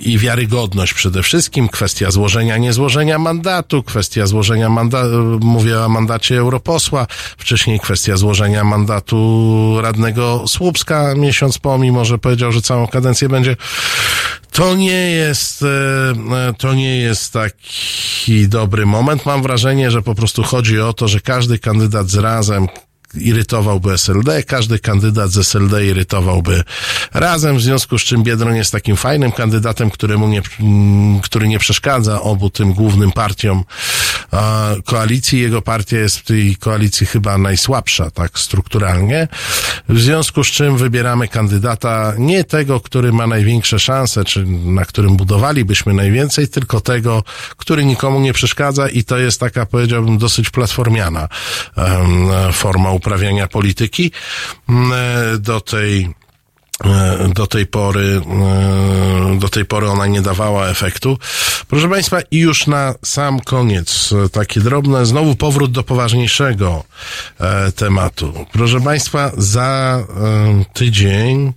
[0.00, 1.68] i wiarygodność przede wszystkim.
[1.68, 7.06] Kwestia złożenia, niezłożenia mandatu, kwestia złożenia mandatu, mówię o mandacie europosła,
[7.38, 13.56] wcześniej kwestia złożenia mandatu radnego Słupska miesiąc po, mimo że powiedział, że całą kadencję będzie.
[14.52, 19.26] To nie jest, e, to nie jest taki dobry moment.
[19.26, 22.68] Mam wrażenie, że po prostu chodzi o to, że każdy kandydat z razem
[23.14, 26.62] irytowałby SLD, każdy kandydat z SLD irytowałby
[27.14, 31.58] razem, w związku z czym Biedroń jest takim fajnym kandydatem, któremu nie, mm, który nie
[31.58, 33.64] przeszkadza obu tym głównym partiom
[34.84, 35.40] koalicji.
[35.40, 39.28] Jego partia jest w tej koalicji chyba najsłabsza, tak strukturalnie.
[39.88, 45.16] W związku z czym wybieramy kandydata nie tego, który ma największe szanse, czy na którym
[45.16, 47.22] budowalibyśmy najwięcej, tylko tego,
[47.56, 51.28] który nikomu nie przeszkadza i to jest taka, powiedziałbym, dosyć platformiana
[52.52, 54.12] forma uprawiania polityki.
[54.68, 56.12] Mm, e, Do tej
[57.34, 58.20] do tej pory,
[59.34, 61.18] e, do tej pory ona nie dawała efektu.
[61.68, 66.84] Proszę Państwa, i już na sam koniec, e, takie drobne, znowu powrót do poważniejszego
[67.40, 68.46] e, tematu.
[68.52, 71.52] Proszę Państwa, za e, tydzień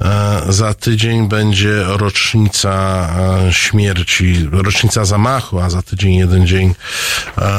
[0.00, 3.08] E, Za tydzień będzie rocznica
[3.48, 6.74] e, śmierci, rocznica zamachu, a za tydzień jeden dzień
[7.38, 7.52] e, e,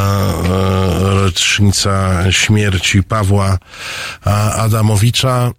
[1.21, 3.57] rocznica śmierci Pawła
[4.27, 5.51] e, Adamowicza.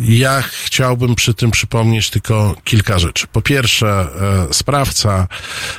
[0.00, 3.26] Ja chciałbym przy tym przypomnieć tylko kilka rzeczy.
[3.32, 3.88] Po pierwsze,
[4.50, 5.26] e, sprawca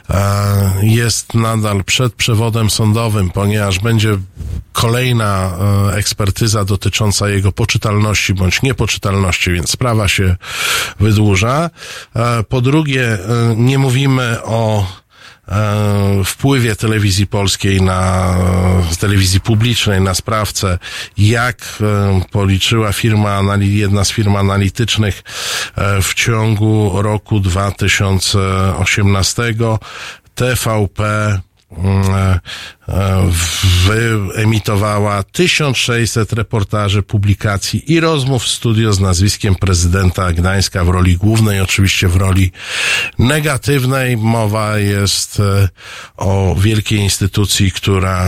[0.10, 4.18] e, jest nadal przed przewodem sądowym, ponieważ będzie
[4.72, 5.58] kolejna
[5.92, 10.36] e, ekspertyza dotycząca jego poczytalności bądź niepoczytalności, więc sprawa się
[11.00, 11.70] wydłuża.
[12.50, 13.18] Po drugie,
[13.56, 14.86] nie mówimy o
[16.26, 18.34] wpływie telewizji polskiej na
[18.92, 20.80] e, telewizji publicznej na sprawcę,
[21.18, 25.24] jak e, policzyła firma, jedna z firm analitycznych
[25.76, 29.44] e, w ciągu roku 2018
[30.36, 31.42] TVP e,
[31.78, 32.40] e,
[33.88, 41.62] wyemitowała 1600 reportaży, publikacji i rozmów w studio z nazwiskiem prezydenta Gdańska w roli głównej,
[41.62, 42.52] oczywiście w roli
[43.20, 44.18] negatywnej.
[44.18, 45.70] Mowa jest e,
[46.18, 48.26] o wielkiej instytucji, która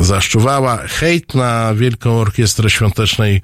[0.00, 3.42] e, zaszczuwała hejt na Wielką Orkiestrę Świątecznej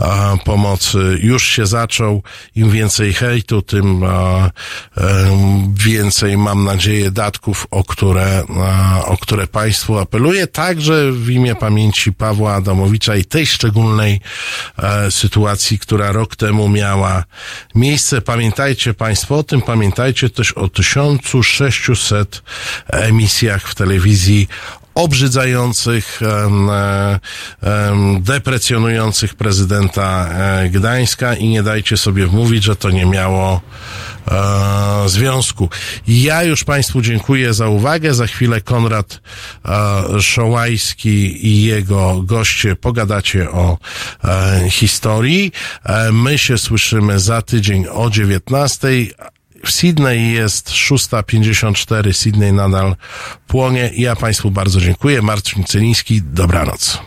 [0.00, 0.06] e,
[0.44, 1.18] Pomocy.
[1.22, 2.22] Już się zaczął.
[2.54, 4.04] Im więcej hejtu, tym
[5.74, 8.42] więcej, mam nadzieję, datków, o które,
[9.04, 10.46] o które Państwu apeluję.
[10.46, 14.20] Także w imię pamięci Pawła Adamowicza i tej szczególnej
[14.78, 17.24] e, sytuacji, która rok temu miała
[17.74, 18.20] miejsce.
[18.20, 22.42] Pamiętajcie Państwo o tym, pamiętajcie też o 1600
[22.88, 24.48] emisjach w telewizji
[24.94, 27.20] obrzydzających, e,
[28.20, 33.60] deprecjonujących prezydenta e, Gdańska i nie dajcie sobie wmówić, że to nie miało
[34.30, 35.68] e, związku.
[36.08, 38.14] Ja już Państwu dziękuję za uwagę.
[38.14, 39.20] Za chwilę Konrad
[40.20, 43.78] Szołajski i jego goście pogadacie o
[44.70, 45.52] historii.
[46.12, 48.88] My się słyszymy za tydzień o 19.
[49.64, 52.96] W Sydney jest 6.54, Sydney nadal
[53.46, 53.90] płonie.
[53.96, 55.22] Ja Państwu bardzo dziękuję.
[55.22, 57.02] Marcin Celiński, dobranoc.